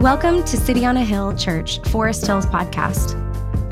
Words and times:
Welcome 0.00 0.44
to 0.44 0.56
City 0.56 0.86
on 0.86 0.96
a 0.96 1.04
Hill 1.04 1.36
Church 1.36 1.80
Forest 1.88 2.24
Hills 2.24 2.46
podcast. 2.46 3.16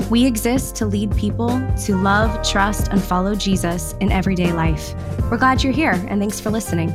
We 0.09 0.25
exist 0.25 0.75
to 0.75 0.85
lead 0.85 1.15
people 1.15 1.47
to 1.85 1.95
love, 1.95 2.45
trust, 2.45 2.89
and 2.89 3.01
follow 3.01 3.33
Jesus 3.33 3.93
in 4.01 4.11
everyday 4.11 4.51
life. 4.51 4.93
We're 5.31 5.37
glad 5.37 5.63
you're 5.63 5.71
here 5.71 5.93
and 5.93 6.19
thanks 6.19 6.41
for 6.41 6.49
listening. 6.49 6.93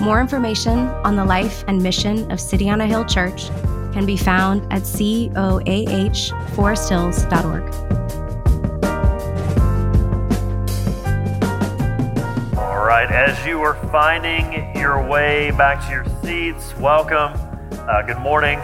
More 0.00 0.18
information 0.18 0.78
on 1.04 1.14
the 1.14 1.26
life 1.26 1.62
and 1.68 1.82
mission 1.82 2.32
of 2.32 2.40
City 2.40 2.70
on 2.70 2.80
a 2.80 2.86
Hill 2.86 3.04
Church 3.04 3.48
can 3.92 4.06
be 4.06 4.16
found 4.16 4.62
at 4.72 4.84
coahforesthills.org. 4.84 7.74
All 12.56 12.86
right, 12.86 13.10
as 13.10 13.46
you 13.46 13.60
are 13.60 13.74
finding 13.92 14.74
your 14.74 15.06
way 15.06 15.50
back 15.50 15.84
to 15.84 15.90
your 15.90 16.06
seats, 16.22 16.74
welcome. 16.78 17.49
Uh, 17.90 18.02
good 18.02 18.18
morning. 18.18 18.56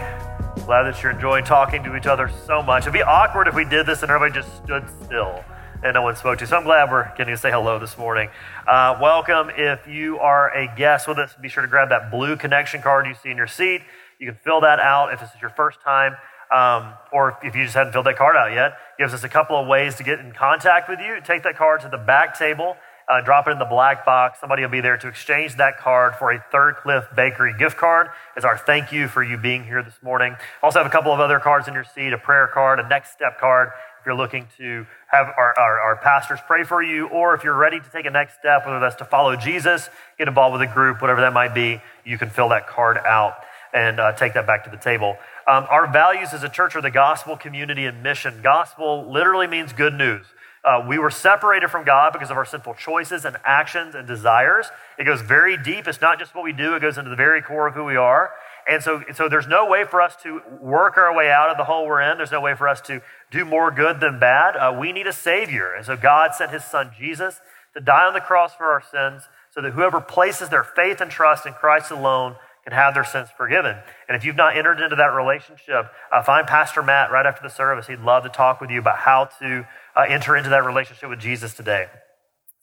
Glad 0.63 0.83
that 0.83 1.03
you're 1.03 1.11
enjoying 1.11 1.43
talking 1.43 1.83
to 1.83 1.97
each 1.97 2.05
other 2.05 2.31
so 2.45 2.63
much. 2.63 2.83
It'd 2.83 2.93
be 2.93 3.01
awkward 3.01 3.49
if 3.49 3.55
we 3.55 3.65
did 3.65 3.85
this 3.85 4.01
and 4.01 4.09
everybody 4.09 4.33
just 4.33 4.63
stood 4.63 4.85
still 5.03 5.43
and 5.83 5.95
no 5.95 6.01
one 6.01 6.15
spoke 6.15 6.37
to 6.37 6.43
you. 6.45 6.47
So 6.47 6.55
I'm 6.55 6.63
glad 6.63 6.89
we're 6.89 7.13
getting 7.17 7.33
to 7.33 7.37
say 7.37 7.51
hello 7.51 7.77
this 7.77 7.97
morning. 7.97 8.29
Uh, 8.65 8.97
welcome. 9.01 9.51
If 9.57 9.85
you 9.85 10.17
are 10.19 10.55
a 10.55 10.73
guest 10.77 11.09
with 11.09 11.17
us, 11.19 11.35
be 11.41 11.49
sure 11.49 11.61
to 11.61 11.67
grab 11.67 11.89
that 11.89 12.09
blue 12.09 12.37
connection 12.37 12.81
card 12.81 13.05
you 13.05 13.15
see 13.21 13.29
in 13.29 13.35
your 13.35 13.47
seat. 13.47 13.81
You 14.17 14.31
can 14.31 14.39
fill 14.45 14.61
that 14.61 14.79
out 14.79 15.11
if 15.11 15.19
this 15.19 15.27
is 15.35 15.41
your 15.41 15.49
first 15.49 15.81
time. 15.81 16.15
Um, 16.49 16.93
or 17.11 17.37
if 17.43 17.53
you 17.53 17.65
just 17.65 17.75
hadn't 17.75 17.91
filled 17.91 18.05
that 18.05 18.15
card 18.15 18.37
out 18.37 18.53
yet, 18.53 18.77
gives 18.97 19.13
us 19.13 19.25
a 19.25 19.29
couple 19.29 19.57
of 19.57 19.67
ways 19.67 19.95
to 19.95 20.03
get 20.03 20.21
in 20.21 20.31
contact 20.31 20.87
with 20.87 21.01
you. 21.01 21.19
Take 21.19 21.43
that 21.43 21.57
card 21.57 21.81
to 21.81 21.89
the 21.89 21.97
back 21.97 22.39
table 22.39 22.77
uh, 23.09 23.21
drop 23.21 23.47
it 23.47 23.51
in 23.51 23.59
the 23.59 23.65
black 23.65 24.05
box. 24.05 24.39
Somebody 24.39 24.61
will 24.63 24.69
be 24.69 24.81
there 24.81 24.97
to 24.97 25.07
exchange 25.07 25.55
that 25.55 25.77
card 25.79 26.15
for 26.15 26.31
a 26.31 26.43
Third 26.51 26.75
Cliff 26.77 27.05
Bakery 27.15 27.53
gift 27.57 27.77
card 27.77 28.09
as 28.35 28.43
our 28.43 28.57
thank 28.57 28.91
you 28.91 29.07
for 29.07 29.23
you 29.23 29.37
being 29.37 29.63
here 29.63 29.81
this 29.81 29.97
morning. 30.01 30.35
Also 30.61 30.79
have 30.79 30.85
a 30.85 30.91
couple 30.91 31.13
of 31.13 31.19
other 31.19 31.39
cards 31.39 31.67
in 31.67 31.73
your 31.73 31.85
seat, 31.85 32.11
a 32.11 32.17
prayer 32.17 32.49
card, 32.53 32.79
a 32.79 32.87
next 32.87 33.13
step 33.13 33.39
card 33.39 33.69
if 33.99 34.05
you're 34.05 34.15
looking 34.15 34.47
to 34.57 34.85
have 35.07 35.27
our, 35.37 35.57
our, 35.57 35.79
our 35.79 35.95
pastors 35.97 36.39
pray 36.47 36.63
for 36.63 36.83
you, 36.83 37.07
or 37.07 37.33
if 37.33 37.43
you're 37.43 37.57
ready 37.57 37.79
to 37.79 37.89
take 37.91 38.05
a 38.05 38.09
next 38.09 38.37
step, 38.39 38.65
whether 38.65 38.79
that's 38.79 38.95
to 38.95 39.05
follow 39.05 39.35
Jesus, 39.35 39.89
get 40.17 40.27
involved 40.27 40.53
with 40.53 40.69
a 40.69 40.73
group, 40.73 41.01
whatever 41.01 41.21
that 41.21 41.33
might 41.33 41.53
be, 41.53 41.81
you 42.05 42.17
can 42.17 42.29
fill 42.29 42.49
that 42.49 42.67
card 42.67 42.97
out 42.97 43.35
and 43.73 43.99
uh, 43.99 44.11
take 44.13 44.33
that 44.33 44.45
back 44.45 44.63
to 44.65 44.69
the 44.69 44.77
table. 44.77 45.17
Um, 45.47 45.65
our 45.69 45.91
values 45.91 46.33
as 46.33 46.43
a 46.43 46.49
church 46.49 46.75
are 46.75 46.81
the 46.81 46.91
gospel, 46.91 47.37
community, 47.37 47.85
and 47.85 48.03
mission. 48.03 48.41
Gospel 48.41 49.09
literally 49.09 49.47
means 49.47 49.71
good 49.71 49.93
news. 49.93 50.25
Uh, 50.67 50.83
we 50.85 50.99
were 50.99 51.09
separated 51.09 51.69
from 51.69 51.85
God 51.85 52.11
because 52.11 52.29
of 52.29 52.35
our 52.35 52.43
sinful 52.43 52.73
choices 52.73 53.23
and 53.23 53.37
actions 53.45 53.95
and 53.95 54.05
desires. 54.05 54.67
It 54.99 55.05
goes 55.05 55.21
very 55.21 55.55
deep. 55.55 55.87
It's 55.87 56.01
not 56.01 56.19
just 56.19 56.35
what 56.35 56.43
we 56.43 56.51
do, 56.51 56.75
it 56.75 56.81
goes 56.81 56.97
into 56.97 57.09
the 57.09 57.15
very 57.15 57.41
core 57.41 57.67
of 57.67 57.73
who 57.73 57.85
we 57.85 57.95
are. 57.95 58.31
And 58.69 58.83
so, 58.83 59.01
so 59.15 59.29
there's 59.29 59.47
no 59.47 59.65
way 59.65 59.85
for 59.85 60.01
us 60.01 60.17
to 60.23 60.41
work 60.59 60.97
our 60.97 61.15
way 61.15 61.31
out 61.31 61.49
of 61.49 61.55
the 61.55 61.63
hole 61.63 61.87
we're 61.87 62.01
in. 62.01 62.17
There's 62.17 62.33
no 62.33 62.41
way 62.41 62.53
for 62.53 62.67
us 62.67 62.81
to 62.81 63.01
do 63.31 63.45
more 63.45 63.71
good 63.71 64.01
than 64.01 64.19
bad. 64.19 64.57
Uh, 64.57 64.77
we 64.77 64.91
need 64.91 65.07
a 65.07 65.13
Savior. 65.13 65.73
And 65.73 65.85
so 65.85 65.95
God 65.95 66.35
sent 66.35 66.51
His 66.51 66.65
Son 66.65 66.91
Jesus 66.99 67.39
to 67.73 67.79
die 67.79 68.05
on 68.05 68.13
the 68.13 68.19
cross 68.19 68.53
for 68.53 68.65
our 68.65 68.83
sins 68.83 69.29
so 69.55 69.61
that 69.61 69.71
whoever 69.71 70.01
places 70.01 70.49
their 70.49 70.65
faith 70.65 70.99
and 70.99 71.09
trust 71.09 71.45
in 71.45 71.53
Christ 71.53 71.91
alone 71.91 72.35
can 72.67 72.73
have 72.73 72.93
their 72.93 73.05
sins 73.05 73.29
forgiven. 73.37 73.77
And 74.09 74.17
if 74.17 74.25
you've 74.25 74.35
not 74.35 74.57
entered 74.57 74.81
into 74.81 74.97
that 74.97 75.15
relationship, 75.15 75.89
uh, 76.11 76.21
find 76.21 76.45
Pastor 76.45 76.83
Matt 76.83 77.09
right 77.09 77.25
after 77.25 77.41
the 77.41 77.49
service. 77.49 77.87
He'd 77.87 78.01
love 78.01 78.23
to 78.23 78.29
talk 78.29 78.59
with 78.59 78.69
you 78.69 78.79
about 78.79 78.97
how 78.97 79.29
to 79.39 79.65
uh, 79.97 80.05
enter 80.07 80.35
into 80.35 80.49
that 80.49 80.63
relationship 80.63 81.09
with 81.09 81.19
Jesus 81.19 81.53
today. 81.53 81.87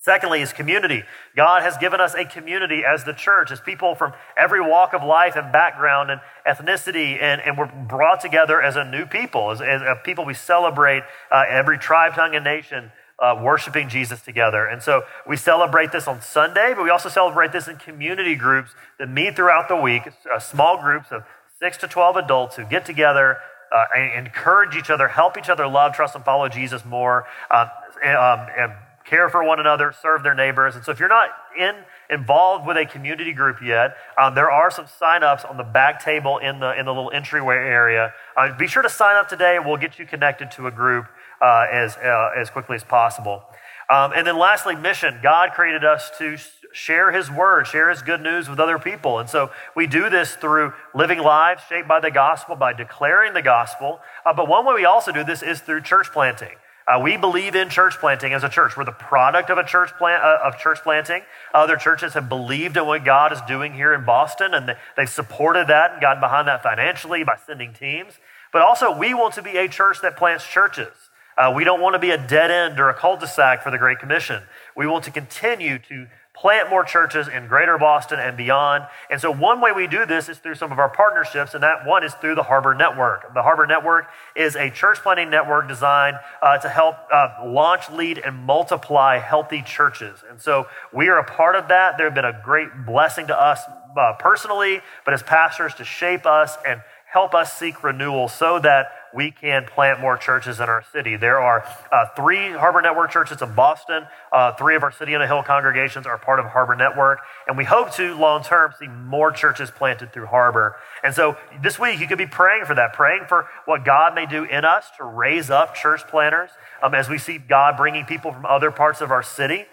Secondly, 0.05 0.43
is 0.43 0.53
community. 0.53 1.03
God 1.35 1.63
has 1.63 1.79
given 1.79 1.99
us 1.99 2.13
a 2.13 2.27
community 2.27 2.83
as 2.85 3.05
the 3.05 3.15
church, 3.15 3.51
as 3.51 3.59
people 3.59 3.95
from 3.95 4.13
every 4.37 4.61
walk 4.61 4.93
of 4.93 5.03
life 5.03 5.35
and 5.35 5.51
background 5.51 6.11
and 6.11 6.21
ethnicity, 6.47 7.19
and, 7.19 7.41
and 7.41 7.57
we're 7.57 7.73
brought 7.89 8.21
together 8.21 8.61
as 8.61 8.77
a 8.77 8.85
new 8.85 9.07
people, 9.07 9.51
as, 9.51 9.63
as 9.63 9.81
a 9.81 9.99
people 10.05 10.27
we 10.27 10.35
celebrate 10.35 11.05
uh, 11.33 11.45
every 11.49 11.79
tribe, 11.79 12.15
tongue, 12.15 12.35
and 12.35 12.45
nation. 12.45 12.93
Uh, 13.17 13.41
worshiping 13.41 13.89
Jesus 13.89 14.21
together. 14.23 14.67
And 14.67 14.83
so 14.83 15.05
we 15.25 15.37
celebrate 15.37 15.93
this 15.93 16.09
on 16.09 16.21
Sunday, 16.21 16.73
but 16.75 16.83
we 16.83 16.91
also 16.91 17.09
celebrate 17.09 17.53
this 17.53 17.69
in 17.69 17.77
community 17.77 18.35
groups 18.35 18.73
that 18.99 19.09
meet 19.09 19.37
throughout 19.37 19.69
the 19.69 19.77
week, 19.77 20.03
uh, 20.29 20.41
small 20.41 20.83
groups 20.83 21.13
of 21.13 21.23
six 21.61 21.77
to 21.79 21.87
12 21.87 22.17
adults 22.17 22.57
who 22.57 22.65
get 22.65 22.85
together, 22.85 23.39
uh, 23.75 23.87
encourage 24.17 24.77
each 24.77 24.91
other, 24.91 25.09
help 25.09 25.37
each 25.37 25.49
other 25.49 25.67
love, 25.67 25.95
trust, 25.95 26.15
and 26.15 26.25
follow 26.25 26.49
Jesus 26.49 26.85
more, 26.85 27.27
uh, 27.51 27.67
um, 28.05 28.47
and 28.57 28.73
care 29.05 29.29
for 29.29 29.45
one 29.45 29.61
another, 29.61 29.93
serve 30.01 30.23
their 30.23 30.35
neighbors. 30.35 30.77
And 30.77 30.85
so 30.85 30.93
if 30.93 30.99
you're 30.99 31.09
not 31.09 31.29
in 31.59 31.75
involved 32.11 32.67
with 32.67 32.77
a 32.77 32.87
community 32.87 33.33
group 33.33 33.63
yet, 33.63 33.97
um, 34.19 34.35
there 34.35 34.51
are 34.51 34.71
some 34.71 34.87
sign-ups 34.87 35.45
on 35.45 35.57
the 35.57 35.65
back 35.65 36.03
table 36.03 36.39
in 36.39 36.61
the 36.61 36.79
in 36.79 36.87
the 36.87 36.93
little 36.93 37.11
entryway 37.11 37.57
area. 37.57 38.13
Uh, 38.37 38.57
be 38.57 38.67
sure 38.67 38.83
to 38.83 38.91
sign 38.91 39.17
up 39.17 39.29
today. 39.29 39.59
We'll 39.59 39.77
get 39.77 39.99
you 39.99 40.07
connected 40.07 40.51
to 40.53 40.67
a 40.67 40.71
group 40.71 41.07
uh, 41.41 41.67
as 41.71 41.97
uh, 41.97 42.31
as 42.37 42.51
quickly 42.51 42.77
as 42.77 42.85
possible. 42.85 43.43
Um, 43.91 44.13
and 44.17 44.27
then 44.27 44.39
lastly, 44.39 44.77
mission. 44.77 45.21
God 45.23 45.53
created 45.53 45.85
us 45.85 46.11
to 46.19 46.39
share 46.75 47.13
his 47.13 47.31
word, 47.31 47.67
share 47.67 47.89
his 47.89 48.03
good 48.03 48.21
news 48.21 48.49
with 48.49 48.59
other 48.59 48.79
people. 48.79 49.21
And 49.21 49.31
so 49.31 49.51
we 49.77 49.87
do 49.87 50.11
this 50.11 50.35
through 50.35 50.73
living 50.93 51.21
lives 51.21 51.63
shaped 51.69 51.87
by 51.87 52.01
the 52.01 52.11
gospel, 52.11 52.57
by 52.57 52.73
declaring 52.73 53.33
the 53.33 53.43
gospel. 53.43 54.01
Uh, 54.27 54.35
but 54.35 54.49
one 54.49 54.67
way 54.67 54.75
we 54.75 54.85
also 54.85 55.13
do 55.13 55.23
this 55.23 55.43
is 55.43 55.61
through 55.61 55.83
church 55.83 56.09
planting. 56.13 56.57
Uh, 56.87 57.01
we 57.01 57.17
believe 57.17 57.55
in 57.55 57.71
church 57.71 57.95
planting 57.99 58.35
as 58.35 58.45
a 58.45 58.49
church. 58.49 58.77
We're 58.77 58.85
the 58.85 58.93
product 58.93 59.49
of 59.51 59.57
a 59.57 59.65
church 59.65 59.91
plant 59.97 60.23
uh, 60.23 60.39
of 60.45 60.59
church 60.59 60.81
planting. 60.83 61.23
Other 61.55 61.77
churches 61.77 62.13
have 62.15 62.29
believed 62.29 62.77
in 62.77 62.87
what 62.87 63.05
God 63.05 63.33
is 63.33 63.41
doing 63.49 63.73
here 63.73 63.95
in 63.95 64.05
Boston, 64.05 64.53
and 64.53 64.69
they, 64.69 64.75
they've 64.97 65.09
supported 65.09 65.69
that 65.69 65.93
and 65.93 66.01
gotten 66.01 66.21
behind 66.21 66.49
that 66.49 66.63
financially 66.63 67.25
by 67.25 67.37
sending 67.47 67.73
teams. 67.73 68.15
But 68.53 68.63
also, 68.63 68.95
we 68.95 69.15
want 69.15 69.35
to 69.35 69.43
be 69.43 69.57
a 69.57 69.69
church 69.69 70.03
that 70.03 70.17
plants 70.17 70.47
churches. 70.47 70.93
Uh, 71.39 71.53
we 71.57 71.65
don't 71.65 71.81
want 71.81 71.95
to 71.95 71.99
be 71.99 72.11
a 72.11 72.19
dead 72.19 72.51
end 72.51 72.79
or 72.79 72.91
a 72.91 72.95
cul-de-sac 72.95 73.63
for 73.63 73.71
the 73.71 73.79
Great 73.79 73.99
Commission. 73.99 74.43
We 74.77 74.87
want 74.87 75.05
to 75.05 75.11
continue 75.11 75.79
to 75.79 76.07
plant 76.35 76.69
more 76.69 76.85
churches 76.85 77.29
in 77.29 77.47
greater 77.47 77.79
Boston 77.79 78.19
and 78.19 78.37
beyond. 78.37 78.85
And 79.09 79.21
so, 79.21 79.31
one 79.31 79.61
way 79.61 79.73
we 79.73 79.87
do 79.87 80.05
this 80.05 80.29
is 80.29 80.39
through 80.39 80.57
some 80.57 80.73
of 80.73 80.79
our 80.79 80.89
partnerships, 80.89 81.55
and 81.55 81.63
that 81.63 81.87
one 81.87 82.05
is 82.05 82.13
through 82.15 82.35
the 82.35 82.43
Harbor 82.43 82.75
Network. 82.75 83.33
The 83.33 83.43
Harbor 83.43 83.67
Network 83.67 84.09
is 84.35 84.57
a 84.57 84.69
church 84.71 84.99
planting 84.99 85.31
network 85.31 85.69
designed 85.69 86.19
uh, 86.43 86.59
to 86.59 86.69
help 86.69 86.97
uh, 87.13 87.45
launch, 87.47 87.89
lead, 87.91 88.19
and 88.19 88.37
multiply 88.37 89.19
healthy 89.19 89.63
churches. 89.63 90.23
And 90.29 90.41
so, 90.41 90.67
we 90.93 91.09
are 91.09 91.19
a 91.19 91.25
part 91.25 91.55
of 91.55 91.69
that. 91.69 91.97
There 91.97 92.07
have 92.07 92.15
been 92.15 92.25
a 92.25 92.41
great 92.45 92.69
blessing 92.85 93.29
to 93.29 93.41
us 93.41 93.61
uh, 93.97 94.15
personally, 94.19 94.81
but 95.05 95.15
as 95.15 95.23
pastors 95.23 95.75
to 95.75 95.85
shape 95.85 96.27
us 96.27 96.57
and 96.67 96.83
help 97.07 97.33
us 97.33 97.57
seek 97.57 97.85
renewal 97.85 98.27
so 98.27 98.59
that 98.59 98.89
we 99.15 99.31
can 99.31 99.65
plant 99.65 100.01
more 100.01 100.17
churches 100.17 100.59
in 100.59 100.69
our 100.69 100.85
city. 100.93 101.17
There 101.17 101.39
are 101.39 101.65
uh, 101.93 102.07
three 102.17 102.51
Harbor 102.53 102.83
Network 102.83 103.11
churches 103.11 103.41
in 103.41 103.55
Boston. 103.55 104.07
Uh, 104.33 104.53
three 104.55 104.75
of 104.75 104.83
our 104.83 104.91
City 104.91 105.15
on 105.15 105.23
a 105.23 105.27
Hill 105.27 105.43
congregations 105.43 106.07
are 106.07 106.19
part 106.19 106.41
of 106.41 106.47
Harbor 106.47 106.75
Network. 106.75 107.21
And 107.47 107.57
we 107.57 107.65
hope 107.65 107.93
to, 107.93 108.15
long 108.17 108.43
term, 108.43 108.73
see 108.79 108.89
more 108.89 109.31
churches 109.31 109.71
planted 109.71 110.13
through 110.13 110.27
Harbor. 110.27 110.77
And 111.03 111.15
so 111.15 111.37
this 111.63 111.79
week, 111.79 112.01
you 112.01 112.09
could 112.09 112.19
be 112.19 112.27
praying 112.27 112.65
for 112.65 112.75
that, 112.75 112.93
praying 112.93 113.27
for 113.29 113.47
what 113.67 113.85
God 113.85 114.15
may 114.15 114.27
do 114.27 114.45
in 114.45 114.65
us 114.65 114.87
to 114.99 115.05
raise 115.05 115.49
up 115.51 115.75
church 115.75 116.07
planters 116.09 116.51
um, 116.83 116.95
as 116.95 117.09
we 117.09 117.19
see 117.19 117.39
God 117.39 117.77
bringing 117.77 118.05
people 118.05 118.33
from 118.33 118.45
other 118.45 118.71
parts 118.71 119.01
of 119.01 119.11
our 119.11 119.23
city 119.23 119.67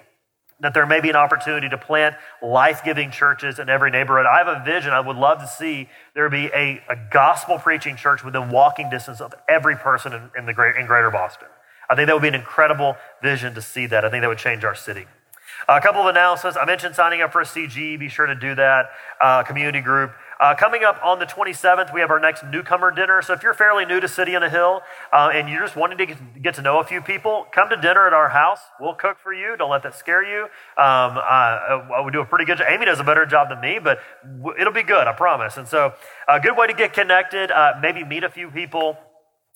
that 0.62 0.74
there 0.74 0.86
may 0.86 1.02
be 1.02 1.10
an 1.10 1.16
opportunity 1.16 1.68
to 1.70 1.78
plant 1.78 2.16
life 2.42 2.84
giving 2.84 3.12
churches 3.12 3.60
in 3.60 3.68
every 3.68 3.92
neighborhood. 3.92 4.26
I 4.26 4.38
have 4.38 4.48
a 4.48 4.64
vision. 4.64 4.92
I 4.92 5.00
would 5.00 5.18
love 5.18 5.40
to 5.40 5.48
see 5.48 5.90
there 6.14 6.30
be 6.30 6.46
a, 6.54 6.82
a 6.90 6.96
gospel 7.12 7.58
preaching 7.58 7.96
church 7.96 8.24
within 8.24 8.50
walking 8.50 8.90
distance 8.90 9.22
of 9.22 9.34
every 9.50 9.76
person 9.76 10.14
in, 10.14 10.30
in, 10.38 10.46
the 10.46 10.54
great, 10.54 10.76
in 10.76 10.86
greater 10.86 11.10
Boston. 11.10 11.48
I 11.90 11.96
think 11.96 12.08
that 12.08 12.14
would 12.14 12.22
be 12.22 12.28
an 12.28 12.36
incredible 12.36 12.96
vision 13.22 13.54
to 13.56 13.62
see 13.62 13.88
that. 13.88 14.06
I 14.06 14.10
think 14.10 14.22
that 14.22 14.28
would 14.28 14.38
change 14.38 14.64
our 14.64 14.76
city. 14.76 15.08
Uh, 15.68 15.78
a 15.78 15.82
couple 15.82 16.02
of 16.02 16.08
announcements. 16.08 16.58
I 16.58 16.66
mentioned 16.66 16.96
signing 16.96 17.22
up 17.22 17.32
for 17.32 17.42
a 17.42 17.46
CG. 17.46 18.00
Be 18.00 18.10
sure 18.10 18.26
to 18.26 18.36
do 18.36 18.56
that. 18.56 18.92
Uh, 19.20 19.44
community 19.44 19.82
group. 19.82 20.12
Uh, 20.42 20.56
coming 20.56 20.84
up 20.84 21.00
on 21.04 21.20
the 21.20 21.26
27th, 21.26 21.94
we 21.94 22.02
have 22.02 22.10
our 22.10 22.20
next 22.20 22.44
newcomer 22.44 22.90
dinner. 22.90 23.22
So 23.22 23.34
if 23.34 23.44
you're 23.44 23.54
fairly 23.54 23.86
new 23.86 24.00
to 24.00 24.08
City 24.08 24.36
on 24.36 24.42
a 24.42 24.50
Hill 24.50 24.82
uh, 25.14 25.30
and 25.32 25.48
you're 25.48 25.62
just 25.62 25.76
wanting 25.76 26.00
to 26.00 26.16
get, 26.42 26.56
to 26.56 26.64
know 26.64 26.80
a 26.80 26.84
few 26.84 27.00
people, 27.00 27.46
come 27.52 27.70
to 27.70 27.76
dinner 27.76 28.08
at 28.08 28.14
our 28.14 28.30
house. 28.30 28.60
We'll 28.80 28.96
cook 28.96 29.18
for 29.22 29.32
you. 29.32 29.56
Don't 29.56 29.70
let 29.70 29.84
that 29.84 29.94
scare 29.94 30.24
you. 30.24 30.46
Um, 30.82 31.20
uh, 31.22 32.02
we 32.04 32.12
do 32.12 32.22
a 32.22 32.26
pretty 32.26 32.46
good 32.46 32.58
job. 32.58 32.66
Amy 32.72 32.86
does 32.86 33.00
a 33.00 33.04
better 33.04 33.24
job 33.28 33.50
than 33.50 33.62
me, 33.62 33.78
but 33.78 34.00
it'll 34.60 34.74
be 34.74 34.82
good, 34.82 35.06
I 35.06 35.14
promise. 35.14 35.58
And 35.58 35.68
so 35.68 35.94
a 36.28 36.40
good 36.40 36.58
way 36.58 36.66
to 36.66 36.74
get 36.74 36.94
connected, 36.94 37.52
uh, 37.52 37.74
maybe 37.80 38.04
meet 38.04 38.24
a 38.24 38.30
few 38.30 38.50
people, 38.50 38.98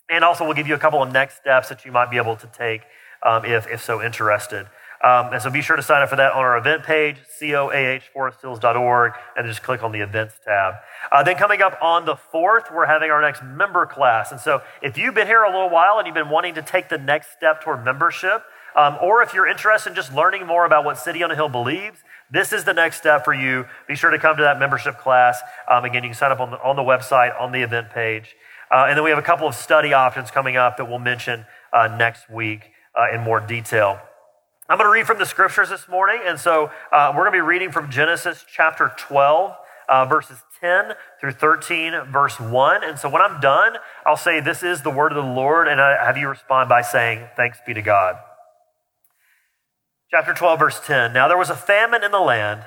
and 0.08 0.24
also 0.24 0.46
we'll 0.46 0.54
give 0.54 0.68
you 0.68 0.76
a 0.76 0.80
couple 0.80 1.02
of 1.02 1.12
next 1.12 1.38
steps 1.38 1.68
that 1.70 1.84
you 1.84 1.92
might 1.92 2.12
be 2.12 2.18
able 2.18 2.36
to 2.36 2.48
take 2.48 2.82
um, 3.24 3.44
if, 3.44 3.66
if 3.68 3.84
so 3.84 4.04
interested. 4.04 4.68
Um, 5.04 5.34
and 5.34 5.42
so 5.42 5.50
be 5.50 5.62
sure 5.62 5.76
to 5.76 5.84
sign 5.84 6.02
up 6.02 6.10
for 6.10 6.16
that 6.16 6.32
on 6.32 6.40
our 6.40 6.58
event 6.58 6.84
page, 6.84 7.18
coahforesthills.org, 7.42 9.14
and 9.38 9.48
just 9.48 9.62
click 9.62 9.84
on 9.84 9.92
the 9.92 10.00
events 10.00 10.36
tab. 10.44 10.76
Uh, 11.12 11.22
then 11.24 11.36
coming 11.36 11.62
up 11.62 11.78
on 11.82 12.06
the 12.06 12.16
4th, 12.16 12.74
we're 12.74 12.86
having 12.86 13.12
our 13.12 13.22
next 13.22 13.44
member 13.44 13.86
class. 13.86 14.32
And 14.32 14.40
so 14.40 14.62
if 14.82 14.98
you've 14.98 15.14
been 15.14 15.28
here 15.28 15.44
a 15.44 15.52
little 15.52 15.70
while 15.70 15.98
and 16.00 16.08
you've 16.08 16.16
been 16.16 16.30
wanting 16.30 16.56
to 16.56 16.62
take 16.62 16.90
the 16.90 16.98
next 16.98 17.34
step 17.34 17.62
toward 17.62 17.84
membership, 17.84 18.44
um, 18.76 18.98
or 19.02 19.22
if 19.22 19.34
you're 19.34 19.48
interested 19.48 19.92
in 19.92 19.96
just 19.96 20.14
learning 20.14 20.46
more 20.46 20.66
about 20.66 20.84
what 20.84 20.98
City 20.98 21.24
on 21.24 21.32
a 21.32 21.36
Hill 21.36 21.50
believes, 21.50 22.00
this 22.32 22.52
is 22.52 22.64
the 22.64 22.74
next 22.74 22.98
step 22.98 23.24
for 23.24 23.34
you. 23.34 23.66
Be 23.88 23.96
sure 23.96 24.10
to 24.10 24.20
come 24.20 24.38
to 24.38 24.44
that 24.44 24.60
membership 24.60 24.98
class. 24.98 25.40
Um, 25.70 25.86
again, 25.86 26.04
you 26.04 26.10
can 26.10 26.18
sign 26.18 26.32
up 26.32 26.40
on 26.40 26.52
the, 26.52 26.62
on 26.62 26.76
the 26.76 26.82
website, 26.82 27.40
on 27.40 27.52
the 27.52 27.62
event 27.62 27.92
page. 27.92 28.36
Uh, 28.72 28.86
and 28.90 28.98
then 28.98 29.04
we 29.04 29.12
have 29.12 29.20
a 29.20 29.24
couple 29.24 29.48
of 29.48 29.56
study 29.56 29.94
options 29.94 30.32
coming 30.32 30.58
up 30.58 30.78
that 30.78 30.90
we'll 30.90 31.00
mention 31.00 31.46
uh, 31.72 31.88
next 31.88 32.30
week 32.30 32.72
uh, 32.96 33.14
in 33.14 33.22
more 33.22 33.40
detail. 33.40 34.00
I'm 34.68 34.80
going 34.80 34.88
to 34.88 34.92
read 34.92 35.06
from 35.06 35.20
the 35.20 35.28
scriptures 35.28 35.70
this 35.70 35.88
morning. 35.88 36.22
And 36.26 36.40
so 36.40 36.72
uh, 36.92 37.14
we're 37.16 37.22
going 37.22 37.34
to 37.34 37.38
be 37.38 37.42
reading 37.42 37.72
from 37.72 37.92
Genesis 37.92 38.44
chapter 38.52 38.92
12, 38.98 39.56
uh, 39.88 40.06
verses 40.06 40.40
10 40.60 40.94
through 41.22 41.34
13, 41.34 42.12
verse 42.12 42.40
1. 42.40 42.84
And 42.84 42.98
so 42.98 43.08
when 43.08 43.22
I'm 43.22 43.40
done, 43.40 43.74
I'll 44.08 44.18
say, 44.18 44.40
This 44.40 44.64
is 44.64 44.82
the 44.82 44.90
word 44.90 45.12
of 45.12 45.24
the 45.24 45.32
Lord. 45.32 45.68
And 45.68 45.80
I 45.80 46.04
have 46.04 46.18
you 46.18 46.28
respond 46.28 46.68
by 46.68 46.82
saying, 46.82 47.28
Thanks 47.36 47.60
be 47.66 47.76
to 47.76 47.82
God. 47.84 48.16
Chapter 50.10 50.34
12, 50.34 50.58
verse 50.58 50.82
10. 50.84 51.14
Now 51.14 51.28
there 51.28 51.38
was 51.38 51.52
a 51.52 51.56
famine 51.56 52.04
in 52.04 52.12
the 52.12 52.20
land, 52.20 52.64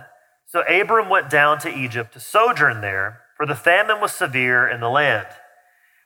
so 0.46 0.62
Abram 0.62 1.08
went 1.08 1.28
down 1.28 1.58
to 1.60 1.68
Egypt 1.68 2.12
to 2.12 2.20
sojourn 2.20 2.80
there, 2.80 3.22
for 3.36 3.44
the 3.44 3.56
famine 3.56 4.00
was 4.00 4.12
severe 4.12 4.68
in 4.68 4.80
the 4.80 4.88
land. 4.88 5.26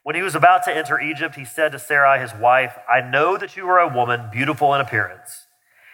When 0.04 0.16
he 0.16 0.22
was 0.22 0.34
about 0.34 0.64
to 0.64 0.74
enter 0.74 0.98
Egypt, 0.98 1.34
he 1.34 1.44
said 1.44 1.72
to 1.72 1.78
Sarai, 1.78 2.18
his 2.18 2.34
wife, 2.34 2.76
I 2.90 3.02
know 3.02 3.36
that 3.36 3.56
you 3.56 3.66
are 3.68 3.78
a 3.78 3.94
woman 3.94 4.30
beautiful 4.32 4.74
in 4.74 4.80
appearance. 4.80 5.46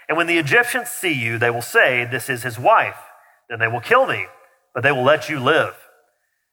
And 0.09 0.17
when 0.17 0.27
the 0.27 0.39
Egyptians 0.39 0.89
see 0.89 1.13
you, 1.13 1.39
they 1.39 1.51
will 1.51 1.63
say, 1.63 2.05
This 2.05 2.29
is 2.29 2.43
his 2.43 2.59
wife. 2.59 2.97
Then 3.49 3.59
they 3.59 3.69
will 3.69 3.81
kill 3.81 4.07
me, 4.07 4.27
but 4.75 4.83
they 4.83 4.93
will 4.93 5.05
let 5.05 5.29
you 5.29 5.39
live. 5.39 5.75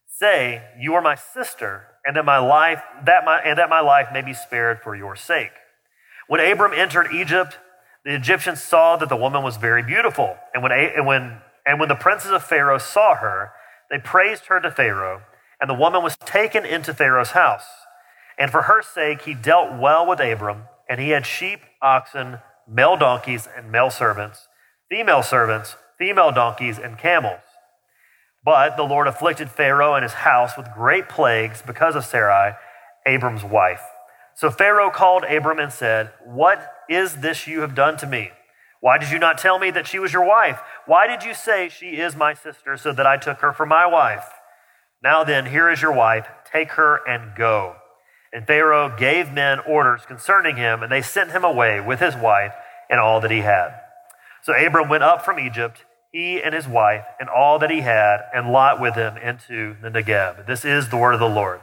Say, 0.07 0.63
You 0.77 0.93
are 0.93 1.01
my 1.01 1.15
sister, 1.15 1.87
and 2.05 2.15
that 2.15 2.25
my 2.25 2.37
life, 2.37 2.81
that 3.05 3.25
my, 3.25 3.39
and 3.39 3.57
that 3.57 3.69
my 3.69 3.79
life 3.79 4.09
may 4.13 4.21
be 4.21 4.33
spared 4.33 4.81
for 4.81 4.95
your 4.95 5.15
sake. 5.15 5.51
When 6.27 6.39
Abram 6.39 6.73
entered 6.73 7.13
Egypt, 7.13 7.59
the 8.03 8.13
Egyptians 8.13 8.61
saw 8.61 8.97
that 8.97 9.09
the 9.09 9.15
woman 9.15 9.43
was 9.43 9.57
very 9.57 9.83
beautiful. 9.83 10.37
And 10.53 10.61
when, 10.61 10.71
and 10.71 11.05
when, 11.05 11.39
and 11.65 11.79
when 11.79 11.89
the 11.89 11.95
princes 11.95 12.31
of 12.31 12.43
Pharaoh 12.43 12.77
saw 12.77 13.15
her, 13.15 13.51
they 13.89 13.99
praised 13.99 14.45
her 14.45 14.59
to 14.59 14.71
Pharaoh. 14.71 15.21
And 15.59 15.69
the 15.69 15.75
woman 15.75 16.03
was 16.03 16.17
taken 16.17 16.65
into 16.65 16.93
Pharaoh's 16.93 17.31
house. 17.31 17.65
And 18.37 18.51
for 18.51 18.63
her 18.63 18.81
sake, 18.81 19.21
he 19.21 19.33
dealt 19.33 19.79
well 19.79 20.05
with 20.05 20.19
Abram, 20.19 20.63
and 20.89 20.99
he 20.99 21.09
had 21.09 21.25
sheep, 21.25 21.61
oxen, 21.81 22.39
male 22.67 22.97
donkeys, 22.97 23.47
and 23.55 23.71
male 23.71 23.89
servants, 23.89 24.47
female 24.89 25.23
servants, 25.23 25.75
female 25.97 26.31
donkeys, 26.31 26.77
and 26.77 26.97
camels. 26.97 27.41
But 28.43 28.77
the 28.77 28.83
Lord 28.83 29.07
afflicted 29.07 29.49
Pharaoh 29.49 29.95
and 29.95 30.03
his 30.03 30.13
house 30.13 30.55
with 30.55 30.73
great 30.73 31.09
plagues 31.09 31.63
because 31.65 31.95
of 31.95 32.05
Sarai, 32.05 32.53
Abram's 33.05 33.43
wife. 33.43 33.81
So 34.35 34.51
Pharaoh 34.51 34.91
called 34.91 35.23
Abram 35.23 35.59
and 35.59 35.71
said, 35.71 36.11
What 36.23 36.61
is 36.89 37.17
this 37.17 37.47
you 37.47 37.61
have 37.61 37.73
done 37.73 37.97
to 37.97 38.07
me? 38.07 38.31
Why 38.81 38.97
did 38.99 39.09
you 39.09 39.17
not 39.17 39.39
tell 39.39 39.57
me 39.57 39.71
that 39.71 39.87
she 39.87 39.97
was 39.97 40.13
your 40.13 40.25
wife? 40.25 40.59
Why 40.85 41.07
did 41.07 41.23
you 41.23 41.33
say 41.33 41.69
she 41.69 41.97
is 41.97 42.15
my 42.15 42.33
sister 42.35 42.77
so 42.77 42.93
that 42.93 43.07
I 43.07 43.17
took 43.17 43.39
her 43.39 43.51
for 43.51 43.65
my 43.65 43.87
wife? 43.87 44.25
Now 45.01 45.23
then, 45.23 45.47
here 45.47 45.69
is 45.69 45.81
your 45.81 45.93
wife. 45.93 46.27
Take 46.51 46.71
her 46.73 46.99
and 47.07 47.35
go. 47.35 47.77
And 48.35 48.45
Pharaoh 48.45 48.93
gave 48.93 49.31
men 49.31 49.59
orders 49.59 50.01
concerning 50.05 50.57
him, 50.57 50.83
and 50.83 50.91
they 50.91 51.01
sent 51.01 51.31
him 51.31 51.45
away 51.45 51.79
with 51.79 52.01
his 52.01 52.17
wife 52.17 52.51
and 52.89 52.99
all 52.99 53.21
that 53.21 53.31
he 53.31 53.39
had. 53.39 53.69
So 54.43 54.51
Abram 54.53 54.89
went 54.89 55.03
up 55.03 55.23
from 55.23 55.39
Egypt, 55.39 55.85
he 56.11 56.43
and 56.43 56.53
his 56.53 56.67
wife, 56.67 57.05
and 57.17 57.29
all 57.29 57.59
that 57.59 57.71
he 57.71 57.79
had, 57.79 58.25
and 58.33 58.51
Lot 58.51 58.81
with 58.81 58.95
him 58.95 59.15
into 59.15 59.77
the 59.81 59.89
Negeb. 59.89 60.47
This 60.47 60.65
is 60.65 60.89
the 60.89 60.97
word 60.97 61.13
of 61.13 61.21
the 61.21 61.29
Lord. 61.29 61.61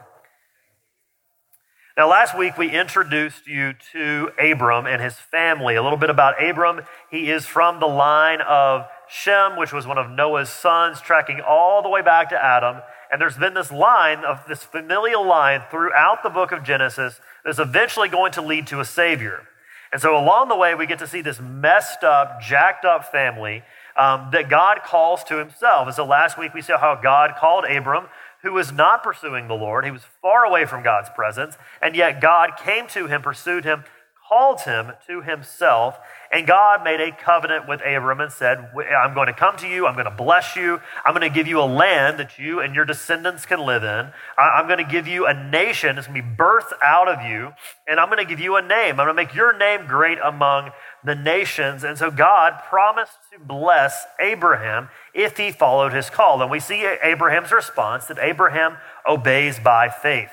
Now, 1.95 2.09
last 2.09 2.37
week 2.37 2.57
we 2.57 2.71
introduced 2.71 3.47
you 3.47 3.75
to 3.93 4.31
Abram 4.39 4.87
and 4.87 5.03
his 5.03 5.17
family. 5.17 5.75
A 5.75 5.83
little 5.83 5.99
bit 5.99 6.09
about 6.09 6.43
Abram. 6.43 6.81
He 7.11 7.31
is 7.31 7.45
from 7.45 7.81
the 7.81 7.87
line 7.87 8.41
of 8.41 8.87
Shem, 9.11 9.59
which 9.59 9.75
was 9.75 9.87
one 9.87 9.99
of 9.99 10.11
Noah's 10.11 10.49
sons, 10.49 11.03
tracking 11.03 11.43
all 11.47 11.83
the 11.83 11.91
way 11.91 12.01
back 12.01 12.31
to 12.31 12.43
Adam. 12.43 12.81
And 13.12 13.20
there's 13.20 13.37
been 13.37 13.55
this 13.55 13.70
line 13.70 14.25
of 14.25 14.41
this 14.49 14.64
familial 14.64 15.25
line 15.25 15.62
throughout 15.70 16.23
the 16.23 16.31
book 16.31 16.50
of 16.50 16.64
Genesis 16.64 17.20
that's 17.44 17.59
eventually 17.59 18.09
going 18.09 18.32
to 18.32 18.43
lead 18.43 18.67
to 18.69 18.81
a 18.81 18.85
Savior. 18.85 19.47
And 19.93 20.00
so 20.00 20.17
along 20.17 20.49
the 20.49 20.56
way, 20.56 20.75
we 20.75 20.87
get 20.87 20.99
to 21.00 21.06
see 21.06 21.20
this 21.20 21.38
messed 21.38 22.03
up, 22.03 22.41
jacked 22.41 22.87
up 22.87 23.12
family 23.12 23.62
um, 23.97 24.31
that 24.32 24.49
God 24.49 24.81
calls 24.85 25.23
to 25.25 25.38
himself. 25.38 25.87
And 25.87 25.94
so 25.94 26.06
last 26.06 26.38
week 26.38 26.55
we 26.55 26.62
saw 26.62 26.79
how 26.79 26.94
God 26.94 27.35
called 27.38 27.67
Abram 27.67 28.06
who 28.43 28.53
was 28.53 28.73
not 28.73 29.03
pursuing 29.03 29.49
the 29.49 29.55
Lord. 29.55 29.85
He 29.85 29.91
was 29.91 30.03
far 30.20 30.44
away 30.44 30.65
from 30.65 30.82
God's 30.82 31.08
presence, 31.11 31.56
and 31.81 31.94
yet 31.94 32.20
God 32.20 32.56
came 32.56 32.87
to 32.88 33.06
him, 33.06 33.23
pursued 33.23 33.65
him, 33.65 33.85
called 34.32 34.62
him 34.62 34.93
to 35.06 35.20
himself, 35.20 35.99
and 36.32 36.46
God 36.46 36.82
made 36.82 37.02
a 37.02 37.12
covenant 37.12 37.69
with 37.69 37.82
Abram 37.82 38.19
and 38.20 38.32
said, 38.32 38.70
I'm 38.99 39.12
going 39.12 39.26
to 39.26 39.34
come 39.34 39.58
to 39.58 39.69
you, 39.69 39.87
I'm 39.87 39.93
going 39.93 40.06
to 40.06 40.11
bless 40.11 40.56
you, 40.56 40.81
I'm 41.05 41.12
going 41.12 41.29
to 41.29 41.34
give 41.34 41.46
you 41.46 41.61
a 41.61 41.69
land 41.69 42.19
that 42.19 42.38
you 42.38 42.61
and 42.61 42.75
your 42.75 42.87
descendants 42.87 43.44
can 43.44 43.61
live 43.61 43.84
in. 43.84 44.11
I'm 44.38 44.67
going 44.69 44.79
to 44.79 44.90
give 44.90 45.06
you 45.06 45.26
a 45.26 45.34
nation 45.34 45.96
that's 45.96 46.06
going 46.06 46.23
to 46.23 46.26
be 46.26 46.34
birthed 46.34 46.73
out 46.82 47.08
of 47.08 47.31
you, 47.31 47.52
and 47.87 48.00
I'm 48.00 48.08
going 48.08 48.25
to 48.25 48.29
give 48.29 48.40
you 48.40 48.56
a 48.56 48.62
name. 48.62 48.99
I'm 48.99 49.06
going 49.06 49.08
to 49.08 49.14
make 49.14 49.34
your 49.34 49.56
name 49.56 49.87
great 49.87 50.17
among 50.25 50.70
the 51.05 51.14
nations. 51.14 51.84
And 51.84 51.99
so 51.99 52.11
God 52.11 52.62
promised 52.70 53.19
to 53.32 53.38
bless 53.38 54.06
Abraham 54.19 54.88
if 55.12 55.37
he 55.37 55.50
followed 55.52 55.93
his 55.93 56.08
call. 56.08 56.40
And 56.40 56.50
we 56.50 56.61
see 56.61 56.87
Abraham's 57.02 57.52
response 57.52 58.06
that 58.06 58.19
Abraham 58.19 58.79
obeys 59.06 59.61
by 59.61 59.90
faith. 59.90 60.31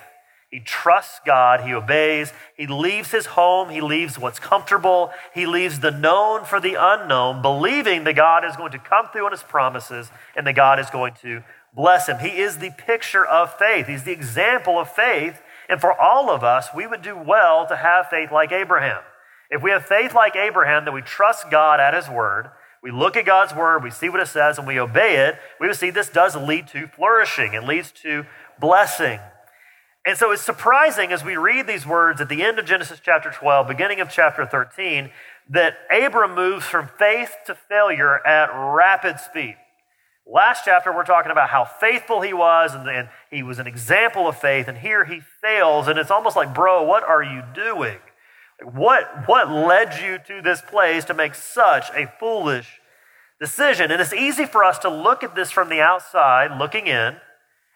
He 0.50 0.60
trusts 0.60 1.20
God, 1.28 1.62
he 1.62 1.74
obeys, 1.76 2.34
he 2.56 2.66
leaves 2.66 3.12
his 3.12 3.28
home, 3.28 3.70
he 3.70 3.82
leaves 3.82 4.18
what's 4.18 4.40
comfortable, 4.40 5.12
he 5.34 5.46
leaves 5.46 5.80
the 5.80 5.92
known 5.92 6.44
for 6.44 6.60
the 6.60 6.76
unknown, 6.80 7.44
believing 7.44 8.04
that 8.06 8.16
God 8.16 8.44
is 8.44 8.56
going 8.56 8.72
to 8.72 8.80
come 8.80 9.10
through 9.10 9.26
on 9.26 9.32
his 9.32 9.44
promises 9.44 10.10
and 10.36 10.48
that 10.48 10.54
God 10.54 10.80
is 10.80 10.90
going 10.90 11.14
to 11.22 11.44
bless 11.76 12.08
him. 12.08 12.18
He 12.18 12.40
is 12.40 12.58
the 12.58 12.72
picture 12.72 13.24
of 13.24 13.54
faith, 13.60 13.86
he's 13.86 14.04
the 14.04 14.12
example 14.12 14.80
of 14.80 14.92
faith. 14.92 15.40
And 15.70 15.80
for 15.80 15.94
all 15.94 16.32
of 16.32 16.44
us, 16.44 16.70
we 16.76 16.88
would 16.88 17.04
do 17.04 17.16
well 17.16 17.68
to 17.68 17.76
have 17.76 18.10
faith 18.10 18.32
like 18.32 18.52
Abraham. 18.52 19.04
If 19.52 19.62
we 19.62 19.70
have 19.70 19.86
faith 19.86 20.16
like 20.16 20.36
Abraham, 20.36 20.86
that 20.86 20.92
we 20.92 21.02
trust 21.04 21.52
God 21.52 21.80
at 21.80 21.94
his 21.94 22.10
word, 22.10 22.50
we 22.82 22.90
look 22.90 23.16
at 23.16 23.26
God's 23.26 23.54
word, 23.54 23.84
we 23.84 23.92
see 23.92 24.10
what 24.10 24.20
it 24.20 24.28
says, 24.28 24.58
and 24.58 24.66
we 24.66 24.80
obey 24.80 25.28
it, 25.28 25.36
we 25.60 25.68
will 25.68 25.76
see 25.76 25.92
this 25.92 26.10
does 26.10 26.36
lead 26.36 26.68
to 26.70 26.88
flourishing. 26.88 27.54
It 27.54 27.64
leads 27.64 27.92
to 28.04 28.26
blessing. 28.60 29.20
And 30.10 30.18
so 30.18 30.32
it's 30.32 30.42
surprising 30.42 31.12
as 31.12 31.24
we 31.24 31.38
read 31.38 31.68
these 31.68 31.86
words 31.86 32.20
at 32.20 32.30
the 32.30 32.42
end 32.42 32.58
of 32.58 32.66
Genesis 32.66 33.00
chapter 33.00 33.30
12, 33.30 33.68
beginning 33.68 34.00
of 34.00 34.10
chapter 34.10 34.44
13, 34.44 35.12
that 35.52 35.78
Abram 35.92 36.34
moves 36.34 36.66
from 36.66 36.90
faith 36.98 37.36
to 37.46 37.54
failure 37.54 38.26
at 38.26 38.50
rapid 38.52 39.20
speed. 39.20 39.56
Last 40.26 40.64
chapter, 40.66 40.92
we're 40.92 41.06
talking 41.06 41.32
about 41.32 41.50
how 41.50 41.64
faithful 41.64 42.22
he 42.22 42.34
was, 42.34 42.74
and, 42.74 42.90
and 42.90 43.10
he 43.30 43.44
was 43.44 43.60
an 43.60 43.68
example 43.68 44.28
of 44.28 44.36
faith, 44.36 44.68
and 44.68 44.80
here 44.80 45.06
he 45.06 45.22
fails, 45.44 45.88
and 45.88 46.00
it's 46.00 46.10
almost 46.10 46.36
like, 46.36 46.56
bro, 46.56 46.82
what 46.82 47.04
are 47.04 47.22
you 47.22 47.44
doing? 47.54 48.00
What, 48.64 49.28
what 49.28 49.52
led 49.52 50.02
you 50.02 50.18
to 50.26 50.42
this 50.42 50.60
place 50.60 51.06
to 51.06 51.14
make 51.14 51.36
such 51.36 51.92
a 51.92 52.12
foolish 52.20 52.80
decision? 53.40 53.92
And 53.92 54.02
it's 54.02 54.12
easy 54.12 54.46
for 54.46 54.64
us 54.64 54.80
to 54.80 54.90
look 54.90 55.22
at 55.22 55.36
this 55.36 55.52
from 55.52 55.70
the 55.70 55.82
outside, 55.82 56.58
looking 56.58 56.88
in, 56.88 57.18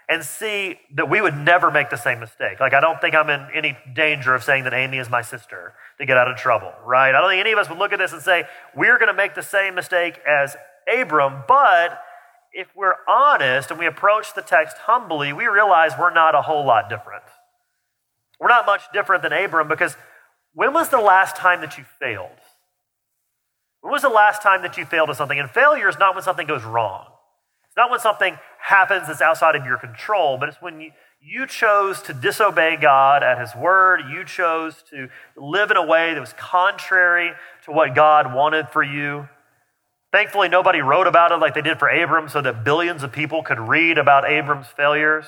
and 0.10 0.24
see 0.24 0.80
that 0.96 1.10
we 1.10 1.22
would 1.22 1.38
never 1.38 1.72
make 1.72 1.90
the 1.90 1.98
same 1.98 2.20
mistake. 2.20 2.60
Like, 2.60 2.74
I 2.74 2.80
don't 2.80 3.00
think 3.00 3.16
I'm 3.16 3.30
in 3.30 3.48
any 3.54 3.78
danger 3.96 4.36
of 4.36 4.44
saying 4.44 4.66
that 4.66 4.74
Amy 4.74 4.98
is 4.98 5.10
my 5.10 5.22
sister 5.22 5.74
to 5.98 6.06
get 6.06 6.18
out 6.18 6.30
of 6.30 6.38
trouble, 6.38 6.74
right? 6.86 7.16
I 7.16 7.22
don't 7.22 7.30
think 7.30 7.40
any 7.40 7.52
of 7.52 7.60
us 7.60 7.70
would 7.70 7.78
look 7.78 7.94
at 7.94 8.00
this 8.00 8.12
and 8.12 8.22
say, 8.22 8.44
we're 8.76 8.98
going 8.98 9.08
to 9.08 9.14
make 9.14 9.34
the 9.34 9.42
same 9.42 9.76
mistake 9.76 10.20
as 10.28 10.58
Abram, 10.94 11.44
but 11.48 12.02
if 12.52 12.68
we're 12.76 12.96
honest 13.08 13.72
and 13.72 13.80
we 13.80 13.88
approach 13.88 14.36
the 14.36 14.42
text 14.42 14.78
humbly, 14.80 15.34
we 15.34 15.48
realize 15.48 15.94
we're 15.98 16.14
not 16.14 16.36
a 16.36 16.42
whole 16.42 16.66
lot 16.66 16.90
different. 16.90 17.24
We're 18.40 18.50
not 18.50 18.66
much 18.66 18.82
different 18.94 19.24
than 19.24 19.34
Abram 19.34 19.68
because 19.68 19.96
when 20.54 20.74
was 20.74 20.90
the 20.90 21.00
last 21.00 21.36
time 21.36 21.62
that 21.62 21.78
you 21.78 21.86
failed? 22.00 22.30
When 23.82 23.92
was 23.92 24.02
the 24.02 24.10
last 24.10 24.42
time 24.42 24.62
that 24.62 24.78
you 24.78 24.86
failed 24.86 25.10
at 25.10 25.18
something? 25.18 25.40
And 25.40 25.50
failure 25.50 25.90
is 25.90 25.98
not 25.98 26.14
when 26.14 26.24
something 26.24 26.48
goes 26.48 26.64
wrong. 26.64 27.08
It's 27.66 27.76
not 27.76 27.90
when 27.90 28.00
something 28.00 28.38
happens 28.63 29.08
that's 29.08 29.22
outside 29.22 29.55
of 29.58 29.65
your 29.65 29.77
control, 29.77 30.38
but 30.38 30.48
it's 30.48 30.62
when 30.62 30.79
you, 30.79 30.91
you 31.22 31.46
chose 31.46 32.01
to 32.01 32.13
disobey 32.13 32.77
God 32.77 33.22
at 33.22 33.38
His 33.38 33.53
word. 33.53 34.01
You 34.10 34.24
chose 34.24 34.84
to 34.89 35.10
live 35.36 35.70
in 35.70 35.75
a 35.75 35.86
way 35.86 36.13
that 36.13 36.20
was 36.22 36.34
contrary 36.34 37.32
to 37.65 37.72
what 37.72 37.93
God 37.93 38.34
wanted 38.34 38.70
for 38.70 38.82
you. 38.82 39.27
Thankfully, 40.13 40.48
nobody 40.48 40.79
wrote 40.79 41.08
about 41.08 41.34
it 41.34 41.38
like 41.38 41.55
they 41.55 41.62
did 41.62 41.77
for 41.77 41.89
Abram 41.89 42.29
so 42.29 42.41
that 42.41 42.63
billions 42.63 43.03
of 43.03 43.12
people 43.12 43.43
could 43.43 43.60
read 43.60 43.98
about 43.98 44.29
Abram's 44.29 44.67
failures. 44.67 45.25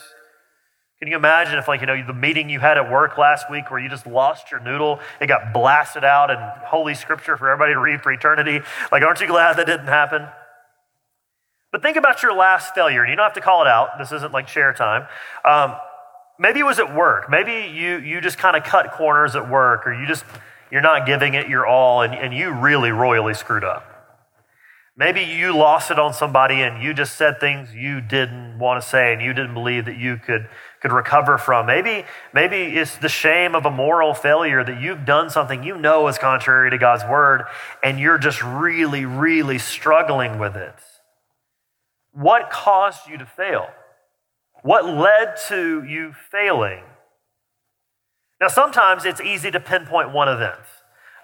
Can 0.99 1.09
you 1.09 1.17
imagine 1.17 1.57
if, 1.57 1.67
like, 1.67 1.81
you 1.81 1.87
know, 1.87 2.07
the 2.07 2.13
meeting 2.13 2.49
you 2.49 2.61
had 2.61 2.77
at 2.77 2.89
work 2.89 3.17
last 3.17 3.51
week 3.51 3.69
where 3.69 3.81
you 3.81 3.89
just 3.89 4.07
lost 4.07 4.49
your 4.49 4.61
noodle, 4.61 5.01
it 5.19 5.27
got 5.27 5.51
blasted 5.51 6.05
out 6.05 6.29
in 6.29 6.37
Holy 6.67 6.93
Scripture 6.93 7.35
for 7.35 7.49
everybody 7.49 7.73
to 7.73 7.79
read 7.79 8.01
for 8.01 8.13
eternity? 8.13 8.61
Like, 8.93 9.03
aren't 9.03 9.19
you 9.19 9.27
glad 9.27 9.57
that 9.57 9.65
didn't 9.65 9.87
happen? 9.87 10.25
But 11.75 11.81
think 11.81 11.97
about 11.97 12.23
your 12.23 12.33
last 12.33 12.73
failure. 12.73 13.03
And 13.03 13.09
you 13.09 13.17
don't 13.17 13.25
have 13.25 13.33
to 13.33 13.41
call 13.41 13.61
it 13.61 13.67
out. 13.67 13.99
This 13.99 14.13
isn't 14.13 14.31
like 14.31 14.47
share 14.47 14.71
time. 14.71 15.09
Um, 15.43 15.75
maybe 16.39 16.61
it 16.61 16.65
was 16.65 16.79
at 16.79 16.95
work. 16.95 17.29
Maybe 17.29 17.69
you, 17.69 17.97
you 17.97 18.21
just 18.21 18.37
kind 18.37 18.55
of 18.55 18.63
cut 18.63 18.93
corners 18.93 19.35
at 19.35 19.49
work, 19.49 19.85
or 19.85 19.93
you 19.93 20.07
just, 20.07 20.23
you're 20.71 20.79
not 20.79 21.05
giving 21.05 21.33
it 21.33 21.49
your 21.49 21.67
all, 21.67 22.01
and, 22.01 22.13
and 22.13 22.33
you 22.33 22.51
really 22.51 22.91
royally 22.91 23.33
screwed 23.33 23.65
up. 23.65 23.85
Maybe 24.95 25.23
you 25.23 25.53
lost 25.53 25.91
it 25.91 25.99
on 25.99 26.13
somebody 26.13 26.61
and 26.61 26.81
you 26.81 26.93
just 26.93 27.17
said 27.17 27.41
things 27.41 27.75
you 27.75 27.99
didn't 27.99 28.57
want 28.57 28.81
to 28.81 28.87
say 28.87 29.11
and 29.11 29.21
you 29.21 29.33
didn't 29.33 29.53
believe 29.53 29.83
that 29.83 29.97
you 29.97 30.15
could, 30.15 30.47
could 30.81 30.93
recover 30.93 31.37
from. 31.37 31.65
Maybe, 31.65 32.05
maybe 32.33 32.55
it's 32.55 32.95
the 32.95 33.09
shame 33.09 33.53
of 33.53 33.65
a 33.65 33.69
moral 33.69 34.13
failure 34.13 34.63
that 34.63 34.79
you've 34.79 35.03
done 35.03 35.29
something 35.29 35.61
you 35.61 35.77
know 35.77 36.07
is 36.07 36.17
contrary 36.17 36.69
to 36.69 36.77
God's 36.77 37.03
word 37.03 37.43
and 37.83 37.99
you're 37.99 38.17
just 38.17 38.41
really, 38.41 39.03
really 39.03 39.57
struggling 39.59 40.39
with 40.39 40.55
it. 40.55 40.73
What 42.15 42.49
caused 42.49 43.09
you 43.09 43.17
to 43.17 43.25
fail? 43.25 43.67
What 44.63 44.85
led 44.85 45.35
to 45.49 45.83
you 45.83 46.13
failing? 46.31 46.83
Now, 48.39 48.47
sometimes 48.47 49.03
it's 49.03 49.19
easy 49.19 49.51
to 49.51 49.59
pinpoint 49.59 50.13
one 50.13 50.29
event. 50.29 50.61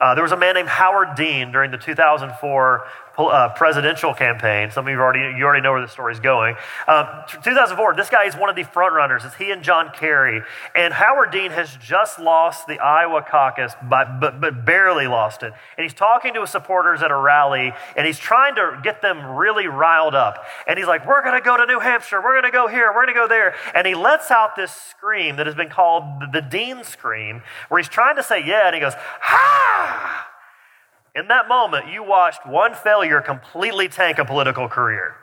Uh, 0.02 0.16
there 0.16 0.24
was 0.24 0.34
a 0.34 0.38
man 0.38 0.56
named 0.56 0.68
Howard 0.68 1.16
Dean 1.16 1.52
during 1.52 1.72
the 1.72 1.78
2004 1.78 2.86
uh, 3.18 3.50
presidential 3.50 4.14
campaign. 4.14 4.72
Some 4.72 4.88
of 4.88 4.92
you 4.92 5.00
already 5.00 5.38
you 5.38 5.44
already 5.44 5.62
know 5.62 5.72
where 5.72 5.82
the 5.82 5.88
story's 5.88 6.20
going. 6.20 6.56
Um, 6.88 7.08
2004. 7.28 7.96
This 7.96 8.10
guy 8.10 8.26
is 8.26 8.36
one 8.36 8.50
of 8.50 8.56
the 8.56 8.64
front 8.64 8.94
runners. 8.94 9.24
It's 9.26 9.36
he 9.36 9.52
and 9.52 9.64
John 9.64 9.92
Kerry. 9.94 10.42
And 10.76 10.94
Howard 10.94 11.32
Dean 11.32 11.52
has 11.52 11.76
just 11.78 12.20
lost 12.20 12.68
the 12.68 12.80
Iowa 12.80 13.26
caucus, 13.28 13.74
but, 13.84 14.20
but 14.20 14.40
but 14.40 14.66
barely 14.66 15.08
lost 15.08 15.44
it. 15.44 15.54
And 15.78 15.84
he's 15.84 15.94
talking 15.94 16.34
to 16.34 16.42
his 16.42 16.50
supporters 16.50 17.02
at 17.02 17.12
a 17.12 17.16
rally, 17.18 17.74
and 17.96 18.08
he's 18.08 18.20
trying 18.20 18.56
to 18.56 18.80
get 18.84 19.02
them 19.02 19.36
really 19.36 19.68
riled 19.68 20.16
up. 20.16 20.46
And 20.68 20.78
he's 20.78 20.88
like, 20.88 21.06
"We're 21.06 21.24
going 21.24 21.40
to 21.40 21.46
go 21.46 21.58
to 21.58 21.66
New 21.66 21.80
Hampshire. 21.80 22.22
We're 22.22 22.40
going 22.40 22.52
to 22.52 22.52
go 22.52 22.68
here. 22.68 22.88
We're 22.88 23.06
going 23.06 23.16
to 23.16 23.20
go 23.22 23.28
there." 23.28 23.56
And 23.76 23.86
he 23.86 23.96
lets 23.96 24.32
out 24.32 24.56
this 24.56 24.72
scream 24.72 25.36
that 25.36 25.46
has 25.46 25.56
been 25.56 25.70
called 25.70 26.32
the 26.32 26.42
Dean 26.42 26.84
scream, 26.84 27.44
where 27.70 27.80
he's 27.80 27.90
trying 27.90 28.16
to 28.16 28.24
say 28.24 28.46
yeah, 28.46 28.68
and 28.68 28.76
he 28.76 28.82
goes, 28.82 28.94
"Ha!" 28.96 30.31
In 31.14 31.28
that 31.28 31.48
moment, 31.50 31.88
you 31.88 32.04
watched 32.04 32.48
one 32.48 32.74
failure 32.74 33.22
completely 33.22 33.90
tank 33.90 34.18
a 34.18 34.26
political 34.26 34.70
career. 34.70 35.16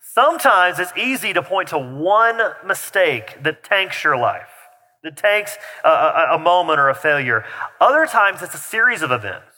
Sometimes 0.00 0.78
it's 0.78 0.92
easy 0.96 1.32
to 1.32 1.42
point 1.42 1.68
to 1.68 1.78
one 1.78 2.40
mistake 2.66 3.42
that 3.42 3.62
tanks 3.62 4.02
your 4.02 4.16
life, 4.16 4.48
that 5.04 5.16
tanks 5.16 5.56
a, 5.84 5.88
a, 5.88 6.28
a 6.32 6.38
moment 6.38 6.80
or 6.80 6.88
a 6.88 6.94
failure. 6.94 7.44
Other 7.80 8.06
times, 8.06 8.42
it's 8.42 8.54
a 8.54 8.58
series 8.58 9.02
of 9.02 9.12
events. 9.12 9.57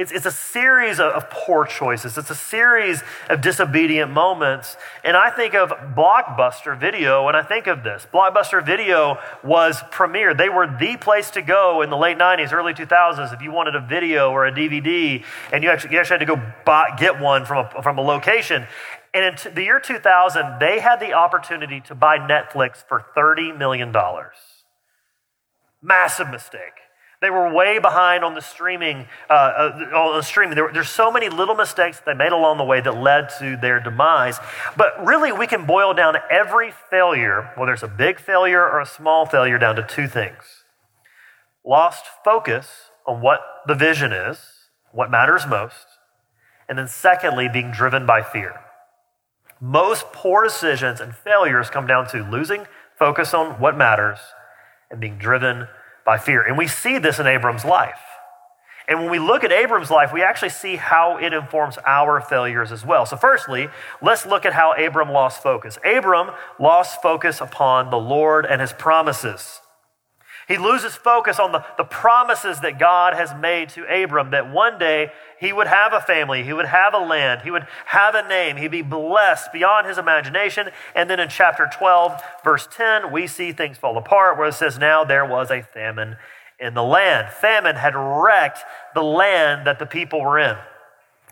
It's, 0.00 0.12
it's 0.12 0.24
a 0.24 0.30
series 0.30 0.98
of, 0.98 1.12
of 1.12 1.28
poor 1.28 1.66
choices. 1.66 2.16
It's 2.16 2.30
a 2.30 2.34
series 2.34 3.02
of 3.28 3.42
disobedient 3.42 4.10
moments. 4.10 4.78
And 5.04 5.14
I 5.14 5.28
think 5.28 5.54
of 5.54 5.68
Blockbuster 5.94 6.80
Video 6.80 7.26
when 7.26 7.36
I 7.36 7.42
think 7.42 7.66
of 7.66 7.84
this. 7.84 8.06
Blockbuster 8.10 8.64
Video 8.64 9.18
was 9.44 9.82
premiere. 9.90 10.32
They 10.32 10.48
were 10.48 10.66
the 10.66 10.96
place 10.96 11.28
to 11.32 11.42
go 11.42 11.82
in 11.82 11.90
the 11.90 11.98
late 11.98 12.16
90s, 12.16 12.50
early 12.50 12.72
2000s 12.72 13.34
if 13.34 13.42
you 13.42 13.52
wanted 13.52 13.74
a 13.74 13.80
video 13.80 14.30
or 14.30 14.46
a 14.46 14.52
DVD 14.52 15.22
and 15.52 15.62
you 15.62 15.68
actually, 15.68 15.92
you 15.92 16.00
actually 16.00 16.20
had 16.20 16.26
to 16.26 16.34
go 16.34 16.42
buy, 16.64 16.96
get 16.98 17.20
one 17.20 17.44
from 17.44 17.66
a, 17.66 17.82
from 17.82 17.98
a 17.98 18.02
location. 18.02 18.66
And 19.12 19.24
in 19.26 19.36
t- 19.36 19.50
the 19.50 19.64
year 19.64 19.80
2000, 19.80 20.60
they 20.60 20.80
had 20.80 20.98
the 21.00 21.12
opportunity 21.12 21.82
to 21.82 21.94
buy 21.94 22.16
Netflix 22.16 22.76
for 22.88 23.04
$30 23.14 23.58
million. 23.58 23.94
Massive 25.82 26.30
mistake. 26.30 26.89
They 27.20 27.28
were 27.28 27.52
way 27.52 27.78
behind 27.78 28.24
on 28.24 28.34
the 28.34 28.40
streaming. 28.40 29.06
Uh, 29.28 29.32
uh, 29.32 29.90
on 29.94 30.16
the 30.16 30.22
streaming, 30.22 30.54
there, 30.54 30.70
there's 30.72 30.88
so 30.88 31.12
many 31.12 31.28
little 31.28 31.54
mistakes 31.54 32.00
they 32.00 32.14
made 32.14 32.32
along 32.32 32.56
the 32.56 32.64
way 32.64 32.80
that 32.80 32.96
led 32.96 33.28
to 33.40 33.58
their 33.58 33.78
demise. 33.78 34.38
But 34.76 35.04
really, 35.04 35.30
we 35.30 35.46
can 35.46 35.66
boil 35.66 35.92
down 35.92 36.16
every 36.30 36.72
failure, 36.88 37.50
whether 37.56 37.74
it's 37.74 37.82
a 37.82 37.88
big 37.88 38.18
failure 38.18 38.62
or 38.62 38.80
a 38.80 38.86
small 38.86 39.26
failure, 39.26 39.58
down 39.58 39.76
to 39.76 39.82
two 39.82 40.08
things: 40.08 40.64
lost 41.64 42.06
focus 42.24 42.90
on 43.06 43.20
what 43.20 43.40
the 43.66 43.74
vision 43.74 44.12
is, 44.12 44.38
what 44.92 45.10
matters 45.10 45.46
most, 45.46 45.86
and 46.68 46.78
then 46.78 46.88
secondly, 46.88 47.48
being 47.52 47.70
driven 47.70 48.06
by 48.06 48.22
fear. 48.22 48.60
Most 49.60 50.10
poor 50.14 50.42
decisions 50.44 51.00
and 51.00 51.14
failures 51.14 51.68
come 51.68 51.86
down 51.86 52.08
to 52.08 52.22
losing 52.22 52.66
focus 52.98 53.34
on 53.34 53.60
what 53.60 53.76
matters 53.76 54.18
and 54.90 55.00
being 55.00 55.18
driven 55.18 55.68
by 56.04 56.18
fear. 56.18 56.42
And 56.42 56.56
we 56.56 56.66
see 56.66 56.98
this 56.98 57.18
in 57.18 57.26
Abram's 57.26 57.64
life. 57.64 58.00
And 58.88 58.98
when 58.98 59.10
we 59.10 59.20
look 59.20 59.44
at 59.44 59.52
Abram's 59.52 59.90
life, 59.90 60.12
we 60.12 60.22
actually 60.22 60.48
see 60.48 60.74
how 60.74 61.16
it 61.18 61.32
informs 61.32 61.78
our 61.86 62.20
failures 62.20 62.72
as 62.72 62.84
well. 62.84 63.06
So, 63.06 63.16
firstly, 63.16 63.68
let's 64.02 64.26
look 64.26 64.44
at 64.44 64.52
how 64.52 64.74
Abram 64.74 65.10
lost 65.10 65.42
focus. 65.42 65.78
Abram 65.84 66.32
lost 66.58 67.00
focus 67.00 67.40
upon 67.40 67.90
the 67.90 67.98
Lord 67.98 68.44
and 68.44 68.60
his 68.60 68.72
promises. 68.72 69.60
He 70.50 70.58
loses 70.58 70.96
focus 70.96 71.38
on 71.38 71.52
the, 71.52 71.64
the 71.76 71.84
promises 71.84 72.58
that 72.62 72.76
God 72.76 73.14
has 73.14 73.32
made 73.40 73.68
to 73.68 73.84
Abram 73.84 74.32
that 74.32 74.52
one 74.52 74.80
day 74.80 75.12
he 75.38 75.52
would 75.52 75.68
have 75.68 75.92
a 75.92 76.00
family, 76.00 76.42
he 76.42 76.52
would 76.52 76.66
have 76.66 76.92
a 76.92 76.98
land, 76.98 77.42
he 77.42 77.52
would 77.52 77.68
have 77.86 78.16
a 78.16 78.26
name, 78.26 78.56
he'd 78.56 78.72
be 78.72 78.82
blessed 78.82 79.52
beyond 79.52 79.86
his 79.86 79.96
imagination. 79.96 80.70
And 80.92 81.08
then 81.08 81.20
in 81.20 81.28
chapter 81.28 81.70
12, 81.72 82.20
verse 82.42 82.66
10, 82.72 83.12
we 83.12 83.28
see 83.28 83.52
things 83.52 83.78
fall 83.78 83.96
apart 83.96 84.38
where 84.38 84.48
it 84.48 84.54
says, 84.54 84.76
Now 84.76 85.04
there 85.04 85.24
was 85.24 85.52
a 85.52 85.62
famine 85.62 86.16
in 86.58 86.74
the 86.74 86.82
land. 86.82 87.32
Famine 87.32 87.76
had 87.76 87.94
wrecked 87.94 88.64
the 88.92 89.04
land 89.04 89.68
that 89.68 89.78
the 89.78 89.86
people 89.86 90.20
were 90.20 90.40
in, 90.40 90.56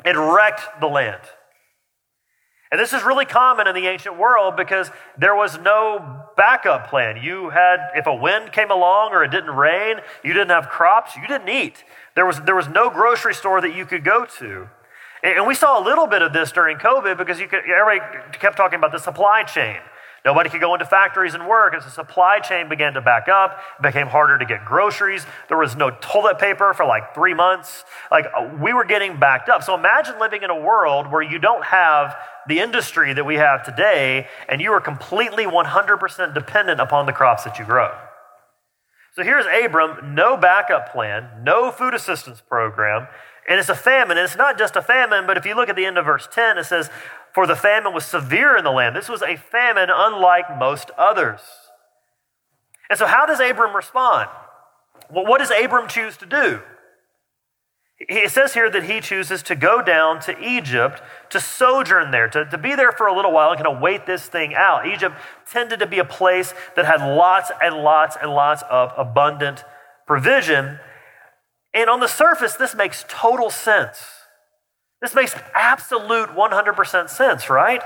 it 0.04 0.16
wrecked 0.16 0.80
the 0.80 0.87
land. 0.87 1.22
And 2.70 2.80
this 2.80 2.92
is 2.92 3.02
really 3.02 3.25
common 3.25 3.66
in 3.66 3.75
the 3.75 3.88
ancient 3.88 4.16
world 4.16 4.56
because 4.56 4.92
there 5.16 5.34
was 5.34 5.58
no 5.58 6.17
backup 6.38 6.88
plan. 6.88 7.18
You 7.23 7.50
had, 7.50 7.90
if 7.95 8.07
a 8.07 8.14
wind 8.14 8.52
came 8.52 8.71
along 8.71 9.11
or 9.12 9.23
it 9.25 9.30
didn't 9.30 9.50
rain, 9.50 9.97
you 10.25 10.33
didn't 10.33 10.50
have 10.50 10.71
crops, 10.71 11.16
you 11.16 11.26
didn't 11.26 11.50
eat. 11.50 11.85
There 12.14 12.25
was, 12.25 12.40
there 12.40 12.54
was 12.54 12.68
no 12.68 12.88
grocery 12.88 13.35
store 13.35 13.61
that 13.61 13.75
you 13.75 13.85
could 13.85 14.04
go 14.04 14.25
to. 14.38 14.68
And 15.23 15.47
we 15.47 15.54
saw 15.54 15.78
a 15.78 15.85
little 15.85 16.07
bit 16.07 16.23
of 16.23 16.33
this 16.33 16.52
during 16.52 16.78
COVID 16.78 17.18
because 17.18 17.40
you 17.40 17.49
could, 17.49 17.61
everybody 17.68 18.00
kept 18.38 18.57
talking 18.57 18.78
about 18.78 18.92
the 18.92 18.99
supply 18.99 19.42
chain. 19.42 19.78
Nobody 20.25 20.50
could 20.50 20.60
go 20.60 20.75
into 20.75 20.84
factories 20.84 21.34
and 21.34 21.46
work 21.46 21.75
as 21.75 21.84
the 21.84 21.90
supply 21.90 22.40
chain 22.40 22.68
began 22.68 22.94
to 22.94 23.00
back 23.00 23.28
up. 23.28 23.60
It 23.78 23.82
became 23.82 24.08
harder 24.08 24.38
to 24.38 24.44
get 24.44 24.64
groceries. 24.64 25.26
There 25.48 25.56
was 25.56 25.76
no 25.76 25.90
toilet 25.90 26.38
paper 26.38 26.75
for 26.75 26.84
like 26.84 27.14
three 27.14 27.34
months. 27.34 27.84
Like 28.10 28.26
we 28.60 28.72
were 28.72 28.84
getting 28.84 29.18
backed 29.18 29.48
up. 29.48 29.62
So 29.62 29.75
imagine 29.75 30.18
living 30.18 30.42
in 30.42 30.50
a 30.50 30.60
world 30.60 31.10
where 31.10 31.22
you 31.22 31.38
don't 31.38 31.64
have 31.64 32.16
the 32.48 32.60
industry 32.60 33.12
that 33.12 33.25
we 33.25 33.37
have 33.37 33.64
today 33.64 34.26
and 34.48 34.60
you 34.60 34.72
are 34.72 34.80
completely 34.80 35.44
100% 35.44 36.34
dependent 36.34 36.80
upon 36.80 37.06
the 37.06 37.12
crops 37.12 37.44
that 37.44 37.58
you 37.58 37.64
grow. 37.64 37.96
So 39.14 39.25
here's 39.25 39.46
Abram, 39.46 40.14
no 40.14 40.37
backup 40.37 40.92
plan, 40.92 41.42
no 41.42 41.72
food 41.72 41.92
assistance 41.92 42.40
program, 42.40 43.08
and 43.48 43.58
it's 43.58 43.68
a 43.68 43.75
famine. 43.75 44.16
And 44.16 44.25
it's 44.25 44.37
not 44.37 44.58
just 44.58 44.76
a 44.76 44.82
famine, 44.82 45.26
but 45.26 45.37
if 45.37 45.44
you 45.44 45.56
look 45.56 45.68
at 45.68 45.75
the 45.75 45.87
end 45.87 45.98
of 45.98 46.04
verse 46.04 46.28
10, 46.30 46.58
it 46.58 46.64
says, 46.64 46.90
For 47.35 47.47
the 47.47 47.56
famine 47.56 47.92
was 47.92 48.04
severe 48.04 48.56
in 48.56 48.64
the 48.64 48.70
land. 48.70 48.97
This 48.97 49.08
was 49.08 49.23
a 49.23 49.37
famine 49.37 49.88
unlike 49.92 50.58
most 50.58 50.90
others. 50.99 51.40
And 52.90 52.99
so, 52.99 53.06
how 53.06 53.26
does 53.26 53.40
Abram 53.40 53.76
respond? 53.76 54.28
Well, 55.11 55.26
what 55.26 55.38
does 55.38 55.50
Abram 55.50 55.88
choose 55.88 56.16
to 56.18 56.26
do? 56.26 56.61
It 58.00 58.30
says 58.30 58.54
here 58.54 58.70
that 58.70 58.85
he 58.85 59.00
chooses 59.00 59.42
to 59.44 59.56
go 59.56 59.82
down 59.82 60.20
to 60.20 60.38
Egypt 60.40 61.02
to 61.30 61.40
sojourn 61.40 62.12
there, 62.12 62.28
to, 62.28 62.44
to 62.44 62.56
be 62.56 62.76
there 62.76 62.92
for 62.92 63.08
a 63.08 63.14
little 63.14 63.32
while 63.32 63.50
and 63.50 63.61
kind 63.61 63.75
of 63.75 63.82
wait 63.82 64.06
this 64.06 64.26
thing 64.26 64.54
out. 64.54 64.87
Egypt 64.87 65.16
tended 65.50 65.80
to 65.80 65.87
be 65.87 65.99
a 65.99 66.04
place 66.04 66.54
that 66.76 66.85
had 66.85 67.00
lots 67.00 67.50
and 67.61 67.75
lots 67.76 68.16
and 68.20 68.30
lots 68.30 68.62
of 68.70 68.92
abundant 68.97 69.64
provision. 70.06 70.78
And 71.75 71.90
on 71.90 71.99
the 71.99 72.06
surface, 72.06 72.54
this 72.54 72.75
makes 72.75 73.04
total 73.08 73.50
sense. 73.50 74.17
This 75.00 75.14
makes 75.14 75.34
absolute 75.54 76.30
100% 76.30 77.08
sense, 77.08 77.48
right? 77.48 77.82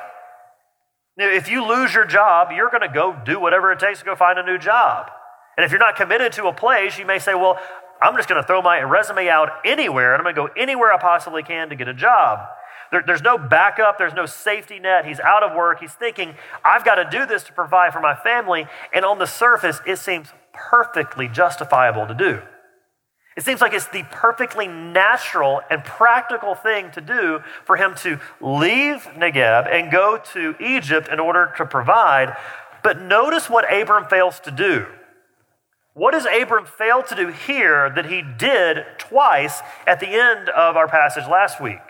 If 1.18 1.50
you 1.50 1.66
lose 1.66 1.94
your 1.94 2.06
job, 2.06 2.48
you're 2.54 2.70
going 2.70 2.82
to 2.82 2.92
go 2.92 3.14
do 3.24 3.38
whatever 3.38 3.70
it 3.70 3.78
takes 3.78 3.98
to 3.98 4.04
go 4.04 4.16
find 4.16 4.38
a 4.38 4.42
new 4.42 4.58
job. 4.58 5.10
And 5.56 5.64
if 5.64 5.70
you're 5.70 5.80
not 5.80 5.96
committed 5.96 6.32
to 6.34 6.46
a 6.46 6.52
place, 6.52 6.98
you 6.98 7.04
may 7.04 7.18
say, 7.18 7.34
well, 7.34 7.58
I'm 8.00 8.16
just 8.16 8.28
going 8.28 8.40
to 8.40 8.46
throw 8.46 8.62
my 8.62 8.80
resume 8.80 9.28
out 9.28 9.50
anywhere 9.64 10.14
and 10.14 10.26
I'm 10.26 10.34
going 10.34 10.48
to 10.48 10.54
go 10.54 10.60
anywhere 10.60 10.92
I 10.92 10.98
possibly 10.98 11.42
can 11.42 11.68
to 11.68 11.76
get 11.76 11.86
a 11.86 11.94
job. 11.94 12.48
There, 12.90 13.02
there's 13.06 13.22
no 13.22 13.38
backup, 13.38 13.98
there's 13.98 14.14
no 14.14 14.26
safety 14.26 14.78
net. 14.78 15.06
He's 15.06 15.20
out 15.20 15.42
of 15.42 15.54
work. 15.54 15.80
He's 15.80 15.92
thinking, 15.92 16.34
I've 16.64 16.84
got 16.84 16.96
to 16.96 17.08
do 17.08 17.26
this 17.26 17.42
to 17.44 17.52
provide 17.52 17.92
for 17.92 18.00
my 18.00 18.14
family. 18.14 18.66
And 18.92 19.04
on 19.04 19.18
the 19.18 19.26
surface, 19.26 19.80
it 19.86 19.98
seems 19.98 20.28
perfectly 20.52 21.28
justifiable 21.28 22.06
to 22.06 22.14
do. 22.14 22.42
It 23.36 23.44
seems 23.44 23.60
like 23.60 23.72
it's 23.72 23.86
the 23.86 24.04
perfectly 24.10 24.68
natural 24.68 25.62
and 25.70 25.82
practical 25.82 26.54
thing 26.54 26.90
to 26.92 27.00
do 27.00 27.40
for 27.64 27.76
him 27.76 27.94
to 27.96 28.20
leave 28.40 29.08
Negeb 29.16 29.72
and 29.72 29.90
go 29.90 30.18
to 30.32 30.54
Egypt 30.60 31.08
in 31.08 31.18
order 31.18 31.52
to 31.56 31.64
provide. 31.64 32.36
But 32.82 33.00
notice 33.00 33.48
what 33.48 33.72
Abram 33.72 34.06
fails 34.06 34.38
to 34.40 34.50
do. 34.50 34.86
What 35.94 36.12
does 36.12 36.26
Abram 36.26 36.66
fail 36.66 37.02
to 37.02 37.14
do 37.14 37.28
here 37.28 37.90
that 37.90 38.06
he 38.06 38.22
did 38.22 38.84
twice 38.98 39.60
at 39.86 40.00
the 40.00 40.08
end 40.08 40.48
of 40.50 40.76
our 40.76 40.88
passage 40.88 41.26
last 41.26 41.60
week? 41.60 41.80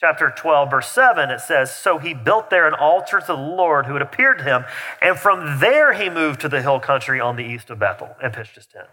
Chapter 0.00 0.32
12, 0.36 0.70
verse 0.70 0.88
7, 0.88 1.30
it 1.30 1.40
says, 1.40 1.74
So 1.74 1.98
he 1.98 2.14
built 2.14 2.50
there 2.50 2.66
an 2.66 2.74
altar 2.74 3.20
to 3.20 3.26
the 3.26 3.36
Lord 3.36 3.86
who 3.86 3.92
had 3.92 4.02
appeared 4.02 4.38
to 4.38 4.44
him, 4.44 4.64
and 5.00 5.16
from 5.16 5.60
there 5.60 5.92
he 5.92 6.10
moved 6.10 6.40
to 6.40 6.48
the 6.48 6.62
hill 6.62 6.80
country 6.80 7.20
on 7.20 7.36
the 7.36 7.44
east 7.44 7.70
of 7.70 7.78
Bethel 7.78 8.16
and 8.22 8.32
pitched 8.32 8.56
his 8.56 8.66
tent. 8.66 8.88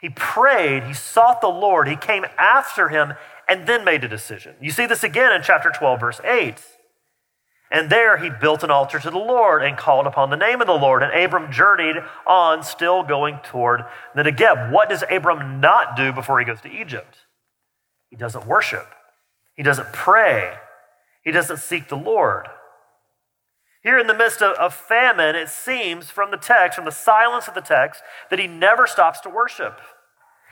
He 0.00 0.10
prayed, 0.10 0.84
he 0.84 0.94
sought 0.94 1.40
the 1.40 1.48
Lord, 1.48 1.88
he 1.88 1.96
came 1.96 2.24
after 2.36 2.88
him, 2.88 3.14
and 3.48 3.66
then 3.66 3.84
made 3.84 4.04
a 4.04 4.08
decision. 4.08 4.56
You 4.60 4.70
see 4.70 4.86
this 4.86 5.04
again 5.04 5.32
in 5.32 5.42
chapter 5.42 5.70
12, 5.70 6.00
verse 6.00 6.20
8. 6.24 6.62
And 7.70 7.90
there 7.90 8.16
he 8.18 8.30
built 8.30 8.62
an 8.62 8.70
altar 8.70 9.00
to 9.00 9.10
the 9.10 9.18
Lord 9.18 9.62
and 9.62 9.76
called 9.76 10.06
upon 10.06 10.30
the 10.30 10.36
name 10.36 10.60
of 10.60 10.66
the 10.66 10.72
Lord. 10.72 11.02
And 11.02 11.12
Abram 11.12 11.50
journeyed 11.50 11.96
on, 12.26 12.62
still 12.62 13.02
going 13.02 13.40
toward 13.42 13.84
the 14.14 14.22
Negeb. 14.22 14.70
What 14.70 14.88
does 14.88 15.02
Abram 15.10 15.60
not 15.60 15.96
do 15.96 16.12
before 16.12 16.38
he 16.38 16.44
goes 16.44 16.60
to 16.60 16.70
Egypt? 16.70 17.18
He 18.08 18.16
doesn't 18.16 18.46
worship, 18.46 18.86
he 19.54 19.62
doesn't 19.62 19.92
pray, 19.92 20.54
he 21.22 21.32
doesn't 21.32 21.58
seek 21.58 21.88
the 21.88 21.96
Lord. 21.96 22.46
Here 23.86 24.00
in 24.00 24.08
the 24.08 24.14
midst 24.14 24.42
of, 24.42 24.56
of 24.56 24.74
famine, 24.74 25.36
it 25.36 25.48
seems 25.48 26.10
from 26.10 26.32
the 26.32 26.36
text, 26.36 26.74
from 26.74 26.86
the 26.86 26.90
silence 26.90 27.46
of 27.46 27.54
the 27.54 27.60
text, 27.60 28.02
that 28.30 28.40
he 28.40 28.48
never 28.48 28.84
stops 28.84 29.20
to 29.20 29.30
worship. 29.30 29.80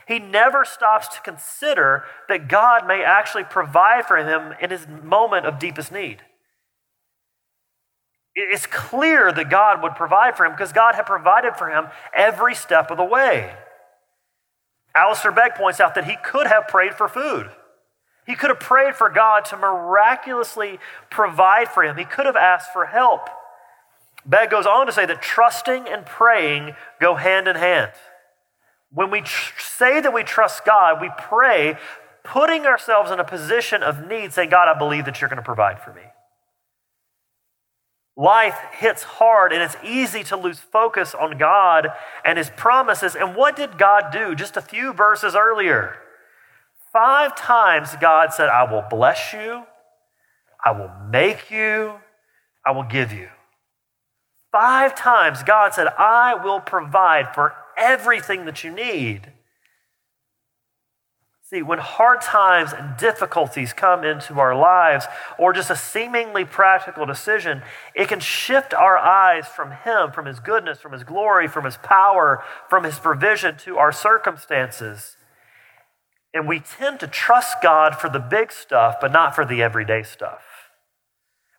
He 0.06 0.20
never 0.20 0.64
stops 0.64 1.08
to 1.08 1.20
consider 1.20 2.04
that 2.28 2.46
God 2.46 2.86
may 2.86 3.02
actually 3.02 3.42
provide 3.42 4.06
for 4.06 4.18
him 4.18 4.54
in 4.60 4.70
his 4.70 4.86
moment 4.86 5.46
of 5.46 5.58
deepest 5.58 5.90
need. 5.90 6.18
It's 8.36 8.66
clear 8.66 9.32
that 9.32 9.50
God 9.50 9.82
would 9.82 9.96
provide 9.96 10.36
for 10.36 10.46
him 10.46 10.52
because 10.52 10.72
God 10.72 10.94
had 10.94 11.04
provided 11.04 11.56
for 11.56 11.68
him 11.68 11.86
every 12.14 12.54
step 12.54 12.88
of 12.92 12.98
the 12.98 13.04
way. 13.04 13.52
Alistair 14.94 15.32
Begg 15.32 15.56
points 15.56 15.80
out 15.80 15.96
that 15.96 16.04
he 16.04 16.14
could 16.22 16.46
have 16.46 16.68
prayed 16.68 16.94
for 16.94 17.08
food. 17.08 17.50
He 18.26 18.34
could 18.34 18.50
have 18.50 18.60
prayed 18.60 18.94
for 18.94 19.10
God 19.10 19.44
to 19.46 19.56
miraculously 19.56 20.78
provide 21.10 21.68
for 21.68 21.82
him. 21.82 21.96
He 21.96 22.04
could 22.04 22.26
have 22.26 22.36
asked 22.36 22.72
for 22.72 22.86
help. 22.86 23.28
Begg 24.26 24.50
goes 24.50 24.66
on 24.66 24.86
to 24.86 24.92
say 24.92 25.04
that 25.06 25.20
trusting 25.20 25.86
and 25.86 26.06
praying 26.06 26.74
go 27.00 27.14
hand 27.16 27.46
in 27.46 27.56
hand. 27.56 27.92
When 28.90 29.10
we 29.10 29.20
tr- 29.20 29.60
say 29.60 30.00
that 30.00 30.14
we 30.14 30.22
trust 30.22 30.64
God, 30.64 31.00
we 31.00 31.10
pray, 31.18 31.76
putting 32.22 32.64
ourselves 32.64 33.10
in 33.10 33.20
a 33.20 33.24
position 33.24 33.82
of 33.82 34.06
need, 34.06 34.32
saying, 34.32 34.50
God, 34.50 34.68
I 34.68 34.78
believe 34.78 35.04
that 35.04 35.20
you're 35.20 35.28
going 35.28 35.36
to 35.36 35.42
provide 35.42 35.82
for 35.82 35.92
me. 35.92 36.02
Life 38.16 38.56
hits 38.72 39.02
hard 39.02 39.52
and 39.52 39.60
it's 39.60 39.76
easy 39.84 40.22
to 40.24 40.36
lose 40.36 40.60
focus 40.60 41.14
on 41.14 41.36
God 41.36 41.88
and 42.24 42.38
His 42.38 42.48
promises. 42.50 43.16
And 43.16 43.34
what 43.34 43.56
did 43.56 43.76
God 43.76 44.12
do 44.12 44.34
just 44.34 44.56
a 44.56 44.62
few 44.62 44.92
verses 44.92 45.34
earlier? 45.34 45.98
Five 46.94 47.34
times 47.34 47.96
God 48.00 48.32
said, 48.32 48.48
I 48.48 48.70
will 48.70 48.84
bless 48.88 49.32
you, 49.32 49.64
I 50.64 50.70
will 50.70 50.92
make 51.10 51.50
you, 51.50 51.94
I 52.64 52.70
will 52.70 52.84
give 52.84 53.12
you. 53.12 53.28
Five 54.52 54.94
times 54.94 55.42
God 55.42 55.74
said, 55.74 55.88
I 55.98 56.36
will 56.36 56.60
provide 56.60 57.34
for 57.34 57.52
everything 57.76 58.44
that 58.44 58.62
you 58.62 58.70
need. 58.70 59.32
See, 61.42 61.62
when 61.62 61.80
hard 61.80 62.20
times 62.20 62.72
and 62.72 62.96
difficulties 62.96 63.72
come 63.72 64.04
into 64.04 64.38
our 64.38 64.56
lives, 64.56 65.06
or 65.36 65.52
just 65.52 65.70
a 65.70 65.76
seemingly 65.76 66.44
practical 66.44 67.06
decision, 67.06 67.62
it 67.96 68.06
can 68.06 68.20
shift 68.20 68.72
our 68.72 68.96
eyes 68.96 69.48
from 69.48 69.72
Him, 69.72 70.12
from 70.12 70.26
His 70.26 70.38
goodness, 70.38 70.78
from 70.78 70.92
His 70.92 71.02
glory, 71.02 71.48
from 71.48 71.64
His 71.64 71.76
power, 71.76 72.44
from 72.70 72.84
His 72.84 73.00
provision 73.00 73.56
to 73.58 73.78
our 73.78 73.90
circumstances. 73.90 75.16
And 76.34 76.48
we 76.48 76.58
tend 76.58 76.98
to 77.00 77.06
trust 77.06 77.62
God 77.62 77.94
for 77.94 78.10
the 78.10 78.18
big 78.18 78.50
stuff, 78.50 78.96
but 79.00 79.12
not 79.12 79.36
for 79.36 79.46
the 79.46 79.62
everyday 79.62 80.02
stuff. 80.02 80.42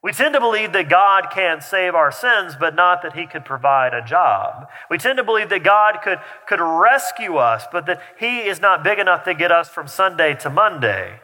We 0.03 0.11
tend 0.11 0.35
to 0.35 0.39
believe 0.39 0.73
that 0.73 0.89
God 0.89 1.31
can 1.31 1.61
save 1.61 1.95
our 1.95 2.11
sins, 2.11 2.55
but 2.59 2.75
not 2.75 3.01
that 3.01 3.15
He 3.15 3.25
could 3.25 3.43
provide 3.43 3.93
a 3.93 4.05
job. 4.05 4.67
We 4.91 4.99
tend 4.99 5.17
to 5.17 5.23
believe 5.23 5.49
that 5.49 5.63
God 5.63 5.99
could, 6.03 6.19
could 6.47 6.59
rescue 6.59 7.37
us, 7.37 7.63
but 7.71 7.87
that 7.87 8.01
He 8.19 8.41
is 8.41 8.59
not 8.59 8.83
big 8.83 8.99
enough 8.99 9.23
to 9.23 9.33
get 9.33 9.51
us 9.51 9.69
from 9.69 9.87
Sunday 9.87 10.35
to 10.35 10.49
Monday. 10.51 11.21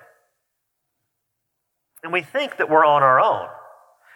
And 2.03 2.11
we 2.11 2.23
think 2.23 2.57
that 2.57 2.71
we're 2.71 2.85
on 2.85 3.03
our 3.03 3.19
own. 3.19 3.49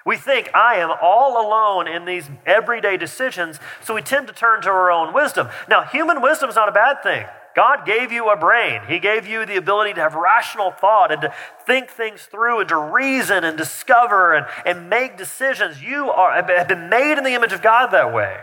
We 0.04 0.18
think, 0.18 0.50
I 0.56 0.78
am 0.78 0.92
all 1.02 1.46
alone 1.46 1.88
in 1.88 2.06
these 2.06 2.30
everyday 2.46 2.98
decisions, 2.98 3.60
so 3.84 3.94
we 3.94 4.02
tend 4.02 4.28
to 4.28 4.34
turn 4.34 4.62
to 4.62 4.70
our 4.70 4.90
own 4.90 5.14
wisdom. 5.14 5.50
Now, 5.70 5.84
human 5.84 6.22
wisdom 6.22 6.50
is 6.50 6.56
not 6.56 6.70
a 6.70 6.72
bad 6.72 7.04
thing. 7.04 7.26
God 7.56 7.86
gave 7.86 8.12
you 8.12 8.30
a 8.30 8.36
brain. 8.36 8.82
He 8.88 9.00
gave 9.00 9.26
you 9.26 9.46
the 9.46 9.56
ability 9.56 9.94
to 9.94 10.02
have 10.02 10.14
rational 10.14 10.72
thought 10.72 11.12
and 11.12 11.22
to 11.22 11.34
think 11.66 11.90
things 11.90 12.24
through 12.24 12.60
and 12.60 12.70
to 12.70 12.78
reason 12.78 13.46
and 13.46 13.58
discover 13.58 14.34
and, 14.34 14.46
and 14.66 14.90
make 14.90 15.18
decisions. 15.18 15.82
You 15.82 16.10
are, 16.10 16.34
have 16.34 16.68
been 16.68 16.90
made 16.90 17.18
in 17.18 17.24
the 17.24 17.34
image 17.34 17.54
of 17.54 17.62
God 17.62 17.88
that 17.92 18.14
way. 18.14 18.40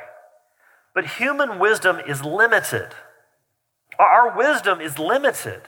But 0.95 1.07
human 1.07 1.59
wisdom 1.59 2.01
is 2.07 2.25
limited. 2.25 2.95
Our 3.99 4.37
wisdom 4.37 4.81
is 4.81 4.99
limited, 4.99 5.63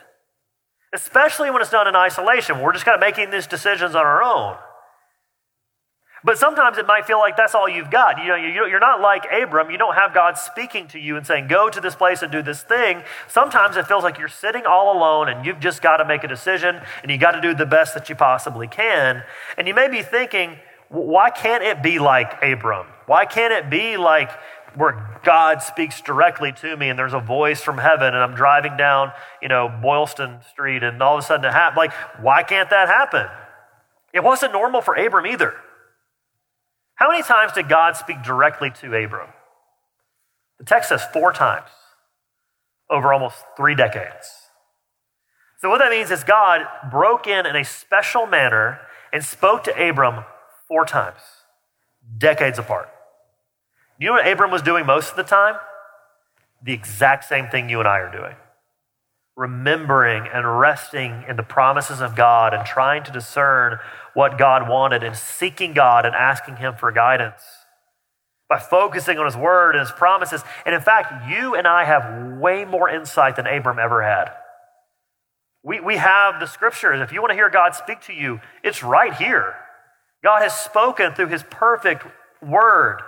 especially 0.91 1.51
when 1.51 1.61
it's 1.61 1.71
done 1.71 1.87
in 1.87 1.95
isolation. 1.95 2.59
We're 2.59 2.73
just 2.73 2.85
kind 2.85 2.95
of 2.95 3.01
making 3.01 3.29
these 3.29 3.45
decisions 3.45 3.93
on 3.93 4.05
our 4.05 4.23
own. 4.23 4.57
But 6.25 6.39
sometimes 6.39 6.79
it 6.79 6.87
might 6.87 7.05
feel 7.05 7.19
like 7.19 7.37
that's 7.37 7.53
all 7.53 7.69
you've 7.69 7.91
got. 7.91 8.17
You 8.17 8.29
know, 8.29 8.35
you're 8.35 8.79
not 8.79 8.99
like 8.99 9.25
Abram. 9.31 9.69
You 9.69 9.77
don't 9.77 9.93
have 9.93 10.11
God 10.11 10.39
speaking 10.39 10.87
to 10.87 10.99
you 10.99 11.17
and 11.17 11.25
saying, 11.25 11.47
go 11.47 11.69
to 11.69 11.79
this 11.79 11.93
place 11.93 12.23
and 12.23 12.31
do 12.31 12.41
this 12.41 12.63
thing. 12.63 13.03
Sometimes 13.27 13.77
it 13.77 13.85
feels 13.85 14.03
like 14.03 14.17
you're 14.17 14.27
sitting 14.27 14.65
all 14.65 14.97
alone 14.97 15.29
and 15.29 15.45
you've 15.45 15.59
just 15.59 15.83
got 15.83 15.97
to 15.97 16.05
make 16.05 16.23
a 16.23 16.27
decision 16.27 16.81
and 17.03 17.11
you 17.11 17.19
got 17.19 17.33
to 17.33 17.41
do 17.41 17.53
the 17.53 17.67
best 17.67 17.93
that 17.93 18.09
you 18.09 18.15
possibly 18.15 18.67
can. 18.67 19.23
And 19.55 19.67
you 19.67 19.75
may 19.75 19.87
be 19.87 20.01
thinking, 20.01 20.57
why 20.89 21.29
can't 21.29 21.63
it 21.63 21.83
be 21.83 21.99
like 21.99 22.41
Abram? 22.41 22.87
Why 23.05 23.25
can't 23.25 23.53
it 23.53 23.69
be 23.69 23.95
like 23.95 24.31
where 24.73 25.19
God 25.23 25.61
speaks 25.61 26.01
directly 26.01 26.51
to 26.53 26.75
me 26.75 26.89
and 26.89 26.97
there's 26.97 27.13
a 27.13 27.19
voice 27.19 27.61
from 27.61 27.77
heaven 27.77 28.07
and 28.07 28.17
I'm 28.17 28.33
driving 28.33 28.75
down, 28.77 29.11
you 29.43 29.47
know, 29.47 29.69
Boylston 29.69 30.39
Street 30.49 30.81
and 30.81 31.03
all 31.03 31.19
of 31.19 31.23
a 31.23 31.27
sudden 31.27 31.45
it 31.45 31.53
happens? 31.53 31.77
Like, 31.77 31.93
why 32.19 32.41
can't 32.41 32.71
that 32.71 32.87
happen? 32.87 33.27
It 34.11 34.23
wasn't 34.23 34.53
normal 34.53 34.81
for 34.81 34.95
Abram 34.95 35.27
either. 35.27 35.53
How 36.95 37.09
many 37.09 37.23
times 37.23 37.51
did 37.51 37.69
God 37.69 37.95
speak 37.95 38.23
directly 38.23 38.71
to 38.81 38.87
Abram? 38.95 39.29
The 40.59 40.65
text 40.65 40.89
says 40.89 41.03
four 41.11 41.33
times 41.33 41.69
over 42.89 43.11
almost 43.11 43.37
three 43.57 43.75
decades. 43.75 44.49
So, 45.57 45.69
what 45.69 45.79
that 45.79 45.91
means 45.91 46.11
is 46.11 46.23
God 46.23 46.61
broke 46.89 47.27
in 47.27 47.45
in 47.45 47.55
a 47.55 47.63
special 47.63 48.25
manner 48.25 48.79
and 49.11 49.23
spoke 49.23 49.63
to 49.65 49.89
Abram 49.89 50.23
four 50.67 50.85
times, 50.85 51.19
decades 52.17 52.59
apart. 52.59 52.89
You 53.99 54.07
know 54.07 54.13
what 54.13 54.27
Abram 54.27 54.51
was 54.51 54.61
doing 54.61 54.85
most 54.85 55.11
of 55.11 55.15
the 55.15 55.23
time? 55.23 55.55
The 56.63 56.73
exact 56.73 57.25
same 57.25 57.47
thing 57.47 57.69
you 57.69 57.79
and 57.79 57.87
I 57.87 57.99
are 57.99 58.11
doing 58.11 58.35
remembering 59.35 60.27
and 60.33 60.59
resting 60.59 61.25
in 61.27 61.35
the 61.35 61.43
promises 61.43 61.99
of 62.01 62.15
God 62.15 62.53
and 62.53 62.65
trying 62.65 63.03
to 63.03 63.11
discern 63.11 63.79
what 64.15 64.39
God 64.39 64.67
wanted 64.67 65.03
and 65.03 65.15
seeking 65.15 65.73
God 65.73 66.05
and 66.05 66.15
asking 66.15 66.55
Him 66.55 66.75
for 66.75 66.91
guidance 66.91 67.43
by 68.49 68.57
focusing 68.57 69.19
on 69.19 69.25
His 69.25 69.37
Word 69.37 69.75
and 69.75 69.81
His 69.81 69.91
promises. 69.91 70.41
And 70.65 70.73
in 70.73 70.81
fact, 70.81 71.29
you 71.29 71.53
and 71.53 71.67
I 71.67 71.83
have 71.83 72.39
way 72.39 72.65
more 72.65 72.89
insight 72.89 73.35
than 73.35 73.45
Abram 73.45 73.77
ever 73.77 74.01
had. 74.01 74.31
We, 75.63 75.81
we 75.81 75.97
have 75.97 76.39
the 76.39 76.45
scriptures. 76.45 77.01
If 77.01 77.11
you 77.11 77.21
want 77.21 77.31
to 77.31 77.35
hear 77.35 77.49
God 77.49 77.75
speak 77.75 78.01
to 78.01 78.13
you, 78.13 78.39
it's 78.63 78.83
right 78.83 79.13
here. 79.13 79.55
God 80.23 80.41
has 80.41 80.57
spoken 80.57 81.13
through 81.13 81.27
His 81.27 81.43
perfect 81.43 82.05
Word. 82.41 83.01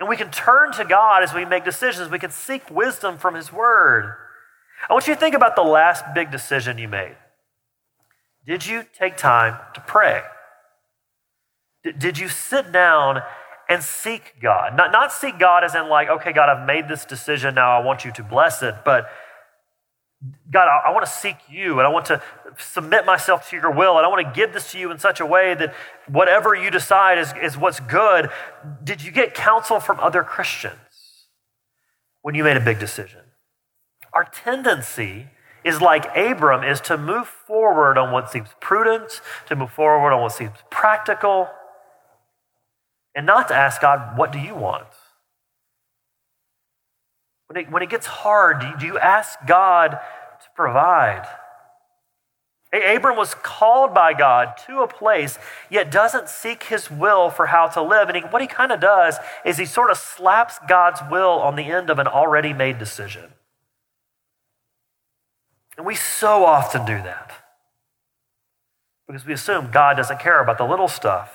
And 0.00 0.08
we 0.08 0.16
can 0.16 0.30
turn 0.30 0.72
to 0.72 0.84
God 0.84 1.22
as 1.22 1.32
we 1.32 1.44
make 1.44 1.64
decisions. 1.64 2.10
We 2.10 2.18
can 2.18 2.30
seek 2.30 2.68
wisdom 2.70 3.16
from 3.16 3.34
His 3.34 3.52
Word. 3.52 4.16
I 4.88 4.92
want 4.92 5.06
you 5.06 5.14
to 5.14 5.20
think 5.20 5.36
about 5.36 5.54
the 5.54 5.62
last 5.62 6.04
big 6.14 6.32
decision 6.32 6.78
you 6.78 6.88
made. 6.88 7.16
Did 8.46 8.66
you 8.66 8.84
take 8.98 9.16
time 9.16 9.58
to 9.74 9.80
pray? 9.80 10.22
Did 11.98 12.18
you 12.18 12.28
sit 12.28 12.72
down 12.72 13.22
and 13.68 13.82
seek 13.82 14.34
God? 14.40 14.76
Not, 14.76 14.92
not 14.92 15.12
seek 15.12 15.38
God 15.38 15.64
as 15.64 15.74
in, 15.74 15.88
like, 15.88 16.08
okay, 16.08 16.32
God, 16.32 16.48
I've 16.48 16.66
made 16.66 16.88
this 16.88 17.04
decision, 17.04 17.54
now 17.54 17.78
I 17.78 17.84
want 17.84 18.04
you 18.04 18.12
to 18.12 18.22
bless 18.22 18.62
it, 18.62 18.74
but 18.84 19.08
God, 20.50 20.68
I, 20.68 20.88
I 20.88 20.92
want 20.92 21.06
to 21.06 21.10
seek 21.10 21.36
you 21.48 21.78
and 21.78 21.86
I 21.86 21.88
want 21.88 22.06
to 22.06 22.22
submit 22.58 23.06
myself 23.06 23.48
to 23.50 23.56
your 23.56 23.70
will 23.70 23.96
and 23.96 24.04
I 24.04 24.08
want 24.08 24.26
to 24.26 24.32
give 24.34 24.52
this 24.52 24.72
to 24.72 24.78
you 24.78 24.90
in 24.90 24.98
such 24.98 25.20
a 25.20 25.26
way 25.26 25.54
that 25.54 25.74
whatever 26.08 26.54
you 26.54 26.70
decide 26.70 27.18
is, 27.18 27.32
is 27.42 27.56
what's 27.56 27.80
good. 27.80 28.30
Did 28.84 29.02
you 29.02 29.12
get 29.12 29.32
counsel 29.34 29.80
from 29.80 29.98
other 30.00 30.22
Christians 30.22 30.74
when 32.20 32.34
you 32.34 32.44
made 32.44 32.58
a 32.58 32.60
big 32.60 32.78
decision? 32.78 33.20
Our 34.12 34.24
tendency 34.24 35.28
is 35.64 35.80
like 35.80 36.14
Abram 36.16 36.64
is 36.64 36.80
to 36.82 36.96
move 36.96 37.26
forward 37.26 37.98
on 37.98 38.12
what 38.12 38.30
seems 38.30 38.48
prudent, 38.60 39.20
to 39.46 39.56
move 39.56 39.72
forward 39.72 40.12
on 40.12 40.22
what 40.22 40.32
seems 40.32 40.52
practical. 40.70 41.48
and 43.14 43.26
not 43.26 43.48
to 43.48 43.54
ask 43.54 43.80
God, 43.80 44.16
What 44.16 44.32
do 44.32 44.38
you 44.38 44.54
want? 44.54 44.86
When 47.48 47.64
it, 47.64 47.70
when 47.70 47.82
it 47.82 47.90
gets 47.90 48.06
hard, 48.06 48.64
do 48.78 48.86
you 48.86 48.98
ask 48.98 49.38
God 49.46 49.90
to 49.90 50.46
provide? 50.54 51.26
Abram 52.72 53.16
was 53.16 53.34
called 53.34 53.92
by 53.92 54.14
God 54.14 54.54
to 54.68 54.82
a 54.82 54.86
place, 54.86 55.36
yet 55.68 55.90
doesn't 55.90 56.28
seek 56.28 56.64
his 56.64 56.88
will 56.88 57.28
for 57.28 57.46
how 57.46 57.66
to 57.66 57.82
live. 57.82 58.08
And 58.08 58.16
he, 58.16 58.22
what 58.22 58.42
he 58.42 58.46
kind 58.46 58.70
of 58.70 58.78
does 58.78 59.16
is 59.44 59.58
he 59.58 59.66
sort 59.66 59.90
of 59.90 59.96
slaps 59.96 60.60
God's 60.68 61.00
will 61.10 61.40
on 61.40 61.56
the 61.56 61.64
end 61.64 61.90
of 61.90 61.98
an 61.98 62.06
already 62.06 62.52
made 62.52 62.78
decision. 62.78 63.32
And 65.76 65.86
we 65.86 65.94
so 65.94 66.44
often 66.44 66.84
do 66.84 66.94
that 67.02 67.32
because 69.06 69.26
we 69.26 69.32
assume 69.32 69.70
God 69.70 69.96
doesn't 69.96 70.20
care 70.20 70.42
about 70.42 70.58
the 70.58 70.64
little 70.64 70.88
stuff. 70.88 71.32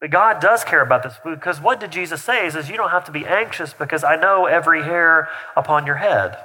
But 0.00 0.10
God 0.10 0.40
does 0.40 0.64
care 0.64 0.82
about 0.82 1.02
this 1.02 1.14
because 1.24 1.60
what 1.60 1.78
did 1.78 1.92
Jesus 1.92 2.22
say? 2.22 2.44
He 2.44 2.50
says, 2.50 2.68
You 2.68 2.76
don't 2.76 2.90
have 2.90 3.04
to 3.04 3.12
be 3.12 3.24
anxious 3.24 3.72
because 3.72 4.02
I 4.02 4.16
know 4.16 4.46
every 4.46 4.82
hair 4.82 5.28
upon 5.56 5.86
your 5.86 5.96
head. 5.96 6.36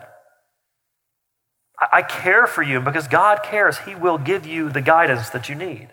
I 1.79 2.01
care 2.01 2.47
for 2.47 2.63
you, 2.63 2.77
and 2.77 2.85
because 2.85 3.07
God 3.07 3.43
cares, 3.43 3.79
He 3.79 3.93
will 3.93 4.17
give 4.17 4.47
you 4.47 4.69
the 4.69 4.81
guidance 4.81 5.29
that 5.29 5.47
you 5.47 5.53
need. 5.53 5.89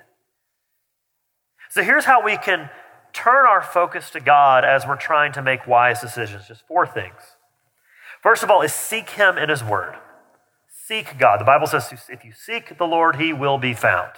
So 1.68 1.82
here's 1.82 2.06
how 2.06 2.24
we 2.24 2.38
can 2.38 2.70
turn 3.12 3.46
our 3.46 3.62
focus 3.62 4.10
to 4.10 4.20
God 4.20 4.64
as 4.64 4.86
we're 4.86 4.96
trying 4.96 5.32
to 5.32 5.42
make 5.42 5.66
wise 5.66 6.00
decisions. 6.00 6.48
Just 6.48 6.66
four 6.66 6.86
things. 6.86 7.36
First 8.22 8.42
of 8.42 8.50
all, 8.50 8.62
is 8.62 8.72
seek 8.72 9.10
Him 9.10 9.36
in 9.36 9.50
His 9.50 9.62
Word. 9.62 9.96
Seek 10.94 11.18
God. 11.18 11.40
The 11.40 11.44
Bible 11.44 11.66
says 11.66 11.92
if 12.08 12.24
you 12.24 12.30
seek 12.30 12.78
the 12.78 12.86
Lord, 12.86 13.16
He 13.16 13.32
will 13.32 13.58
be 13.58 13.74
found. 13.74 14.12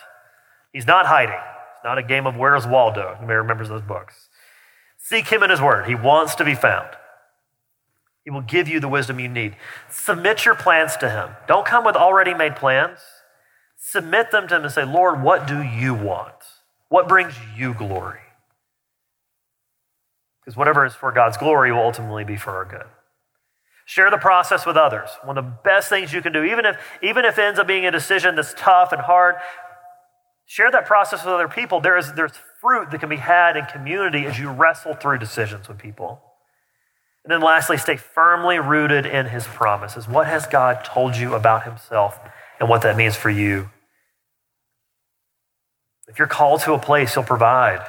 He's 0.75 0.87
not 0.87 1.07
hiding 1.07 1.41
It's 1.75 1.85
not 1.85 1.97
a 1.97 2.03
game 2.03 2.27
of 2.27 2.37
Where's 2.37 2.67
Waldo. 2.67 3.17
You 3.19 3.27
may 3.27 3.33
remember 3.33 3.67
those 3.67 3.81
books. 3.81 4.29
Seek 4.99 5.29
him 5.29 5.43
in 5.43 5.49
his 5.49 5.61
word. 5.61 5.87
He 5.87 5.95
wants 5.95 6.35
to 6.35 6.45
be 6.45 6.55
found. 6.55 6.91
He 8.25 8.31
will 8.31 8.43
give 8.43 8.69
you 8.69 8.79
the 8.79 8.89
wisdom 8.89 9.19
you 9.19 9.29
need. 9.29 9.57
Submit 9.89 10.45
your 10.45 10.55
plans 10.55 10.99
to 10.99 11.09
him. 11.09 11.31
Don't 11.49 11.65
come 11.65 11.83
with 11.83 11.97
already 11.97 12.35
made 12.35 12.57
plans. 12.57 12.99
Submit 13.79 14.31
them 14.31 14.47
to 14.49 14.57
him 14.57 14.65
and 14.65 14.73
say, 14.73 14.85
Lord, 14.85 15.23
what 15.23 15.47
do 15.47 15.62
you 15.62 15.95
want? 15.95 16.35
What 16.91 17.09
brings 17.09 17.35
you 17.57 17.73
glory? 17.73 18.21
Because 20.41 20.59
whatever 20.59 20.85
is 20.85 20.95
for 20.95 21.11
God's 21.11 21.39
glory 21.39 21.73
will 21.73 21.81
ultimately 21.81 22.25
be 22.25 22.37
for 22.37 22.51
our 22.51 22.67
good. 22.67 22.87
Share 23.87 24.11
the 24.11 24.18
process 24.18 24.66
with 24.66 24.77
others. 24.77 25.09
One 25.25 25.38
of 25.38 25.44
the 25.44 25.55
best 25.64 25.88
things 25.88 26.12
you 26.12 26.20
can 26.20 26.33
do, 26.33 26.44
even 26.44 26.66
if, 26.66 26.77
even 27.03 27.25
if 27.25 27.38
it 27.38 27.42
ends 27.42 27.59
up 27.59 27.66
being 27.66 27.87
a 27.87 27.90
decision 27.90 28.37
that's 28.37 28.53
tough 28.55 28.92
and 28.92 29.01
hard, 29.01 29.37
Share 30.46 30.70
that 30.70 30.87
process 30.87 31.25
with 31.25 31.35
other 31.35 31.49
people. 31.49 31.81
There 31.81 31.99
is, 31.99 32.12
there's 32.12 32.33
fruit 32.61 32.92
that 32.92 33.01
can 33.01 33.09
be 33.09 33.16
had 33.16 33.57
in 33.57 33.66
community 33.66 34.25
as 34.27 34.38
you 34.38 34.49
wrestle 34.49 34.94
through 34.94 35.18
decisions 35.18 35.68
with 35.68 35.77
people. 35.77 36.22
And 37.25 37.33
then 37.33 37.40
lastly, 37.40 37.77
stay 37.77 37.96
firmly 37.96 38.61
rooted 38.61 39.05
in 39.05 39.27
his 39.27 39.44
promises. 39.44 40.07
What 40.07 40.29
has 40.29 40.46
God 40.46 40.85
told 40.85 41.16
you 41.16 41.35
about 41.35 41.64
himself 41.64 42.20
and 42.61 42.68
what 42.68 42.83
that 42.83 42.96
means 42.96 43.16
for 43.16 43.29
you? 43.29 43.70
If 46.07 46.20
you're 46.20 46.29
called 46.29 46.61
to 46.61 46.75
a 46.75 46.79
place, 46.79 47.14
he'll 47.14 47.25
provide. 47.25 47.85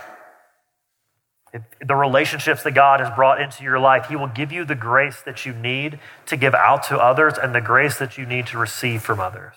The 1.85 1.95
relationships 1.95 2.63
that 2.63 2.71
God 2.71 2.99
has 2.99 3.13
brought 3.15 3.41
into 3.41 3.63
your 3.63 3.79
life, 3.79 4.07
he 4.07 4.15
will 4.15 4.27
give 4.27 4.51
you 4.51 4.65
the 4.65 4.75
grace 4.75 5.21
that 5.21 5.45
you 5.45 5.53
need 5.53 5.99
to 6.25 6.37
give 6.37 6.53
out 6.53 6.83
to 6.83 6.97
others 6.97 7.33
and 7.41 7.53
the 7.53 7.61
grace 7.61 7.97
that 7.97 8.17
you 8.17 8.25
need 8.25 8.47
to 8.47 8.57
receive 8.57 9.01
from 9.01 9.19
others 9.19 9.55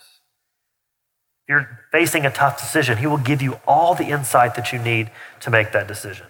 If 1.47 1.49
you're 1.49 1.79
facing 1.91 2.25
a 2.25 2.31
tough 2.31 2.59
decision, 2.59 2.97
He 2.97 3.07
will 3.07 3.17
give 3.17 3.41
you 3.41 3.59
all 3.67 3.95
the 3.95 4.05
insight 4.05 4.55
that 4.55 4.71
you 4.71 4.79
need 4.79 5.11
to 5.41 5.49
make 5.49 5.71
that 5.71 5.87
decision. 5.87 6.27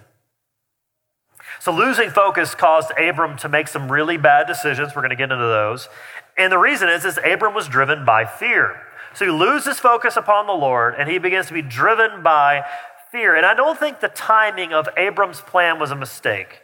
So, 1.60 1.72
losing 1.72 2.10
focus 2.10 2.56
caused 2.56 2.92
Abram 2.98 3.38
to 3.38 3.50
make 3.50 3.68
some 3.68 3.92
really 3.92 4.18
bad 4.18 4.48
decisions. 4.48 4.96
We're 4.96 5.02
going 5.02 5.12
to 5.12 5.16
get 5.16 5.32
into 5.32 5.46
those. 5.46 5.90
And 6.38 6.52
the 6.52 6.58
reason 6.58 6.90
is, 6.90 7.06
is 7.06 7.20
Abram 7.24 7.54
was 7.54 7.68
driven 7.68 8.04
by 8.06 8.26
fear. 8.26 8.82
So 9.14 9.26
he 9.26 9.32
loses 9.32 9.80
focus 9.80 10.16
upon 10.16 10.48
the 10.48 10.54
Lord 10.54 10.96
and 10.98 11.10
he 11.10 11.18
begins 11.18 11.48
to 11.48 11.54
be 11.54 11.62
driven 11.62 12.24
by 12.24 12.64
fear. 13.12 13.36
And 13.36 13.46
I 13.46 13.54
don't 13.54 13.78
think 13.78 14.00
the 14.00 14.10
timing 14.10 14.74
of 14.74 14.88
Abram's 14.98 15.42
plan 15.42 15.80
was 15.80 15.92
a 15.92 15.96
mistake. 15.96 16.62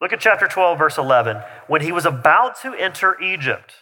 Look 0.00 0.12
at 0.12 0.20
chapter 0.20 0.46
12, 0.46 0.78
verse 0.78 0.98
11. 0.98 1.42
When 1.66 1.80
he 1.80 1.92
was 1.92 2.06
about 2.06 2.60
to 2.62 2.74
enter 2.74 3.20
Egypt, 3.20 3.74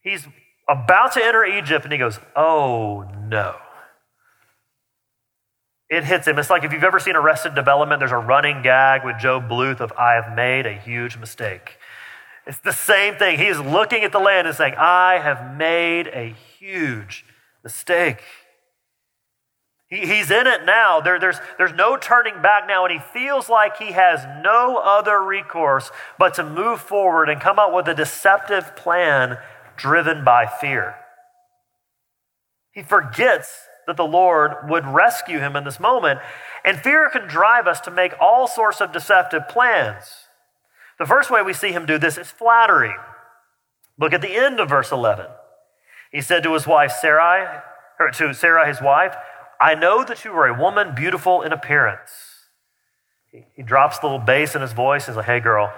he's 0.00 0.26
about 0.68 1.12
to 1.12 1.24
enter 1.24 1.44
Egypt, 1.44 1.84
and 1.84 1.92
he 1.92 1.98
goes, 1.98 2.18
Oh 2.34 3.08
no. 3.28 3.56
It 5.90 6.04
hits 6.04 6.26
him. 6.28 6.38
It's 6.38 6.48
like 6.48 6.62
if 6.62 6.72
you've 6.72 6.84
ever 6.84 7.00
seen 7.00 7.16
Arrested 7.16 7.56
Development, 7.56 7.98
there's 7.98 8.12
a 8.12 8.16
running 8.16 8.62
gag 8.62 9.04
with 9.04 9.20
Gob 9.20 9.48
Bluth 9.48 9.80
of, 9.80 9.92
I 9.98 10.12
have 10.12 10.36
made 10.36 10.64
a 10.64 10.72
huge 10.72 11.16
mistake. 11.16 11.78
It's 12.46 12.58
the 12.58 12.72
same 12.72 13.16
thing. 13.16 13.38
He's 13.38 13.58
looking 13.58 14.04
at 14.04 14.12
the 14.12 14.20
land 14.20 14.46
and 14.46 14.56
saying, 14.56 14.74
I 14.78 15.18
have 15.18 15.56
made 15.56 16.06
a 16.08 16.34
huge 16.58 17.24
mistake. 17.64 18.22
He, 19.90 20.06
he's 20.06 20.30
in 20.30 20.46
it 20.46 20.64
now. 20.64 21.00
There, 21.00 21.18
there's, 21.18 21.38
there's 21.58 21.74
no 21.74 21.96
turning 21.96 22.40
back 22.40 22.66
now, 22.66 22.86
and 22.86 22.94
he 22.94 23.00
feels 23.12 23.48
like 23.48 23.76
he 23.76 23.92
has 23.92 24.24
no 24.42 24.78
other 24.78 25.22
recourse 25.22 25.90
but 26.18 26.34
to 26.34 26.44
move 26.44 26.80
forward 26.80 27.28
and 27.28 27.40
come 27.40 27.58
up 27.58 27.74
with 27.74 27.88
a 27.88 27.94
deceptive 27.94 28.74
plan 28.76 29.36
driven 29.76 30.24
by 30.24 30.46
fear. 30.46 30.94
He 32.72 32.82
forgets 32.82 33.66
that 33.86 33.96
the 33.96 34.04
Lord 34.04 34.70
would 34.70 34.86
rescue 34.86 35.40
him 35.40 35.56
in 35.56 35.64
this 35.64 35.80
moment. 35.80 36.20
And 36.64 36.78
fear 36.78 37.10
can 37.10 37.26
drive 37.26 37.66
us 37.66 37.80
to 37.80 37.90
make 37.90 38.12
all 38.20 38.46
sorts 38.46 38.80
of 38.80 38.92
deceptive 38.92 39.48
plans. 39.48 40.04
The 40.98 41.06
first 41.06 41.30
way 41.30 41.42
we 41.42 41.52
see 41.52 41.72
him 41.72 41.86
do 41.86 41.98
this 41.98 42.16
is 42.16 42.30
flattery. 42.30 42.94
Look 43.98 44.12
at 44.12 44.20
the 44.20 44.36
end 44.36 44.60
of 44.60 44.68
verse 44.68 44.92
11. 44.92 45.26
He 46.12 46.20
said 46.20 46.42
to 46.44 46.54
his 46.54 46.66
wife 46.66 46.92
Sarai, 46.92 47.62
or 47.98 48.10
to 48.10 48.32
Sarah 48.32 48.68
his 48.68 48.80
wife, 48.80 49.16
I 49.60 49.74
know 49.74 50.02
that 50.04 50.24
you 50.24 50.32
are 50.32 50.46
a 50.46 50.58
woman 50.58 50.94
beautiful 50.94 51.42
in 51.42 51.52
appearance. 51.52 52.10
He 53.54 53.62
drops 53.62 53.98
the 53.98 54.06
little 54.06 54.18
bass 54.18 54.54
in 54.54 54.62
his 54.62 54.72
voice 54.72 55.06
and 55.06 55.12
he's 55.12 55.16
like, 55.18 55.26
hey 55.26 55.40
girl, 55.40 55.72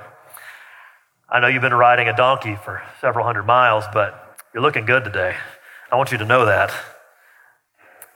I 1.29 1.41
know 1.41 1.49
you've 1.49 1.63
been 1.63 1.75
riding 1.75 2.09
a 2.09 2.17
donkey 2.17 2.57
for 2.57 2.83
several 3.01 3.27
hundred 3.27 3.43
miles, 3.43 3.85
but 3.93 4.39
you're 4.55 4.63
looking 4.63 4.87
good 4.87 5.05
today. 5.05 5.35
I 5.91 5.97
want 5.97 6.13
you 6.13 6.19
to 6.19 6.25
know 6.25 6.47
that. 6.47 6.73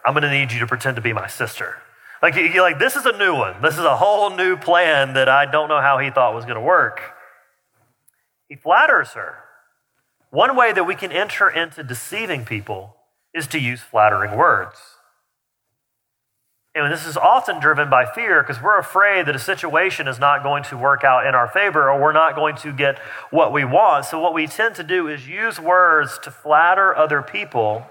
I'm 0.04 0.14
going 0.14 0.22
to 0.22 0.30
need 0.30 0.52
you 0.52 0.60
to 0.60 0.66
pretend 0.66 0.96
to 0.96 1.02
be 1.02 1.12
my 1.12 1.26
sister. 1.26 1.78
Like, 2.22 2.36
you're 2.36 2.62
like, 2.62 2.78
this 2.78 2.94
is 2.94 3.04
a 3.04 3.18
new 3.18 3.34
one. 3.34 3.60
This 3.60 3.74
is 3.74 3.84
a 3.84 3.96
whole 3.96 4.30
new 4.30 4.56
plan 4.56 5.14
that 5.14 5.28
I 5.28 5.50
don't 5.50 5.68
know 5.68 5.80
how 5.80 5.98
he 5.98 6.10
thought 6.10 6.34
was 6.34 6.44
going 6.44 6.56
to 6.56 6.62
work. 6.62 7.00
He 8.48 8.54
flatters 8.54 9.10
her. 9.10 9.40
One 10.30 10.56
way 10.56 10.72
that 10.72 10.84
we 10.84 10.94
can 10.94 11.10
enter 11.10 11.48
into 11.48 11.82
deceiving 11.82 12.44
people 12.44 12.96
is 13.34 13.46
to 13.48 13.58
use 13.58 13.80
flattering 13.80 14.36
words. 14.36 14.78
And 16.76 16.92
this 16.92 17.06
is 17.06 17.16
often 17.16 17.58
driven 17.58 17.88
by 17.88 18.04
fear 18.04 18.42
because 18.42 18.62
we're 18.62 18.78
afraid 18.78 19.24
that 19.26 19.34
a 19.34 19.38
situation 19.38 20.06
is 20.06 20.18
not 20.18 20.42
going 20.42 20.62
to 20.64 20.76
work 20.76 21.04
out 21.04 21.26
in 21.26 21.34
our 21.34 21.48
favor 21.48 21.90
or 21.90 21.98
we're 21.98 22.12
not 22.12 22.36
going 22.36 22.54
to 22.56 22.70
get 22.70 22.98
what 23.30 23.50
we 23.50 23.64
want. 23.64 24.04
So, 24.04 24.20
what 24.20 24.34
we 24.34 24.46
tend 24.46 24.74
to 24.74 24.82
do 24.82 25.08
is 25.08 25.26
use 25.26 25.58
words 25.58 26.18
to 26.24 26.30
flatter 26.30 26.94
other 26.94 27.22
people. 27.22 27.86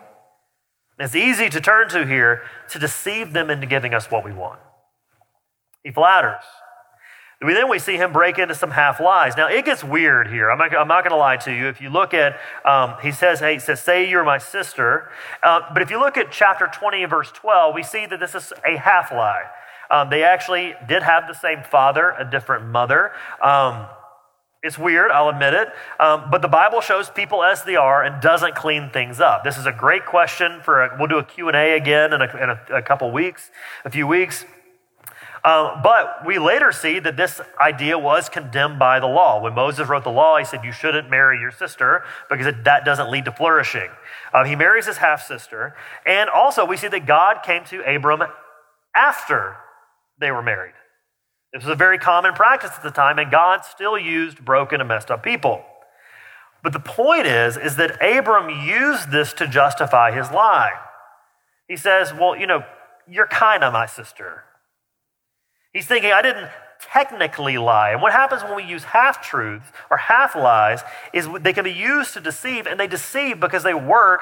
It's 1.00 1.16
easy 1.16 1.50
to 1.50 1.60
turn 1.60 1.90
to 1.90 2.06
here 2.06 2.44
to 2.70 2.78
deceive 2.78 3.34
them 3.34 3.50
into 3.50 3.66
giving 3.66 3.96
us 3.96 4.12
what 4.12 4.24
we 4.24 4.32
want. 4.32 4.60
He 5.84 5.92
flatters. 5.92 6.44
We, 7.42 7.54
then 7.54 7.70
we 7.70 7.80
see 7.80 7.98
him 7.98 8.14
break 8.14 8.40
into 8.40 8.56
some 8.56 8.72
half 8.72 9.00
lies. 9.00 9.36
Now 9.36 9.48
it 9.48 9.66
gets 9.66 9.84
weird 9.84 10.28
here. 10.30 10.50
I'm 10.50 10.58
not, 10.58 10.76
I'm 10.76 10.88
not 10.88 11.04
going 11.04 11.12
to 11.12 11.18
lie 11.18 11.38
to 11.38 11.52
you. 11.52 11.68
If 11.68 11.82
you 11.82 11.90
look 11.90 12.14
at, 12.14 12.40
um, 12.64 12.96
he 13.02 13.12
says, 13.12 13.40
hey, 13.40 13.54
he 13.54 13.60
says, 13.60 13.82
say 13.82 14.10
you're 14.10 14.24
my 14.24 14.38
sister. 14.38 15.10
Uh, 15.44 15.62
but 15.74 15.82
if 15.82 15.92
you 15.92 16.00
look 16.00 16.18
at 16.18 16.32
chapter 16.32 16.70
20 16.74 17.06
verse 17.06 17.32
12, 17.32 17.76
we 17.76 17.84
see 17.84 18.06
that 18.06 18.20
this 18.20 18.36
is 18.36 18.54
a 18.66 18.78
half 18.78 19.12
lie. 19.12 19.44
Um, 19.92 20.10
they 20.10 20.24
actually 20.24 20.74
did 20.88 21.04
have 21.04 21.28
the 21.28 21.34
same 21.34 21.62
father, 21.64 22.16
a 22.18 22.30
different 22.30 22.66
mother. 22.68 23.12
Um, 23.44 23.86
it's 24.64 24.80
weird, 24.80 25.12
I'll 25.12 25.30
admit 25.30 25.54
it. 25.54 25.68
Um, 26.00 26.32
but 26.32 26.42
the 26.42 26.48
Bible 26.48 26.82
shows 26.82 27.08
people 27.08 27.44
as 27.44 27.64
they 27.64 27.76
are 27.76 28.04
and 28.04 28.20
doesn't 28.20 28.56
clean 28.56 28.90
things 28.90 29.20
up. 29.20 29.44
This 29.44 29.60
is 29.60 29.68
a 29.68 29.72
great 29.72 30.08
question 30.08 30.60
for, 30.64 30.84
a, 30.84 30.96
we'll 30.98 31.08
do 31.08 31.20
a 31.20 31.24
Q&A 31.24 31.78
again 31.78 32.14
in, 32.14 32.22
a, 32.22 32.38
in 32.38 32.50
a, 32.50 32.78
a 32.78 32.82
couple 32.82 33.12
weeks, 33.12 33.52
a 33.84 33.92
few 33.92 34.08
weeks. 34.08 34.44
Um, 35.46 35.82
but 35.84 36.26
we 36.26 36.40
later 36.40 36.72
see 36.72 36.98
that 36.98 37.18
this 37.18 37.40
idea 37.62 38.00
was 38.00 38.30
condemned 38.30 38.80
by 38.80 39.00
the 39.00 39.06
law. 39.06 39.40
When 39.40 39.54
Moses 39.54 39.88
wrote 39.88 40.04
the 40.04 40.10
law, 40.10 40.40
he 40.40 40.44
said, 40.44 40.66
You 40.66 40.72
shouldn't 40.72 41.08
marry 41.08 41.40
your 41.40 41.52
sister 41.52 42.04
because 42.32 42.48
it, 42.48 42.64
that 42.64 42.84
doesn't 42.84 43.12
lead 43.12 43.26
to 43.26 43.32
flourishing. 43.32 43.90
Um, 44.34 44.48
he 44.48 44.56
marries 44.56 44.88
his 44.88 44.98
half 44.98 45.24
sister. 45.24 45.76
And 46.04 46.32
also, 46.32 46.66
we 46.66 46.78
see 46.78 46.88
that 46.88 47.06
God 47.06 47.44
came 47.44 47.64
to 47.66 47.82
Abram 47.84 48.24
after 48.96 49.58
they 50.20 50.32
were 50.32 50.42
married. 50.42 50.74
This 51.54 51.64
was 51.64 51.72
a 51.72 51.76
very 51.76 52.00
common 52.00 52.34
practice 52.34 52.72
at 52.76 52.82
the 52.82 52.90
time, 52.90 53.20
and 53.20 53.30
God 53.30 53.64
still 53.66 54.00
used 54.00 54.44
broken 54.44 54.82
and 54.82 54.88
messed 54.88 55.12
up 55.12 55.22
people. 55.22 55.64
But 56.64 56.74
the 56.74 56.80
point 56.80 57.28
is, 57.28 57.56
is 57.56 57.76
that 57.76 58.02
Abram 58.02 58.50
used 58.50 59.12
this 59.12 59.32
to 59.34 59.48
justify 59.48 60.10
his 60.12 60.32
lie. 60.32 60.72
He 61.68 61.78
says, 61.78 62.12
Well, 62.16 62.36
you 62.36 62.48
know, 62.48 62.64
you're 63.08 63.28
kind 63.28 63.64
of 63.64 63.74
my 63.74 63.86
sister. 63.86 64.46
He's 65.76 65.86
thinking, 65.86 66.14
I 66.14 66.22
didn't 66.22 66.48
technically 66.80 67.58
lie. 67.58 67.92
And 67.92 68.02
what 68.02 68.14
happens 68.14 68.44
when 68.44 68.56
we 68.56 68.64
use 68.64 68.86
half 68.86 69.22
truths 69.22 69.68
or 69.92 69.98
half 69.98 70.34
lies 70.34 70.84
is 71.12 71.28
they 71.42 71.52
can 71.52 71.66
be 71.66 71.74
used 71.74 72.14
to 72.14 72.22
deceive, 72.22 72.66
and 72.66 72.80
they 72.80 72.88
deceive 72.88 73.42
because 73.42 73.64
they 73.64 73.74
work 73.74 74.22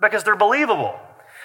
because 0.00 0.24
they're 0.24 0.36
believable. 0.36 0.98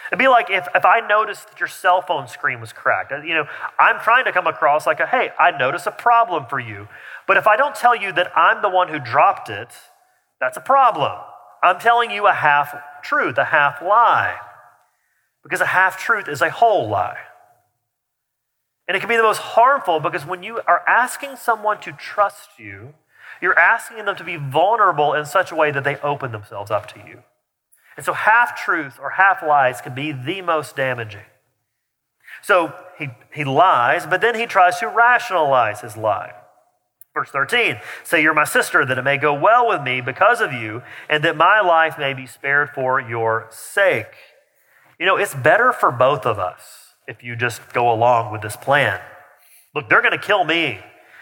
It'd 0.08 0.20
be 0.20 0.30
like 0.30 0.50
if, 0.50 0.70
if 0.74 0.86
I 0.86 1.06
noticed 1.06 1.50
that 1.50 1.60
your 1.60 1.68
cell 1.68 2.02
phone 2.02 2.30
screen 2.30 2.62
was 2.62 2.72
cracked. 2.72 3.12
Uh, 3.12 3.24
you 3.24 3.34
know, 3.34 3.44
I'm 3.78 4.00
trying 4.00 4.24
to 4.24 4.32
come 4.32 4.48
across 4.48 4.88
like, 4.88 5.02
a, 5.02 5.06
hey, 5.06 5.32
I 5.38 5.52
notice 5.52 5.86
a 5.86 5.92
problem 5.92 6.46
for 6.46 6.60
you. 6.60 6.88
But 7.28 7.36
if 7.36 7.46
I 7.46 7.58
don't 7.58 7.76
tell 7.76 7.94
you 7.94 8.14
that 8.14 8.32
I'm 8.38 8.62
the 8.62 8.70
one 8.70 8.88
who 8.88 9.00
dropped 9.00 9.50
it, 9.50 9.68
that's 10.40 10.56
a 10.56 10.62
problem. 10.62 11.12
I'm 11.62 11.78
telling 11.78 12.10
you 12.10 12.26
a 12.26 12.34
half 12.34 12.74
truth, 13.04 13.38
a 13.38 13.44
half 13.44 13.82
lie. 13.82 14.38
Because 15.44 15.60
a 15.60 15.66
half 15.66 15.98
truth 15.98 16.30
is 16.30 16.42
a 16.42 16.50
whole 16.50 16.88
lie. 16.88 17.18
And 18.91 18.97
it 18.97 18.99
can 18.99 19.08
be 19.08 19.15
the 19.15 19.23
most 19.23 19.38
harmful 19.38 20.01
because 20.01 20.25
when 20.25 20.43
you 20.43 20.60
are 20.67 20.84
asking 20.86 21.38
someone 21.38 21.80
to 21.80 21.93
trust 21.93 22.60
you, 22.60 22.93
you're 23.41 23.58
asking 23.58 24.04
them 24.04 24.17
to 24.17 24.23
be 24.25 24.36
vulnerable 24.36 25.13
in 25.13 25.25
such 25.25 25.49
a 25.49 25.56
way 25.56 25.71
that 25.71 25.86
they 25.86 25.95
open 25.99 26.34
themselves 26.34 26.69
up 26.69 26.88
to 26.88 26.99
you. 26.99 27.23
And 27.95 28.06
so 28.06 28.12
half 28.12 28.62
truth 28.62 28.99
or 29.01 29.12
half 29.12 29.41
lies 29.43 29.80
can 29.80 29.95
be 29.95 30.12
the 30.12 30.41
most 30.41 30.75
damaging. 30.75 31.23
So 32.41 32.73
he, 32.99 33.12
he 33.34 33.45
lies, 33.45 34.06
but 34.06 34.19
then 34.19 34.36
he 34.36 34.45
tries 34.45 34.80
to 34.80 34.89
rationalize 34.89 35.80
his 35.80 35.95
lie. 35.95 36.34
Verse 37.13 37.30
13 37.30 37.80
Say, 38.04 38.21
You're 38.21 38.34
my 38.34 38.43
sister, 38.43 38.86
that 38.86 38.97
it 38.97 39.04
may 39.04 39.15
go 39.15 39.34
well 39.34 39.69
with 39.69 39.84
me 39.84 40.01
because 40.01 40.41
of 40.41 40.51
you, 40.51 40.84
and 41.10 41.23
that 41.23 41.38
my 41.38 41.62
life 41.62 41.97
may 41.97 42.13
be 42.13 42.27
spared 42.27 42.71
for 42.71 42.99
your 42.99 43.47
sake. 43.51 44.15
You 44.99 45.06
know, 45.06 45.15
it's 45.15 45.34
better 45.34 45.71
for 45.71 45.91
both 45.91 46.25
of 46.25 46.38
us 46.39 46.81
if 47.08 47.24
you 47.24 47.36
just 47.36 47.74
go 47.74 47.92
along 47.92 48.32
with 48.32 48.42
this 48.42 48.56
plan. 48.56 49.00
Look, 49.74 49.90
they're 49.90 50.02
going 50.02 50.18
to 50.18 50.24
kill 50.24 50.44
me. 50.44 50.80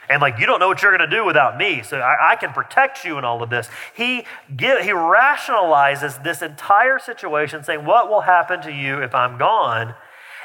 And 0.10 0.22
like 0.22 0.40
you 0.40 0.48
don't 0.48 0.60
know 0.60 0.68
what 0.68 0.82
you're 0.82 0.96
going 0.96 1.08
to 1.08 1.16
do 1.16 1.24
without 1.24 1.58
me. 1.58 1.84
So 1.84 2.00
I, 2.00 2.32
I, 2.32 2.36
can 2.36 2.52
protect 2.52 3.06
you 3.06 3.20
in 3.20 3.24
all 3.24 3.44
of 3.44 3.52
this. 3.52 3.70
He 3.96 4.26
give, 4.56 4.82
he 4.82 4.90
rationalizes 4.90 6.24
this 6.24 6.42
entire 6.42 6.98
situation 6.98 7.64
saying 7.64 7.86
what 7.86 8.10
will 8.10 8.22
happen 8.22 8.60
to 8.64 8.72
you 8.72 9.02
if 9.04 9.14
i'm 9.14 9.38
gone? 9.38 9.94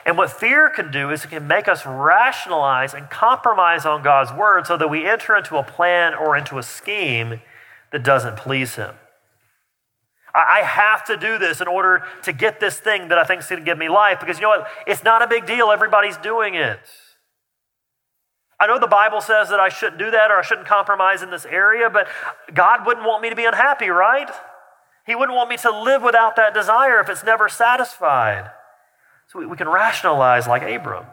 And 0.07 0.18
what 0.18 0.31
fear 0.31 0.68
can 0.68 0.90
do 0.90 1.11
is 1.11 1.25
it 1.25 1.29
can 1.29 1.47
make 1.47 1.66
us 1.66 1.87
rationalize 1.87 2.92
and 2.92 3.09
compromise 3.09 3.87
on 3.87 4.03
god's 4.03 4.31
word 4.35 4.66
so 4.66 4.77
that 4.77 4.88
we 4.88 5.07
enter 5.07 5.35
into 5.35 5.57
a 5.57 5.62
plan 5.62 6.12
or 6.12 6.37
into 6.37 6.59
a 6.59 6.62
scheme 6.62 7.40
that 7.90 8.05
doesn't 8.05 8.37
please 8.37 8.75
him 8.75 8.94
I 10.35 10.62
have 10.62 11.05
to 11.05 11.16
do 11.16 11.38
this 11.38 11.61
in 11.61 11.68
order 11.68 12.03
to 12.25 12.33
get 12.33 12.59
this 12.59 12.79
thing 12.79 13.09
that 13.09 13.18
I 13.18 13.25
think 13.25 13.42
is 13.42 13.49
going 13.49 13.61
to 13.61 13.64
give 13.64 13.79
me 13.79 13.88
life 13.88 14.18
because 14.18 14.38
you 14.38 14.42
know 14.42 14.49
what? 14.49 14.66
It's 14.87 15.05
not 15.05 15.23
a 15.23 15.29
big 15.29 15.47
deal. 15.47 15.70
Everybody's 15.70 16.16
doing 16.16 16.55
it. 16.57 16.81
I 18.59 18.66
know 18.66 18.81
the 18.81 18.87
Bible 18.87 19.20
says 19.20 19.51
that 19.51 19.61
I 19.61 19.68
shouldn't 19.68 19.99
do 19.99 20.11
that 20.11 20.31
or 20.31 20.38
I 20.38 20.42
shouldn't 20.42 20.66
compromise 20.66 21.23
in 21.23 21.31
this 21.31 21.44
area, 21.44 21.88
but 21.88 22.09
God 22.53 22.87
wouldn't 22.87 23.07
want 23.07 23.23
me 23.23 23.31
to 23.31 23.37
be 23.37 23.44
unhappy, 23.44 23.88
right? 23.88 24.31
He 25.07 25.14
wouldn't 25.14 25.37
want 25.37 25.51
me 25.51 25.57
to 25.59 25.70
live 25.70 26.03
without 26.03 26.35
that 26.37 26.55
desire 26.55 26.99
if 27.01 27.09
it's 27.09 27.25
never 27.25 27.49
satisfied. 27.49 28.51
So 29.29 29.47
we, 29.47 29.57
can 29.57 29.68
rationalize 29.68 30.47
like 30.47 30.62
Abram. 30.62 31.07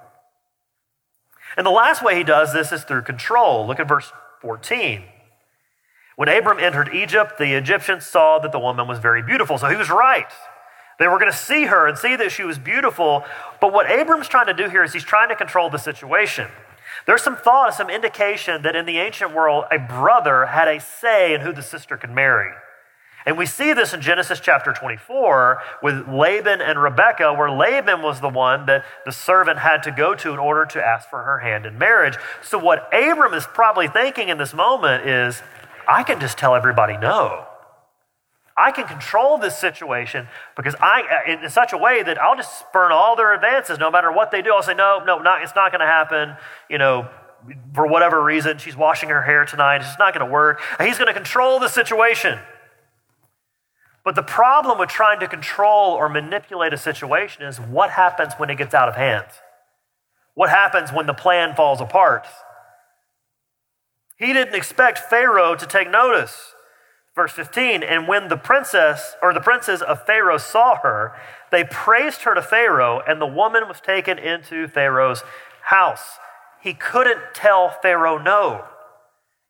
And 1.58 1.66
the 1.66 1.72
last 1.72 2.04
way 2.04 2.16
he 2.16 2.24
does 2.24 2.54
this 2.54 2.72
is 2.72 2.84
through 2.84 3.04
control. 3.04 3.68
Look 3.68 3.80
at 3.80 3.88
verse 3.88 4.12
14. 4.42 5.04
When 6.22 6.30
Abram 6.30 6.60
entered 6.60 6.94
Egypt, 6.94 7.40
the 7.40 7.56
Egyptians 7.56 8.06
saw 8.06 8.38
that 8.38 8.52
the 8.52 8.60
woman 8.60 8.88
was 8.88 9.00
very 9.00 9.24
beautiful. 9.24 9.58
So 9.58 9.70
he 9.70 9.76
was 9.76 9.90
right. 9.90 10.32
They 11.00 11.08
were 11.08 11.18
going 11.18 11.32
to 11.32 11.36
see 11.36 11.66
her 11.66 11.88
and 11.88 11.98
see 11.98 12.16
that 12.16 12.32
she 12.32 12.44
was 12.44 12.60
beautiful. 12.60 13.26
But 13.60 13.74
what 13.74 13.90
Abram's 13.90 14.28
trying 14.28 14.46
to 14.46 14.54
do 14.54 14.70
here 14.70 14.84
is 14.84 14.94
he's 14.94 15.04
trying 15.04 15.30
to 15.30 15.36
control 15.36 15.72
the 15.72 15.80
situation. 15.80 16.48
There's 17.08 17.24
some 17.24 17.36
thought, 17.36 17.74
some 17.74 17.90
indication 17.90 18.62
that 18.62 18.76
in 18.76 18.86
the 18.86 19.00
ancient 19.00 19.34
world, 19.34 19.66
a 19.72 19.80
brother 19.80 20.46
had 20.46 20.68
a 20.68 20.80
say 20.80 21.34
in 21.34 21.42
who 21.42 21.52
the 21.52 21.64
sister 21.64 21.98
could 21.98 22.12
marry. 22.12 22.54
And 23.26 23.36
we 23.36 23.48
see 23.48 23.74
this 23.74 23.92
in 23.92 24.02
Genesis 24.02 24.40
chapter 24.40 24.74
24 24.74 25.58
with 25.82 26.08
Laban 26.08 26.62
and 26.62 26.80
Rebekah, 26.80 27.34
where 27.34 27.50
Laban 27.50 28.04
was 28.04 28.22
the 28.22 28.30
one 28.30 28.68
that 28.68 28.86
the 29.06 29.12
servant 29.12 29.58
had 29.58 29.82
to 29.84 29.92
go 29.92 30.14
to 30.14 30.34
in 30.34 30.38
order 30.40 30.66
to 30.66 30.86
ask 30.86 31.10
for 31.10 31.24
her 31.24 31.40
hand 31.40 31.66
in 31.66 31.80
marriage. 31.80 32.16
So, 32.44 32.60
what 32.60 32.88
Abram 32.94 33.34
is 33.34 33.48
probably 33.48 33.88
thinking 33.88 34.30
in 34.30 34.38
this 34.38 34.54
moment 34.54 35.08
is, 35.08 35.42
I 35.88 36.04
can 36.04 36.20
just 36.20 36.38
tell 36.38 36.56
everybody 36.56 36.98
no. 36.98 37.46
I 38.58 38.72
can 38.72 38.86
control 38.86 39.38
this 39.38 39.58
situation 39.58 40.28
because 40.56 40.76
I, 40.80 41.24
uh, 41.28 41.44
in 41.44 41.50
such 41.50 41.74
a 41.74 41.78
way 41.78 42.04
that 42.04 42.22
I'll 42.22 42.36
just 42.36 42.60
spurn 42.60 42.91
all 42.91 43.15
their 43.15 43.34
advances 43.34 43.80
no 43.80 43.89
matter 43.89 44.12
what 44.12 44.30
they 44.32 44.41
do. 44.41 44.54
I'll 44.54 44.62
say, 44.62 44.74
no, 44.74 45.02
no, 45.06 45.20
not, 45.20 45.41
it's 45.41 45.56
not 45.56 45.72
going 45.72 45.80
to 45.80 45.88
happen. 45.88 46.36
You 46.70 46.78
know, 46.78 47.10
for 47.74 47.88
whatever 47.88 48.22
reason, 48.24 48.58
she's 48.58 48.76
washing 48.76 49.10
her 49.10 49.22
hair 49.22 49.46
tonight. 49.46 49.78
It's 49.78 49.98
not 49.98 50.13
going 50.13 50.26
to 50.26 50.32
work. 50.32 50.62
And 50.78 50.88
he's 50.88 50.98
going 50.98 51.08
to 51.08 51.13
control 51.13 51.60
the 51.60 51.70
situation. 51.70 52.39
But 54.04 54.15
the 54.15 54.24
problem 54.24 54.78
with 54.78 54.89
trying 54.89 55.20
to 55.20 55.28
control 55.28 55.94
or 55.94 56.10
manipulate 56.10 56.74
a 56.74 56.78
situation 56.78 57.44
is 57.44 57.60
what 57.60 57.91
happens 57.91 58.34
when 58.38 58.50
it 58.50 58.56
gets 58.56 58.74
out 58.74 58.89
of 58.89 58.96
hand? 58.96 59.28
What 60.34 60.50
happens 60.50 60.91
when 60.91 61.06
the 61.06 61.13
plan 61.13 61.56
falls 61.56 61.82
apart? 61.82 62.26
He 64.22 64.34
didn't 64.34 64.54
expect 64.54 65.00
Pharaoh 65.00 65.56
to 65.56 65.66
take 65.66 65.90
notice. 65.90 66.54
Verse 67.16 67.32
15, 67.32 67.82
and 67.82 68.08
when 68.08 68.28
the 68.28 68.38
princess 68.38 69.16
or 69.20 69.34
the 69.34 69.42
princes 69.42 69.82
of 69.82 70.06
Pharaoh 70.06 70.38
saw 70.38 70.76
her, 70.78 71.14
they 71.52 71.64
praised 71.64 72.22
her 72.22 72.36
to 72.36 72.42
Pharaoh, 72.42 73.02
and 73.06 73.20
the 73.20 73.26
woman 73.26 73.68
was 73.68 73.82
taken 73.82 74.20
into 74.20 74.68
Pharaoh's 74.68 75.24
house. 75.64 76.20
He 76.62 76.76
couldn't 76.76 77.20
tell 77.34 77.76
Pharaoh 77.82 78.20
no. 78.20 78.66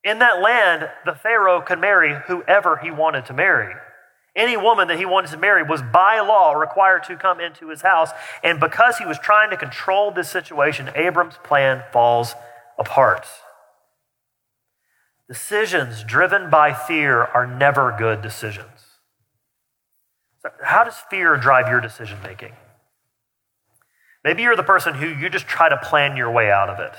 In 0.05 0.19
that 0.19 0.41
land, 0.41 0.89
the 1.05 1.15
Pharaoh 1.15 1.61
could 1.61 1.79
marry 1.79 2.21
whoever 2.27 2.77
he 2.77 2.89
wanted 2.89 3.25
to 3.25 3.33
marry. 3.33 3.75
Any 4.37 4.55
woman 4.55 4.87
that 4.87 4.97
he 4.97 5.05
wanted 5.05 5.31
to 5.31 5.37
marry 5.37 5.63
was 5.63 5.81
by 5.81 6.21
law 6.21 6.53
required 6.53 7.03
to 7.03 7.17
come 7.17 7.41
into 7.41 7.67
his 7.67 7.81
house. 7.81 8.11
And 8.41 8.61
because 8.61 8.97
he 8.97 9.05
was 9.05 9.19
trying 9.19 9.49
to 9.49 9.57
control 9.57 10.11
this 10.11 10.29
situation, 10.29 10.89
Abram's 10.95 11.37
plan 11.43 11.83
falls 11.91 12.33
apart. 12.79 13.27
Decisions 15.31 16.03
driven 16.03 16.49
by 16.49 16.73
fear 16.73 17.23
are 17.23 17.47
never 17.47 17.95
good 17.97 18.21
decisions. 18.21 18.99
So 20.41 20.49
how 20.61 20.83
does 20.83 20.97
fear 21.09 21.37
drive 21.37 21.69
your 21.69 21.79
decision 21.79 22.17
making? 22.21 22.51
Maybe 24.25 24.43
you're 24.43 24.57
the 24.57 24.63
person 24.63 24.93
who 24.93 25.07
you 25.07 25.29
just 25.29 25.47
try 25.47 25.69
to 25.69 25.77
plan 25.77 26.17
your 26.17 26.29
way 26.29 26.51
out 26.51 26.67
of 26.67 26.81
it. 26.81 26.91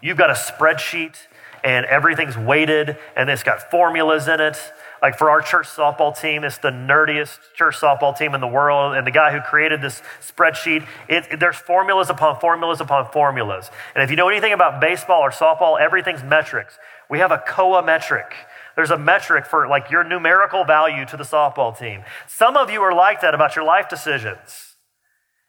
You've 0.00 0.16
got 0.16 0.30
a 0.30 0.32
spreadsheet 0.32 1.18
and 1.62 1.84
everything's 1.84 2.38
weighted 2.38 2.96
and 3.18 3.28
it's 3.28 3.42
got 3.42 3.70
formulas 3.70 4.28
in 4.28 4.40
it. 4.40 4.56
Like 5.04 5.18
for 5.18 5.28
our 5.28 5.42
church 5.42 5.66
softball 5.66 6.18
team, 6.18 6.44
it's 6.44 6.56
the 6.56 6.70
nerdiest 6.70 7.38
church 7.54 7.78
softball 7.78 8.16
team 8.16 8.34
in 8.34 8.40
the 8.40 8.46
world. 8.46 8.96
And 8.96 9.06
the 9.06 9.10
guy 9.10 9.32
who 9.32 9.40
created 9.42 9.82
this 9.82 10.00
spreadsheet, 10.22 10.88
it, 11.10 11.38
there's 11.38 11.58
formulas 11.58 12.08
upon 12.08 12.40
formulas 12.40 12.80
upon 12.80 13.12
formulas. 13.12 13.70
And 13.94 14.02
if 14.02 14.08
you 14.08 14.16
know 14.16 14.30
anything 14.30 14.54
about 14.54 14.80
baseball 14.80 15.20
or 15.20 15.30
softball, 15.30 15.78
everything's 15.78 16.22
metrics. 16.22 16.78
We 17.10 17.18
have 17.18 17.32
a 17.32 17.44
COA 17.46 17.84
metric. 17.84 18.32
There's 18.76 18.90
a 18.90 18.96
metric 18.96 19.44
for 19.44 19.68
like 19.68 19.90
your 19.90 20.04
numerical 20.04 20.64
value 20.64 21.04
to 21.04 21.18
the 21.18 21.24
softball 21.24 21.78
team. 21.78 22.02
Some 22.26 22.56
of 22.56 22.70
you 22.70 22.80
are 22.80 22.94
like 22.94 23.20
that 23.20 23.34
about 23.34 23.56
your 23.56 23.66
life 23.66 23.90
decisions. 23.90 24.76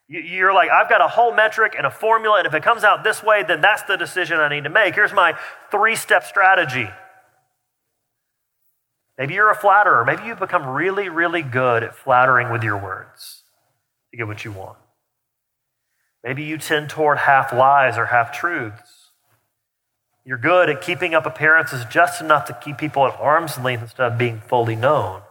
You're 0.06 0.52
like, 0.52 0.68
I've 0.68 0.90
got 0.90 1.00
a 1.00 1.08
whole 1.08 1.34
metric 1.34 1.74
and 1.78 1.86
a 1.86 1.90
formula, 1.90 2.40
and 2.40 2.46
if 2.46 2.52
it 2.52 2.62
comes 2.62 2.84
out 2.84 3.04
this 3.04 3.22
way, 3.22 3.42
then 3.42 3.62
that's 3.62 3.84
the 3.84 3.96
decision 3.96 4.38
I 4.38 4.50
need 4.50 4.64
to 4.64 4.70
make. 4.70 4.94
Here's 4.94 5.14
my 5.14 5.34
three 5.70 5.96
step 5.96 6.24
strategy. 6.24 6.90
Maybe 9.18 9.34
you're 9.34 9.50
a 9.50 9.56
flatterer. 9.56 10.04
Maybe 10.04 10.24
you've 10.24 10.38
become 10.38 10.66
really, 10.66 11.08
really 11.08 11.42
good 11.42 11.82
at 11.82 11.94
flattering 11.94 12.50
with 12.50 12.62
your 12.62 12.76
words 12.76 13.42
to 14.10 14.16
get 14.16 14.26
what 14.26 14.44
you 14.44 14.52
want. 14.52 14.78
Maybe 16.22 16.42
you 16.42 16.58
tend 16.58 16.90
toward 16.90 17.18
half 17.18 17.52
lies 17.52 17.96
or 17.96 18.06
half 18.06 18.32
truths. 18.32 19.10
You're 20.24 20.38
good 20.38 20.68
at 20.68 20.82
keeping 20.82 21.14
up 21.14 21.24
appearances 21.24 21.84
just 21.88 22.20
enough 22.20 22.46
to 22.46 22.58
keep 22.60 22.78
people 22.78 23.06
at 23.06 23.18
arm's 23.20 23.58
length 23.58 23.82
instead 23.82 24.12
of 24.12 24.18
being 24.18 24.40
fully 24.40 24.74
known. 24.74 25.22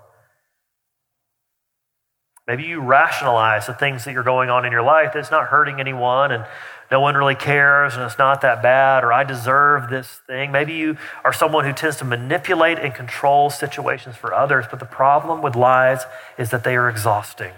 Maybe 2.48 2.64
you 2.64 2.80
rationalize 2.80 3.68
the 3.68 3.74
things 3.74 4.06
that 4.06 4.14
you're 4.14 4.24
going 4.24 4.50
on 4.50 4.66
in 4.66 4.72
your 4.72 4.84
life. 4.84 5.16
It's 5.16 5.32
not 5.32 5.48
hurting 5.48 5.80
anyone 5.80 6.32
and 6.32 6.46
no 6.92 7.00
one 7.00 7.16
really 7.16 7.36
cares 7.36 7.96
and 7.96 8.04
it's 8.04 8.18
not 8.18 8.42
that 8.42 8.62
bad 8.62 9.04
or 9.04 9.12
I 9.12 9.24
deserve 9.24 9.90
this 9.90 10.22
thing. 10.28 10.52
Maybe 10.52 10.74
you 10.74 10.98
are 11.24 11.34
someone 11.34 11.66
who 11.66 11.74
tends 11.74 11.98
to 11.98 12.06
manipulate 12.06 12.78
and 12.80 12.94
control 12.94 13.50
situations 13.50 14.16
for 14.16 14.34
others, 14.34 14.66
but 14.70 14.80
the 14.80 14.86
problem 14.86 15.42
with 15.42 15.56
lies 15.56 16.04
is 16.38 16.52
that 16.52 16.64
they 16.64 16.76
are 16.76 16.90
exhausting. 16.90 17.54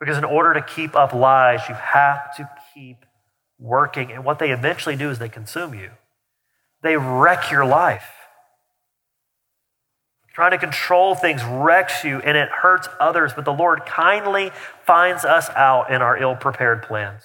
Because 0.00 0.18
in 0.18 0.24
order 0.24 0.54
to 0.54 0.62
keep 0.62 0.96
up 0.96 1.12
lies, 1.12 1.60
you 1.68 1.74
have 1.74 2.34
to 2.36 2.48
keep 2.74 3.04
working. 3.58 4.12
And 4.12 4.24
what 4.24 4.38
they 4.38 4.50
eventually 4.50 4.96
do 4.96 5.10
is 5.10 5.18
they 5.18 5.28
consume 5.28 5.74
you, 5.74 5.90
they 6.82 6.96
wreck 6.96 7.50
your 7.50 7.64
life. 7.64 8.10
Trying 10.34 10.50
to 10.50 10.58
control 10.58 11.14
things 11.14 11.44
wrecks 11.44 12.02
you 12.02 12.18
and 12.18 12.36
it 12.36 12.48
hurts 12.48 12.88
others, 12.98 13.32
but 13.34 13.44
the 13.44 13.52
Lord 13.52 13.86
kindly 13.86 14.50
finds 14.84 15.24
us 15.24 15.48
out 15.50 15.92
in 15.92 16.02
our 16.02 16.20
ill 16.20 16.34
prepared 16.34 16.82
plans. 16.82 17.22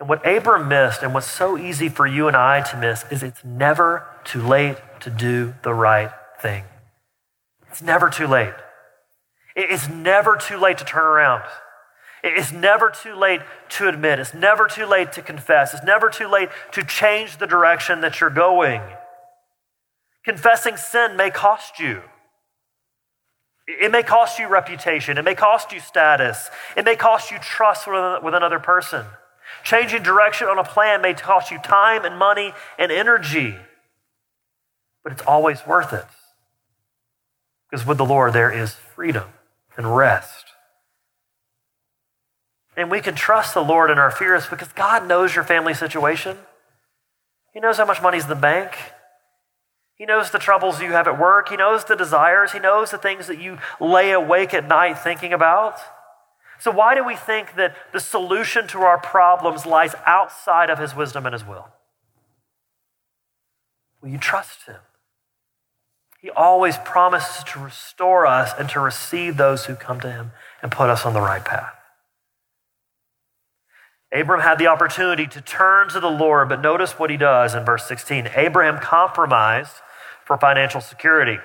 And 0.00 0.08
what 0.08 0.26
Abram 0.26 0.66
missed, 0.66 1.02
and 1.02 1.12
what's 1.12 1.30
so 1.30 1.58
easy 1.58 1.90
for 1.90 2.06
you 2.06 2.26
and 2.26 2.36
I 2.36 2.62
to 2.62 2.76
miss, 2.78 3.04
is 3.10 3.22
it's 3.22 3.44
never 3.44 4.08
too 4.24 4.40
late 4.40 4.78
to 5.00 5.10
do 5.10 5.54
the 5.62 5.74
right 5.74 6.10
thing. 6.40 6.64
It's 7.68 7.82
never 7.82 8.08
too 8.08 8.26
late. 8.26 8.54
It's 9.54 9.88
never 9.90 10.36
too 10.36 10.56
late 10.56 10.78
to 10.78 10.84
turn 10.84 11.04
around. 11.04 11.42
It's 12.24 12.50
never 12.50 12.90
too 12.90 13.14
late 13.14 13.42
to 13.70 13.88
admit. 13.88 14.18
It's 14.18 14.32
never 14.32 14.66
too 14.66 14.86
late 14.86 15.12
to 15.12 15.22
confess. 15.22 15.74
It's 15.74 15.84
never 15.84 16.08
too 16.08 16.28
late 16.28 16.48
to 16.72 16.82
change 16.82 17.36
the 17.36 17.46
direction 17.46 18.00
that 18.00 18.20
you're 18.20 18.30
going. 18.30 18.80
Confessing 20.24 20.76
sin 20.76 21.16
may 21.16 21.30
cost 21.30 21.78
you. 21.78 22.02
It 23.66 23.92
may 23.92 24.02
cost 24.02 24.38
you 24.38 24.48
reputation. 24.48 25.18
It 25.18 25.24
may 25.24 25.34
cost 25.34 25.72
you 25.72 25.80
status. 25.80 26.50
It 26.76 26.84
may 26.84 26.96
cost 26.96 27.30
you 27.30 27.38
trust 27.38 27.86
with 27.86 28.34
another 28.34 28.58
person. 28.58 29.04
Changing 29.64 30.02
direction 30.02 30.48
on 30.48 30.58
a 30.58 30.64
plan 30.64 31.02
may 31.02 31.14
cost 31.14 31.50
you 31.50 31.58
time 31.58 32.04
and 32.04 32.16
money 32.16 32.52
and 32.78 32.90
energy, 32.90 33.56
but 35.02 35.12
it's 35.12 35.22
always 35.22 35.66
worth 35.66 35.92
it. 35.92 36.06
Because 37.70 37.86
with 37.86 37.98
the 37.98 38.04
Lord, 38.04 38.32
there 38.32 38.50
is 38.50 38.74
freedom 38.74 39.28
and 39.76 39.96
rest. 39.96 40.46
And 42.76 42.90
we 42.90 43.00
can 43.00 43.14
trust 43.14 43.54
the 43.54 43.62
Lord 43.62 43.90
in 43.90 43.98
our 43.98 44.10
fears 44.10 44.46
because 44.46 44.68
God 44.72 45.06
knows 45.06 45.34
your 45.34 45.44
family 45.44 45.74
situation. 45.74 46.38
He 47.52 47.60
knows 47.60 47.76
how 47.76 47.84
much 47.84 48.00
money's 48.00 48.24
in 48.24 48.28
the 48.28 48.34
bank. 48.34 48.76
He 49.94 50.06
knows 50.06 50.30
the 50.30 50.38
troubles 50.38 50.80
you 50.80 50.92
have 50.92 51.06
at 51.06 51.18
work. 51.18 51.50
He 51.50 51.56
knows 51.56 51.84
the 51.84 51.94
desires. 51.94 52.52
He 52.52 52.58
knows 52.58 52.90
the 52.90 52.98
things 52.98 53.26
that 53.26 53.38
you 53.38 53.58
lay 53.80 54.12
awake 54.12 54.54
at 54.54 54.66
night 54.66 54.98
thinking 54.98 55.32
about. 55.32 55.78
So, 56.60 56.70
why 56.70 56.94
do 56.94 57.04
we 57.04 57.16
think 57.16 57.56
that 57.56 57.74
the 57.92 58.00
solution 58.00 58.66
to 58.68 58.80
our 58.80 58.98
problems 58.98 59.64
lies 59.64 59.94
outside 60.06 60.70
of 60.70 60.78
His 60.78 60.94
wisdom 60.94 61.26
and 61.26 61.32
His 61.32 61.44
will? 61.44 61.68
Will 64.02 64.10
you 64.10 64.18
trust 64.18 64.66
Him? 64.66 64.76
He 66.20 66.28
always 66.30 66.76
promises 66.78 67.44
to 67.44 67.58
restore 67.58 68.26
us 68.26 68.52
and 68.58 68.68
to 68.70 68.80
receive 68.80 69.38
those 69.38 69.64
who 69.64 69.74
come 69.74 70.00
to 70.00 70.12
Him 70.12 70.32
and 70.62 70.70
put 70.70 70.90
us 70.90 71.06
on 71.06 71.14
the 71.14 71.20
right 71.20 71.44
path. 71.44 71.72
Abram 74.12 74.40
had 74.40 74.58
the 74.58 74.66
opportunity 74.66 75.26
to 75.28 75.40
turn 75.40 75.88
to 75.90 76.00
the 76.00 76.10
Lord, 76.10 76.48
but 76.48 76.60
notice 76.60 76.98
what 76.98 77.10
he 77.10 77.16
does 77.16 77.54
in 77.54 77.64
verse 77.64 77.86
16. 77.86 78.30
Abraham 78.34 78.78
compromised 78.78 79.76
for 80.24 80.36
financial 80.36 80.80
security. 80.80 81.38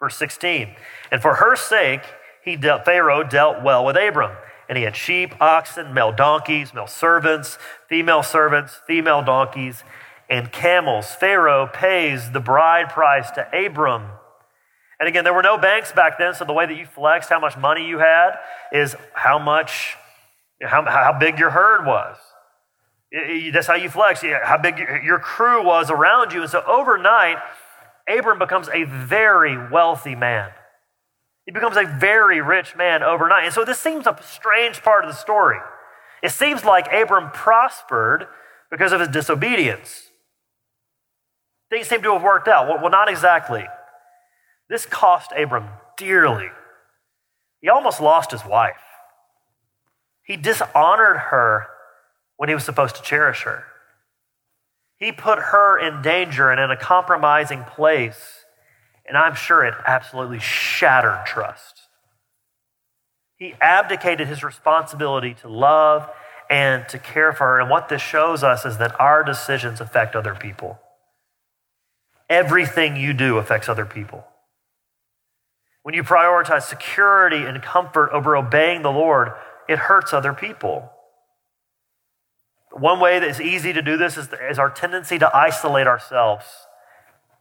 Verse 0.00 0.16
16. 0.16 0.74
And 1.12 1.22
for 1.22 1.34
her 1.34 1.54
sake, 1.54 2.02
he 2.50 2.56
Pharaoh 2.84 3.22
dealt 3.22 3.62
well 3.62 3.84
with 3.84 3.96
Abram. 3.96 4.36
And 4.68 4.78
he 4.78 4.84
had 4.84 4.94
sheep, 4.94 5.34
oxen, 5.40 5.92
male 5.92 6.12
donkeys, 6.12 6.72
male 6.72 6.86
servants, 6.86 7.58
female 7.88 8.22
servants, 8.22 8.80
female 8.86 9.22
donkeys, 9.22 9.82
and 10.28 10.52
camels. 10.52 11.12
Pharaoh 11.12 11.66
pays 11.66 12.30
the 12.30 12.38
bride 12.38 12.88
price 12.88 13.30
to 13.32 13.48
Abram. 13.52 14.10
And 15.00 15.08
again, 15.08 15.24
there 15.24 15.34
were 15.34 15.42
no 15.42 15.58
banks 15.58 15.90
back 15.90 16.18
then, 16.18 16.34
so 16.34 16.44
the 16.44 16.52
way 16.52 16.66
that 16.66 16.76
you 16.76 16.86
flexed 16.86 17.30
how 17.30 17.40
much 17.40 17.56
money 17.56 17.84
you 17.86 17.98
had 17.98 18.38
is 18.70 18.94
how 19.12 19.38
much, 19.38 19.96
how, 20.62 20.84
how 20.84 21.16
big 21.18 21.38
your 21.38 21.50
herd 21.50 21.84
was. 21.84 22.16
That's 23.52 23.66
how 23.66 23.74
you 23.74 23.90
flex, 23.90 24.22
how 24.22 24.58
big 24.58 24.78
your 24.78 25.18
crew 25.18 25.64
was 25.64 25.90
around 25.90 26.32
you. 26.32 26.42
And 26.42 26.50
so 26.50 26.62
overnight, 26.64 27.38
Abram 28.06 28.38
becomes 28.38 28.68
a 28.68 28.84
very 28.84 29.56
wealthy 29.68 30.14
man. 30.14 30.50
He 31.46 31.52
becomes 31.52 31.76
a 31.76 31.84
very 31.84 32.40
rich 32.40 32.76
man 32.76 33.02
overnight. 33.02 33.44
And 33.44 33.54
so 33.54 33.64
this 33.64 33.78
seems 33.78 34.06
a 34.06 34.18
strange 34.22 34.82
part 34.82 35.04
of 35.04 35.10
the 35.10 35.16
story. 35.16 35.58
It 36.22 36.32
seems 36.32 36.64
like 36.64 36.92
Abram 36.92 37.30
prospered 37.30 38.26
because 38.70 38.92
of 38.92 39.00
his 39.00 39.08
disobedience. 39.08 40.10
Things 41.70 41.88
seem 41.88 42.02
to 42.02 42.12
have 42.12 42.22
worked 42.22 42.48
out. 42.48 42.80
Well, 42.80 42.90
not 42.90 43.08
exactly. 43.08 43.66
This 44.68 44.86
cost 44.86 45.32
Abram 45.36 45.68
dearly. 45.96 46.48
He 47.60 47.68
almost 47.68 48.00
lost 48.00 48.30
his 48.30 48.44
wife. 48.44 48.76
He 50.22 50.36
dishonored 50.36 51.16
her 51.16 51.66
when 52.36 52.48
he 52.48 52.54
was 52.54 52.64
supposed 52.64 52.96
to 52.96 53.02
cherish 53.02 53.42
her. 53.42 53.64
He 54.96 55.12
put 55.12 55.38
her 55.38 55.78
in 55.78 56.02
danger 56.02 56.50
and 56.50 56.60
in 56.60 56.70
a 56.70 56.76
compromising 56.76 57.64
place 57.64 58.39
and 59.10 59.18
I'm 59.18 59.34
sure 59.34 59.64
it 59.64 59.74
absolutely 59.84 60.38
shattered 60.38 61.26
trust. 61.26 61.80
He 63.36 63.54
abdicated 63.60 64.28
his 64.28 64.44
responsibility 64.44 65.34
to 65.40 65.48
love 65.48 66.08
and 66.48 66.88
to 66.90 66.98
care 67.00 67.32
for 67.32 67.44
her. 67.44 67.60
And 67.60 67.68
what 67.68 67.88
this 67.88 68.00
shows 68.00 68.44
us 68.44 68.64
is 68.64 68.78
that 68.78 68.94
our 69.00 69.24
decisions 69.24 69.80
affect 69.80 70.14
other 70.14 70.36
people. 70.36 70.78
Everything 72.28 72.94
you 72.94 73.12
do 73.12 73.38
affects 73.38 73.68
other 73.68 73.84
people. 73.84 74.24
When 75.82 75.96
you 75.96 76.04
prioritize 76.04 76.62
security 76.62 77.44
and 77.44 77.60
comfort 77.60 78.10
over 78.12 78.36
obeying 78.36 78.82
the 78.82 78.92
Lord, 78.92 79.32
it 79.68 79.80
hurts 79.80 80.12
other 80.12 80.32
people. 80.32 80.88
One 82.70 83.00
way 83.00 83.18
that 83.18 83.28
is 83.28 83.40
easy 83.40 83.72
to 83.72 83.82
do 83.82 83.96
this 83.96 84.16
is, 84.16 84.28
is 84.48 84.60
our 84.60 84.70
tendency 84.70 85.18
to 85.18 85.36
isolate 85.36 85.88
ourselves 85.88 86.44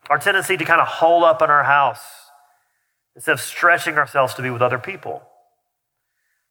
our 0.10 0.18
tendency 0.18 0.58
to 0.58 0.66
kind 0.66 0.82
of 0.82 0.88
hole 0.88 1.24
up 1.24 1.42
in 1.42 1.50
our 1.50 1.64
house 1.64 2.02
instead 3.16 3.34
of 3.34 3.42
stretching 3.42 3.96
ourselves 3.96 4.34
to 4.36 4.42
be 4.42 4.50
with 4.50 4.62
other 4.62 4.80
people. 4.80 5.22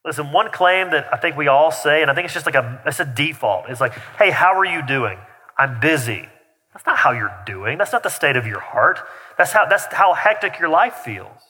Listen, 0.05 0.33
one 0.33 0.51
claim 0.51 0.91
that 0.91 1.13
I 1.13 1.17
think 1.17 1.37
we 1.37 1.49
all 1.49 1.71
say, 1.71 2.03
and 2.03 2.11
I 2.11 2.15
think 2.15 2.27
it's 2.27 2.35
just 2.35 2.47
like 2.47 2.55
a, 2.55 2.81
it's 2.87 3.01
a 3.01 3.05
default. 3.05 3.69
It's 3.69 3.81
like, 3.81 3.95
hey, 4.19 4.31
how 4.31 4.59
are 4.59 4.65
you 4.65 4.87
doing? 4.87 5.19
I'm 5.59 5.81
busy. 5.81 6.29
That's 6.73 6.87
not 6.87 6.99
how 6.99 7.11
you're 7.11 7.35
doing. 7.45 7.79
That's 7.79 7.93
not 7.93 8.05
the 8.05 8.09
state 8.09 8.37
of 8.37 8.47
your 8.47 8.61
heart. 8.61 9.01
That's 9.37 9.53
how, 9.53 9.67
that's 9.67 9.87
how 9.93 10.15
hectic 10.15 10.59
your 10.61 10.69
life 10.69 10.95
feels. 10.95 11.43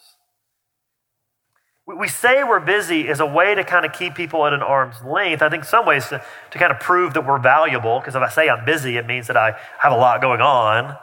We, 1.87 2.09
say 2.09 2.44
we're 2.44 2.61
busy 2.61 3.09
as 3.09 3.21
a 3.21 3.27
way 3.27 3.55
to 3.55 3.64
kind 3.64 3.87
of 3.87 3.94
keep 3.94 4.14
people 4.14 4.47
at 4.47 4.53
an 4.53 4.62
arm's 4.62 5.03
length. 5.03 5.40
I 5.40 5.49
think 5.49 5.64
some 5.64 5.87
ways 5.87 6.09
to, 6.09 6.23
to 6.51 6.59
kind 6.59 6.71
of 6.71 6.81
prove 6.81 7.14
that 7.14 7.27
we're 7.27 7.38
valuable, 7.38 7.99
because 7.99 8.14
if 8.14 8.23
I 8.23 8.29
say 8.29 8.49
I'm 8.49 8.64
busy, 8.66 8.99
it 8.99 9.07
means 9.07 9.27
that 9.29 9.38
I 9.38 9.59
have 9.79 9.92
a 9.92 9.97
lot 9.97 10.21
going 10.21 10.42
on. 10.42 10.97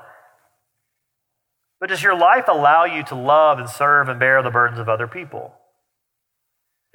But 1.85 1.91
does 1.91 2.01
your 2.01 2.17
life 2.17 2.45
allow 2.47 2.85
you 2.85 3.03
to 3.03 3.13
love 3.13 3.59
and 3.59 3.69
serve 3.69 4.09
and 4.09 4.19
bear 4.19 4.41
the 4.41 4.49
burdens 4.49 4.79
of 4.79 4.89
other 4.89 5.05
people? 5.05 5.53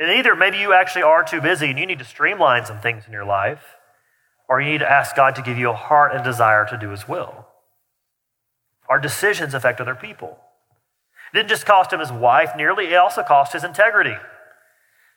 And 0.00 0.10
either 0.10 0.34
maybe 0.34 0.58
you 0.58 0.72
actually 0.72 1.04
are 1.04 1.22
too 1.22 1.40
busy 1.40 1.70
and 1.70 1.78
you 1.78 1.86
need 1.86 2.00
to 2.00 2.04
streamline 2.04 2.66
some 2.66 2.80
things 2.80 3.04
in 3.06 3.12
your 3.12 3.24
life, 3.24 3.62
or 4.48 4.60
you 4.60 4.68
need 4.68 4.78
to 4.78 4.90
ask 4.90 5.14
God 5.14 5.36
to 5.36 5.42
give 5.42 5.56
you 5.56 5.70
a 5.70 5.76
heart 5.76 6.12
and 6.12 6.24
desire 6.24 6.66
to 6.66 6.76
do 6.76 6.88
His 6.88 7.06
will. 7.06 7.46
Our 8.88 8.98
decisions 8.98 9.54
affect 9.54 9.80
other 9.80 9.94
people. 9.94 10.40
It 11.32 11.36
didn't 11.36 11.50
just 11.50 11.66
cost 11.66 11.92
him 11.92 12.00
his 12.00 12.10
wife 12.10 12.56
nearly, 12.56 12.86
it 12.86 12.96
also 12.96 13.22
cost 13.22 13.52
his 13.52 13.62
integrity. 13.62 14.16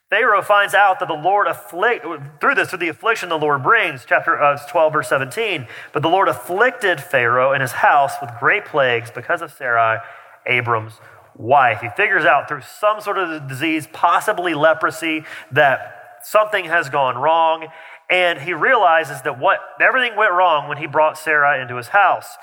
Pharaoh 0.09 0.43
finds 0.43 0.73
out 0.73 0.99
that 0.99 1.07
the 1.07 1.13
Lord 1.15 1.47
afflict 1.47 2.05
through 2.39 2.55
this, 2.55 2.69
through 2.69 2.79
the 2.79 2.89
affliction 2.89 3.29
the 3.29 3.37
Lord 3.37 3.63
brings, 3.63 4.05
chapter 4.05 4.39
uh, 4.39 4.57
12, 4.69 4.93
verse 4.93 5.09
17. 5.09 5.67
But 5.91 6.03
the 6.03 6.09
Lord 6.09 6.27
afflicted 6.27 7.01
Pharaoh 7.01 7.51
and 7.51 7.61
his 7.61 7.71
house 7.71 8.13
with 8.21 8.29
great 8.39 8.65
plagues 8.65 9.09
because 9.09 9.41
of 9.41 9.51
Sarai, 9.51 9.97
Abram's 10.45 10.99
wife. 11.35 11.81
He 11.81 11.89
figures 11.89 12.25
out 12.25 12.47
through 12.47 12.61
some 12.61 13.01
sort 13.01 13.17
of 13.17 13.47
disease, 13.47 13.87
possibly 13.91 14.53
leprosy, 14.53 15.23
that 15.51 16.19
something 16.21 16.65
has 16.65 16.89
gone 16.89 17.17
wrong. 17.17 17.67
And 18.09 18.39
he 18.39 18.53
realizes 18.53 19.21
that 19.23 19.39
what 19.39 19.59
everything 19.81 20.15
went 20.15 20.33
wrong 20.33 20.67
when 20.69 20.77
he 20.77 20.85
brought 20.85 21.17
Sarah 21.17 21.59
into 21.61 21.77
his 21.77 21.87
house. 21.87 22.37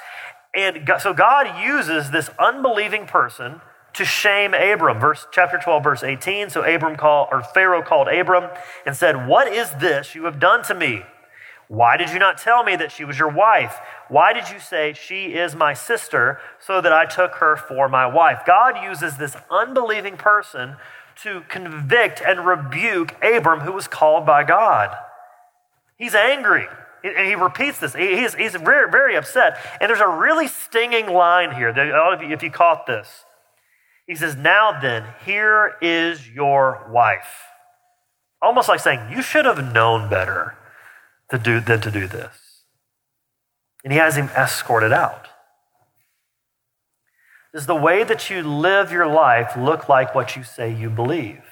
And 0.55 0.90
so 0.99 1.14
God 1.14 1.62
uses 1.62 2.11
this 2.11 2.31
unbelieving 2.38 3.07
person 3.07 3.61
to 3.94 4.05
shame 4.05 4.55
Abram. 4.55 5.00
Verse 5.00 5.26
chapter 5.33 5.59
12, 5.59 5.83
verse 5.83 6.03
18. 6.03 6.50
So 6.50 6.62
Abram 6.62 6.96
called, 6.96 7.29
or 7.31 7.42
Pharaoh 7.42 7.83
called 7.83 8.09
Abram 8.09 8.50
and 8.87 8.96
said, 8.96 9.26
What 9.26 9.53
is 9.53 9.70
this 9.72 10.14
you 10.14 10.24
have 10.24 10.38
done 10.38 10.62
to 10.64 10.74
me? 10.74 11.03
Why 11.68 11.96
did 11.96 12.11
you 12.11 12.18
not 12.18 12.37
tell 12.37 12.64
me 12.64 12.74
that 12.76 12.90
she 12.90 13.05
was 13.05 13.16
your 13.16 13.29
wife? 13.29 13.79
Why 14.09 14.33
did 14.33 14.50
you 14.50 14.59
say 14.59 14.92
she 14.92 15.35
is 15.35 15.55
my 15.55 15.72
sister 15.72 16.40
so 16.59 16.81
that 16.81 16.92
I 16.92 17.07
took 17.07 17.37
her 17.37 17.57
for 17.57 17.88
my 17.88 18.07
wife? 18.07 18.42
God 18.44 18.83
uses 18.83 19.16
this 19.16 19.37
unbelieving 19.48 20.16
person 20.16 20.76
to 21.22 21.42
convict 21.48 22.20
and 22.26 22.44
rebuke 22.44 23.14
Abram, 23.22 23.61
who 23.61 23.70
was 23.70 23.87
called 23.87 24.26
by 24.26 24.42
God. 24.42 24.96
He's 25.96 26.14
angry. 26.14 26.66
And 27.05 27.29
he 27.29 27.37
repeats 27.37 27.79
this. 27.79 27.94
He's, 27.94 28.35
he's 28.35 28.57
very, 28.57 28.90
very 28.90 29.16
upset. 29.16 29.59
And 29.81 29.88
there's 29.88 30.00
a 30.00 30.09
really 30.09 30.48
stinging 30.48 31.06
line 31.06 31.54
here. 31.54 31.73
If 31.77 32.42
you 32.42 32.50
caught 32.50 32.87
this, 32.87 33.25
he 34.11 34.17
says, 34.17 34.35
Now 34.35 34.77
then, 34.81 35.04
here 35.25 35.77
is 35.81 36.29
your 36.29 36.85
wife. 36.90 37.44
Almost 38.42 38.69
like 38.69 38.81
saying, 38.81 39.13
You 39.13 39.23
should 39.23 39.44
have 39.44 39.73
known 39.73 40.11
better 40.11 40.56
to 41.31 41.38
do, 41.38 41.61
than 41.61 41.81
to 41.83 41.92
do 41.92 42.08
this. 42.08 42.65
And 43.85 43.92
he 43.92 44.00
has 44.00 44.17
him 44.17 44.29
escorted 44.37 44.92
out. 44.92 45.29
Does 47.54 47.67
the 47.67 47.77
way 47.77 48.02
that 48.02 48.29
you 48.29 48.42
live 48.42 48.90
your 48.90 49.06
life 49.06 49.56
look 49.56 49.88
like 49.88 50.13
what 50.13 50.35
you 50.35 50.42
say 50.42 50.75
you 50.75 50.90
believe? 50.90 51.44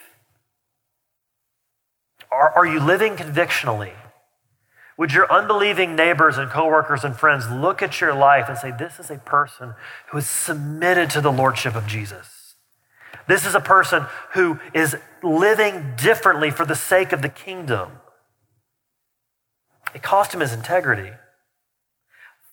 Are, 2.32 2.50
are 2.50 2.66
you 2.66 2.80
living 2.80 3.14
convictionally? 3.14 3.92
Would 4.96 5.12
your 5.12 5.30
unbelieving 5.30 5.94
neighbors 5.94 6.38
and 6.38 6.50
coworkers 6.50 7.04
and 7.04 7.16
friends 7.16 7.48
look 7.48 7.82
at 7.82 8.00
your 8.00 8.14
life 8.16 8.48
and 8.48 8.58
say, 8.58 8.72
This 8.72 8.98
is 8.98 9.12
a 9.12 9.18
person 9.18 9.74
who 10.08 10.18
is 10.18 10.28
submitted 10.28 11.08
to 11.10 11.20
the 11.20 11.30
Lordship 11.30 11.76
of 11.76 11.86
Jesus? 11.86 12.37
This 13.28 13.46
is 13.46 13.54
a 13.54 13.60
person 13.60 14.06
who 14.32 14.58
is 14.74 14.96
living 15.22 15.94
differently 15.96 16.50
for 16.50 16.64
the 16.64 16.74
sake 16.74 17.12
of 17.12 17.22
the 17.22 17.28
kingdom. 17.28 17.92
It 19.94 20.02
cost 20.02 20.34
him 20.34 20.40
his 20.40 20.52
integrity. 20.52 21.12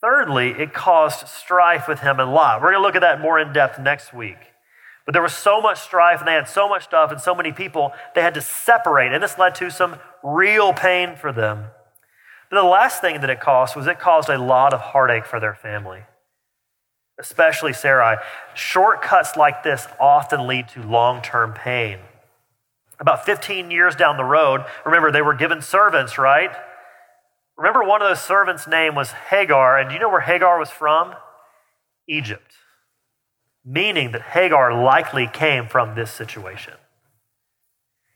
Thirdly, 0.02 0.52
it 0.52 0.74
caused 0.74 1.28
strife 1.28 1.88
with 1.88 2.02
him 2.02 2.20
and 2.20 2.34
Lot. 2.34 2.62
We're 2.62 2.72
going 2.72 2.82
to 2.82 2.86
look 2.86 2.96
at 2.96 3.02
that 3.02 3.22
more 3.22 3.40
in 3.40 3.54
depth 3.54 3.80
next 3.80 4.14
week. 4.14 4.38
But 5.06 5.14
there 5.14 5.22
was 5.22 5.34
so 5.34 5.62
much 5.62 5.80
strife 5.80 6.20
and 6.20 6.28
they 6.28 6.34
had 6.34 6.48
so 6.48 6.68
much 6.68 6.84
stuff 6.84 7.12
and 7.12 7.22
so 7.22 7.36
many 7.36 7.52
people, 7.52 7.92
they 8.14 8.22
had 8.22 8.34
to 8.34 8.42
separate. 8.42 9.14
And 9.14 9.24
this 9.24 9.38
led 9.38 9.56
to 9.56 9.70
some 9.70 9.98
real 10.24 10.74
pain 10.74 11.16
for 11.16 11.32
them. 11.32 11.66
But 12.50 12.62
the 12.62 12.68
last 12.68 13.02
thing 13.02 13.22
that 13.22 13.30
it 13.30 13.40
caused 13.40 13.76
was 13.76 13.88
it 13.88 14.00
caused 14.00 14.30
a 14.30 14.38
lot 14.38 14.74
of 14.74 14.82
heartache 14.82 15.26
for 15.26 15.40
their 15.40 15.56
family, 15.56 16.02
especially 17.20 17.74
Sarai. 17.74 18.18
Shortcuts 18.54 19.36
like 19.36 19.64
this 19.64 19.88
often 20.00 20.48
lead 20.48 20.68
to 20.70 20.84
long 20.84 21.22
term 21.22 21.54
pain. 21.54 22.00
About 23.00 23.26
15 23.26 23.72
years 23.72 23.96
down 23.96 24.18
the 24.18 24.24
road, 24.24 24.64
remember, 24.86 25.12
they 25.12 25.22
were 25.22 25.34
given 25.34 25.62
servants, 25.62 26.18
right? 26.18 26.52
Remember, 27.58 27.84
one 27.84 28.02
of 28.02 28.08
those 28.08 28.22
servants' 28.22 28.68
name 28.68 28.96
was 28.96 29.12
Hagar, 29.12 29.78
and 29.78 29.90
do 29.90 29.96
you 29.96 30.00
know 30.00 30.10
where 30.10 30.22
Hagar 30.22 30.58
was 30.60 30.70
from? 30.70 31.14
Egypt. 32.08 32.54
Meaning 33.66 34.12
that 34.12 34.22
Hagar 34.22 34.74
likely 34.82 35.28
came 35.28 35.68
from 35.68 35.96
this 35.96 36.12
situation. 36.12 36.74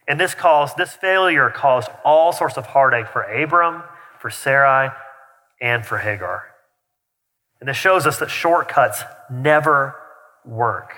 And 0.08 0.20
this 0.20 0.34
caused, 0.34 0.78
this 0.78 0.94
failure 0.94 1.50
caused 1.50 1.90
all 2.04 2.32
sorts 2.32 2.58
of 2.58 2.68
heartache 2.68 3.08
for 3.08 3.24
Abram 3.24 3.84
for 4.20 4.30
Sarai, 4.30 4.90
and 5.62 5.86
for 5.86 5.98
Hagar. 5.98 6.49
And 7.60 7.68
this 7.68 7.78
shows 7.78 8.06
us 8.06 8.20
that 8.20 8.30
shortcuts 8.30 9.04
never 9.30 9.96
work. 10.46 10.94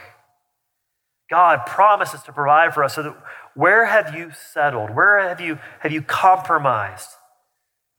God 1.29 1.65
promises 1.65 2.21
to 2.23 2.33
provide 2.33 2.73
for 2.73 2.83
us 2.83 2.95
so 2.95 3.03
that 3.03 3.17
where 3.55 3.85
have 3.85 4.13
you 4.13 4.31
settled? 4.53 4.91
Where 4.95 5.27
have 5.27 5.41
you, 5.41 5.59
have 5.79 5.91
you 5.91 6.01
compromised? 6.01 7.09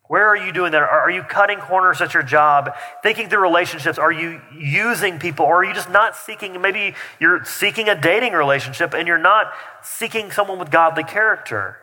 Where 0.09 0.27
are 0.29 0.37
you 0.37 0.53
doing 0.53 0.73
that? 0.73 0.83
Are 0.83 1.11
you 1.11 1.23
cutting 1.23 1.59
corners 1.59 2.03
at 2.03 2.13
your 2.13 2.23
job, 2.23 2.75
thinking 3.03 3.31
through 3.31 3.41
relationships? 3.41 3.99
Are 3.99 4.13
you 4.13 4.43
using 4.55 5.19
people? 5.19 5.47
Or 5.47 5.61
are 5.61 5.65
you 5.65 5.73
just 5.73 5.91
not 5.91 6.15
seeking, 6.15 6.61
maybe 6.61 6.95
you're 7.19 7.45
seeking 7.45 7.89
a 7.89 7.99
dating 7.99 8.35
relationship 8.35 8.93
and 8.93 9.09
you're 9.09 9.17
not 9.17 9.53
seeking 9.83 10.31
someone 10.31 10.59
with 10.59 10.71
godly 10.71 11.05
character? 11.05 11.79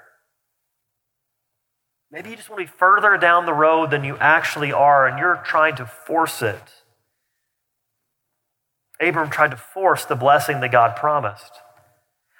Maybe 2.12 2.32
you 2.32 2.36
just 2.36 2.49
want 2.49 2.60
to 2.60 2.66
be 2.66 2.78
further 2.78 3.18
down 3.18 3.45
the 3.45 3.53
road 3.53 3.91
than 3.91 4.03
you 4.03 4.18
actually 4.18 4.74
are, 4.74 5.07
and 5.07 5.20
you're 5.20 5.41
trying 5.45 5.76
to 5.76 5.86
force 5.86 6.41
it. 6.41 6.62
Abram 8.99 9.30
tried 9.30 9.51
to 9.51 9.57
force 9.57 10.05
the 10.05 10.16
blessing 10.16 10.60
that 10.60 10.72
God 10.72 10.95
promised. 10.95 11.51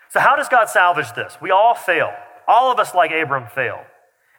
So, 0.10 0.20
how 0.20 0.36
does 0.36 0.50
God 0.50 0.70
salvage 0.70 1.14
this? 1.14 1.38
We 1.40 1.52
all 1.52 1.76
fail. 1.76 2.12
All 2.48 2.72
of 2.72 2.80
us, 2.80 2.96
like 2.96 3.12
Abram, 3.12 3.48
fail. 3.48 3.82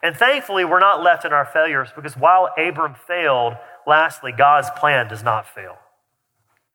And 0.03 0.16
thankfully, 0.16 0.64
we're 0.64 0.81
not 0.81 1.03
left 1.03 1.24
in 1.24 1.33
our 1.33 1.45
failures 1.45 1.91
because 1.95 2.16
while 2.16 2.51
Abram 2.59 2.95
failed, 3.07 3.55
lastly, 3.87 4.33
God's 4.33 4.70
plan 4.70 5.09
does 5.09 5.22
not 5.22 5.47
fail. 5.47 5.76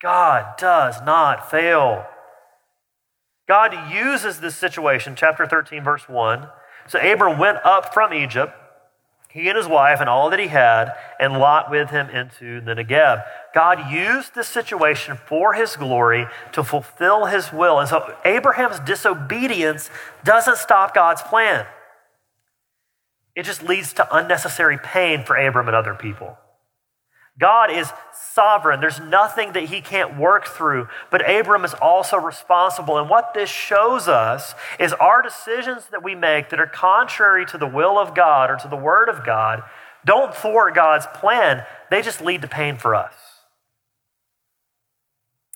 God 0.00 0.56
does 0.56 1.02
not 1.02 1.50
fail. 1.50 2.06
God 3.48 3.92
uses 3.92 4.40
this 4.40 4.56
situation, 4.56 5.14
chapter 5.16 5.46
13, 5.46 5.82
verse 5.82 6.08
1, 6.08 6.48
so 6.88 6.98
Abram 6.98 7.38
went 7.38 7.58
up 7.64 7.92
from 7.92 8.12
Egypt, 8.12 8.54
he 9.28 9.48
and 9.48 9.56
his 9.58 9.68
wife 9.68 10.00
and 10.00 10.08
all 10.08 10.30
that 10.30 10.38
he 10.38 10.48
had, 10.48 10.94
and 11.20 11.38
Lot 11.38 11.70
with 11.70 11.90
him 11.90 12.08
into 12.08 12.60
the 12.62 12.74
Negeb. 12.74 13.22
God 13.54 13.90
used 13.90 14.34
this 14.34 14.48
situation 14.48 15.18
for 15.26 15.52
his 15.52 15.76
glory 15.76 16.26
to 16.52 16.64
fulfill 16.64 17.26
his 17.26 17.52
will. 17.52 17.78
And 17.78 17.88
so 17.88 18.14
Abraham's 18.24 18.80
disobedience 18.80 19.90
doesn't 20.24 20.56
stop 20.56 20.94
God's 20.94 21.20
plan. 21.22 21.66
It 23.34 23.44
just 23.44 23.62
leads 23.62 23.92
to 23.94 24.16
unnecessary 24.16 24.78
pain 24.78 25.22
for 25.22 25.36
Abram 25.36 25.68
and 25.68 25.76
other 25.76 25.94
people. 25.94 26.38
God 27.38 27.70
is 27.70 27.90
sovereign. 28.32 28.80
There's 28.80 29.00
nothing 29.00 29.52
that 29.52 29.64
he 29.64 29.82
can't 29.82 30.18
work 30.18 30.46
through. 30.46 30.88
But 31.10 31.28
Abram 31.28 31.64
is 31.64 31.74
also 31.74 32.16
responsible. 32.16 32.96
And 32.96 33.10
what 33.10 33.34
this 33.34 33.50
shows 33.50 34.08
us 34.08 34.54
is 34.80 34.94
our 34.94 35.20
decisions 35.20 35.86
that 35.90 36.02
we 36.02 36.14
make 36.14 36.48
that 36.48 36.60
are 36.60 36.66
contrary 36.66 37.44
to 37.46 37.58
the 37.58 37.66
will 37.66 37.98
of 37.98 38.14
God 38.14 38.50
or 38.50 38.56
to 38.56 38.68
the 38.68 38.76
word 38.76 39.08
of 39.08 39.24
God 39.24 39.62
don't 40.06 40.32
thwart 40.32 40.74
God's 40.74 41.06
plan, 41.08 41.66
they 41.90 42.00
just 42.00 42.22
lead 42.22 42.40
to 42.42 42.48
pain 42.48 42.76
for 42.76 42.94
us. 42.94 43.14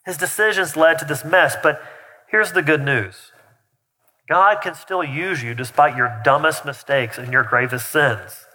His 0.04 0.16
decisions 0.16 0.76
led 0.76 0.98
to 0.98 1.04
this 1.04 1.24
mess, 1.24 1.54
but 1.62 1.80
here's 2.28 2.52
the 2.52 2.62
good 2.62 2.82
news 2.82 3.32
God 4.28 4.60
can 4.60 4.74
still 4.74 5.04
use 5.04 5.42
you 5.42 5.54
despite 5.54 5.96
your 5.96 6.20
dumbest 6.24 6.64
mistakes 6.64 7.16
and 7.16 7.32
your 7.32 7.44
gravest 7.44 7.90
sins. 7.90 8.46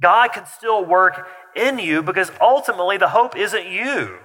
God 0.00 0.28
can 0.28 0.46
still 0.46 0.84
work 0.84 1.26
in 1.56 1.78
you 1.78 2.02
because 2.02 2.30
ultimately 2.40 2.96
the 2.96 3.08
hope 3.08 3.36
isn't 3.36 3.66
you. 3.66 4.18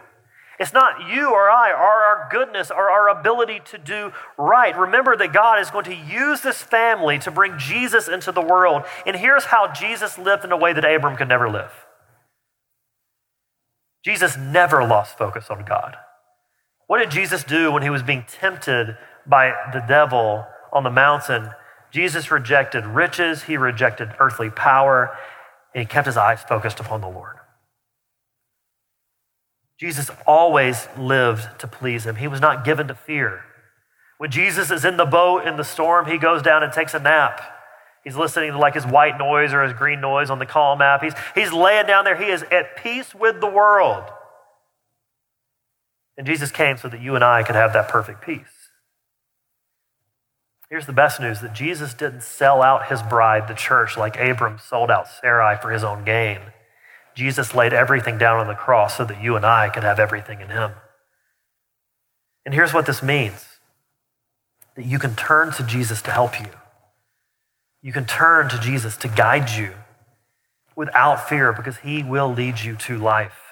It's 0.59 0.73
not 0.73 1.09
you 1.09 1.31
or 1.31 1.49
I, 1.49 1.71
or 1.71 1.77
our 1.77 2.27
goodness, 2.29 2.69
or 2.69 2.89
our 2.89 3.07
ability 3.07 3.61
to 3.71 3.77
do 3.77 4.11
right. 4.37 4.77
Remember 4.77 5.15
that 5.15 5.31
God 5.31 5.61
is 5.61 5.71
going 5.71 5.85
to 5.85 5.95
use 5.95 6.41
this 6.41 6.61
family 6.61 7.17
to 7.19 7.31
bring 7.31 7.57
Jesus 7.57 8.09
into 8.09 8.33
the 8.33 8.41
world. 8.41 8.83
And 9.05 9.15
here's 9.15 9.45
how 9.45 9.71
Jesus 9.71 10.17
lived 10.17 10.43
in 10.43 10.51
a 10.51 10.57
way 10.57 10.73
that 10.73 10.83
Abram 10.83 11.15
could 11.15 11.29
never 11.29 11.49
live. 11.49 11.71
Jesus 14.03 14.37
never 14.37 14.85
lost 14.85 15.17
focus 15.17 15.49
on 15.49 15.63
God. 15.63 15.95
What 16.87 16.99
did 16.99 17.11
Jesus 17.11 17.43
do 17.43 17.71
when 17.71 17.83
he 17.83 17.89
was 17.89 18.03
being 18.03 18.25
tempted 18.27 18.97
by 19.25 19.53
the 19.71 19.83
devil 19.87 20.45
on 20.73 20.83
the 20.83 20.89
mountain? 20.89 21.51
Jesus 21.91 22.31
rejected 22.31 22.85
riches, 22.85 23.43
he 23.43 23.57
rejected 23.57 24.09
earthly 24.19 24.49
power, 24.49 25.17
and 25.73 25.81
he 25.81 25.85
kept 25.85 26.07
his 26.07 26.17
eyes 26.17 26.41
focused 26.41 26.79
upon 26.79 27.01
the 27.01 27.09
Lord. 27.09 27.35
Jesus 29.79 30.11
always 30.27 30.87
lived 30.97 31.59
to 31.59 31.67
please 31.67 32.05
him. 32.05 32.17
He 32.17 32.27
was 32.27 32.41
not 32.41 32.65
given 32.65 32.87
to 32.87 32.95
fear. 32.95 33.43
When 34.17 34.29
Jesus 34.29 34.71
is 34.71 34.83
in 34.83 34.97
the 34.97 35.05
boat 35.05 35.47
in 35.47 35.55
the 35.55 35.63
storm, 35.63 36.05
he 36.05 36.17
goes 36.17 36.41
down 36.41 36.63
and 36.63 36.73
takes 36.73 36.93
a 36.93 36.99
nap. 36.99 37.41
He's 38.03 38.17
listening 38.17 38.51
to 38.51 38.57
like 38.57 38.73
his 38.73 38.85
white 38.85 39.17
noise 39.17 39.53
or 39.53 39.63
his 39.63 39.73
green 39.73 40.01
noise 40.01 40.29
on 40.29 40.39
the 40.39 40.45
calm 40.45 40.81
app. 40.81 41.01
He's, 41.03 41.13
he's 41.35 41.53
laying 41.53 41.85
down 41.85 42.03
there. 42.03 42.17
He 42.17 42.29
is 42.29 42.43
at 42.51 42.75
peace 42.77 43.15
with 43.15 43.39
the 43.39 43.47
world. 43.47 44.03
And 46.17 46.27
Jesus 46.27 46.51
came 46.51 46.75
so 46.75 46.89
that 46.89 47.01
you 47.01 47.15
and 47.15 47.23
I 47.23 47.43
could 47.43 47.55
have 47.55 47.71
that 47.71 47.87
perfect 47.87 48.21
peace. 48.21 48.58
Here's 50.69 50.85
the 50.85 50.93
best 50.93 51.19
news 51.19 51.41
that 51.41 51.53
Jesus 51.53 51.95
didn't 51.95 52.21
sell 52.21 52.61
out 52.61 52.89
his 52.89 53.01
bride, 53.01 53.47
the 53.47 53.55
church, 53.55 53.97
like 53.97 54.19
Abram 54.19 54.59
sold 54.59 54.91
out 54.91 55.07
Sarai 55.07 55.57
for 55.59 55.71
his 55.71 55.83
own 55.83 56.05
gain. 56.05 56.39
Jesus 57.15 57.55
laid 57.55 57.73
everything 57.73 58.19
down 58.19 58.39
on 58.39 58.47
the 58.47 58.53
cross 58.53 58.95
so 58.95 59.03
that 59.03 59.21
you 59.21 59.35
and 59.35 59.45
I 59.45 59.69
could 59.69 59.83
have 59.83 59.99
everything 59.99 60.41
in 60.41 60.49
him. 60.49 60.73
And 62.45 62.53
here's 62.53 62.73
what 62.73 62.85
this 62.85 63.01
means 63.01 63.45
that 64.75 64.85
you 64.85 64.99
can 64.99 65.15
turn 65.15 65.51
to 65.53 65.63
Jesus 65.63 66.01
to 66.03 66.11
help 66.11 66.39
you. 66.39 66.49
You 67.81 67.91
can 67.91 68.05
turn 68.05 68.47
to 68.49 68.59
Jesus 68.59 68.95
to 68.97 69.07
guide 69.07 69.49
you 69.49 69.73
without 70.75 71.27
fear 71.27 71.51
because 71.51 71.77
he 71.77 72.03
will 72.03 72.31
lead 72.31 72.59
you 72.59 72.75
to 72.75 72.97
life. 72.97 73.48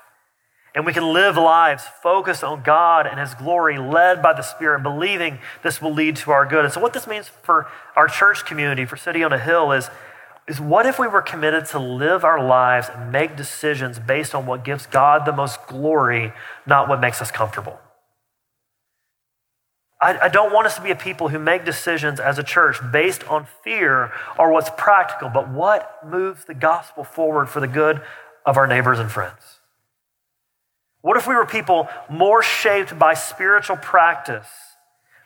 And 0.77 0.85
we 0.85 0.93
can 0.93 1.11
live 1.11 1.37
lives 1.37 1.85
focused 2.03 2.43
on 2.43 2.61
God 2.61 3.07
and 3.07 3.19
His 3.19 3.33
glory, 3.33 3.79
led 3.79 4.21
by 4.21 4.33
the 4.33 4.43
Spirit, 4.43 4.83
believing 4.83 5.39
this 5.63 5.81
will 5.81 5.91
lead 5.91 6.17
to 6.17 6.29
our 6.29 6.45
good. 6.45 6.65
And 6.65 6.71
so, 6.71 6.79
what 6.79 6.93
this 6.93 7.07
means 7.07 7.27
for 7.27 7.65
our 7.95 8.07
church 8.07 8.45
community, 8.45 8.85
for 8.85 8.95
City 8.95 9.23
on 9.23 9.33
a 9.33 9.39
Hill, 9.39 9.71
is, 9.71 9.89
is 10.47 10.61
what 10.61 10.85
if 10.85 10.99
we 10.99 11.07
were 11.07 11.23
committed 11.23 11.65
to 11.69 11.79
live 11.79 12.23
our 12.23 12.39
lives 12.39 12.89
and 12.93 13.11
make 13.11 13.35
decisions 13.35 13.97
based 13.97 14.35
on 14.35 14.45
what 14.45 14.63
gives 14.63 14.85
God 14.85 15.25
the 15.25 15.31
most 15.31 15.65
glory, 15.65 16.31
not 16.67 16.87
what 16.87 16.99
makes 16.99 17.23
us 17.23 17.31
comfortable? 17.31 17.79
I, 19.99 20.19
I 20.19 20.27
don't 20.27 20.53
want 20.53 20.67
us 20.67 20.75
to 20.75 20.83
be 20.83 20.91
a 20.91 20.95
people 20.95 21.29
who 21.29 21.39
make 21.39 21.65
decisions 21.65 22.19
as 22.19 22.37
a 22.37 22.43
church 22.43 22.77
based 22.91 23.23
on 23.23 23.47
fear 23.63 24.11
or 24.37 24.51
what's 24.51 24.69
practical, 24.77 25.29
but 25.29 25.49
what 25.49 26.07
moves 26.07 26.45
the 26.45 26.53
gospel 26.53 27.03
forward 27.03 27.49
for 27.49 27.61
the 27.61 27.67
good 27.67 27.99
of 28.45 28.57
our 28.57 28.67
neighbors 28.67 28.99
and 28.99 29.11
friends. 29.11 29.56
What 31.01 31.17
if 31.17 31.27
we 31.27 31.35
were 31.35 31.45
people 31.45 31.87
more 32.09 32.41
shaped 32.43 32.97
by 32.97 33.13
spiritual 33.13 33.77
practice 33.77 34.47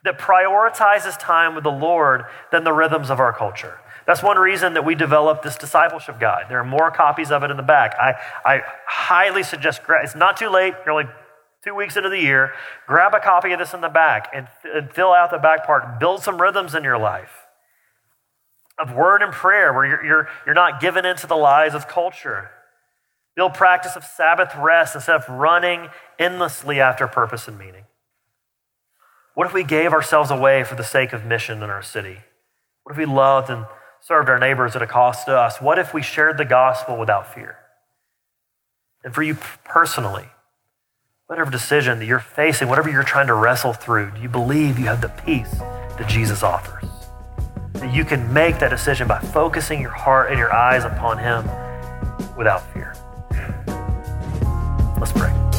that 0.03 0.19
prioritizes 0.19 1.17
time 1.17 1.55
with 1.55 1.63
the 1.63 1.71
Lord 1.71 2.25
than 2.51 2.63
the 2.63 2.73
rhythms 2.73 3.09
of 3.09 3.19
our 3.19 3.33
culture? 3.33 3.79
That's 4.07 4.23
one 4.23 4.37
reason 4.37 4.73
that 4.73 4.83
we 4.83 4.95
developed 4.95 5.43
this 5.43 5.55
discipleship 5.57 6.19
guide. 6.19 6.45
There 6.49 6.59
are 6.59 6.65
more 6.65 6.91
copies 6.91 7.31
of 7.31 7.43
it 7.43 7.51
in 7.51 7.57
the 7.57 7.63
back. 7.63 7.95
I, 7.99 8.15
I 8.43 8.61
highly 8.87 9.43
suggest, 9.43 9.81
it's 10.03 10.15
not 10.15 10.37
too 10.37 10.49
late, 10.49 10.73
you're 10.85 10.91
only 10.91 11.11
two 11.63 11.75
weeks 11.75 11.95
into 11.95 12.09
the 12.09 12.19
year. 12.19 12.51
Grab 12.87 13.13
a 13.13 13.19
copy 13.19 13.51
of 13.51 13.59
this 13.59 13.73
in 13.75 13.81
the 13.81 13.89
back 13.89 14.29
and, 14.33 14.47
and 14.65 14.91
fill 14.91 15.13
out 15.13 15.29
the 15.29 15.37
back 15.37 15.65
part. 15.65 15.99
Build 15.99 16.23
some 16.23 16.41
rhythms 16.41 16.73
in 16.73 16.83
your 16.83 16.97
life. 16.97 17.45
of 18.81 18.93
word 18.93 19.21
and 19.21 19.31
prayer 19.31 19.73
where 19.73 19.85
you're, 19.85 20.03
you're, 20.03 20.27
you're 20.45 20.55
not 20.55 20.81
given 20.81 21.05
into 21.05 21.27
the 21.27 21.35
lies 21.35 21.73
of 21.73 21.87
culture. 21.87 22.49
Build 23.35 23.53
practice 23.53 23.95
of 23.95 24.03
Sabbath 24.03 24.53
rest 24.55 24.95
instead 24.95 25.15
of 25.15 25.29
running 25.29 25.89
endlessly 26.19 26.81
after 26.81 27.07
purpose 27.07 27.47
and 27.47 27.57
meaning. 27.57 27.85
What 29.33 29.47
if 29.47 29.53
we 29.53 29.63
gave 29.63 29.93
ourselves 29.93 30.29
away 30.29 30.63
for 30.63 30.75
the 30.75 30.83
sake 30.83 31.13
of 31.13 31.25
mission 31.25 31.63
in 31.63 31.69
our 31.69 31.81
city? 31.81 32.17
What 32.83 32.91
if 32.91 32.97
we 32.97 33.05
loved 33.05 33.49
and 33.49 33.65
served 34.01 34.29
our 34.29 34.39
neighbors 34.39 34.75
at 34.75 34.81
a 34.81 34.87
cost 34.87 35.25
to 35.27 35.37
us? 35.37 35.61
What 35.61 35.79
if 35.79 35.93
we 35.93 36.01
shared 36.01 36.37
the 36.37 36.45
gospel 36.45 36.97
without 36.97 37.33
fear? 37.33 37.57
And 39.03 39.15
for 39.15 39.23
you 39.23 39.37
personally, 39.63 40.27
whatever 41.27 41.49
decision 41.49 41.99
that 41.99 42.05
you're 42.05 42.19
facing, 42.19 42.67
whatever 42.67 42.89
you're 42.89 43.03
trying 43.03 43.27
to 43.27 43.33
wrestle 43.33 43.71
through, 43.71 44.11
do 44.11 44.21
you 44.21 44.29
believe 44.29 44.77
you 44.77 44.87
have 44.87 45.01
the 45.01 45.09
peace 45.09 45.51
that 45.51 46.07
Jesus 46.09 46.43
offers? 46.43 46.83
That 47.73 47.93
you 47.93 48.03
can 48.03 48.31
make 48.33 48.59
that 48.59 48.69
decision 48.69 49.07
by 49.07 49.19
focusing 49.19 49.79
your 49.79 49.91
heart 49.91 50.29
and 50.29 50.37
your 50.37 50.53
eyes 50.53 50.83
upon 50.83 51.17
Him 51.17 51.47
without 52.35 52.71
fear. 52.73 52.93
Let's 55.01 55.13
pray. 55.13 55.50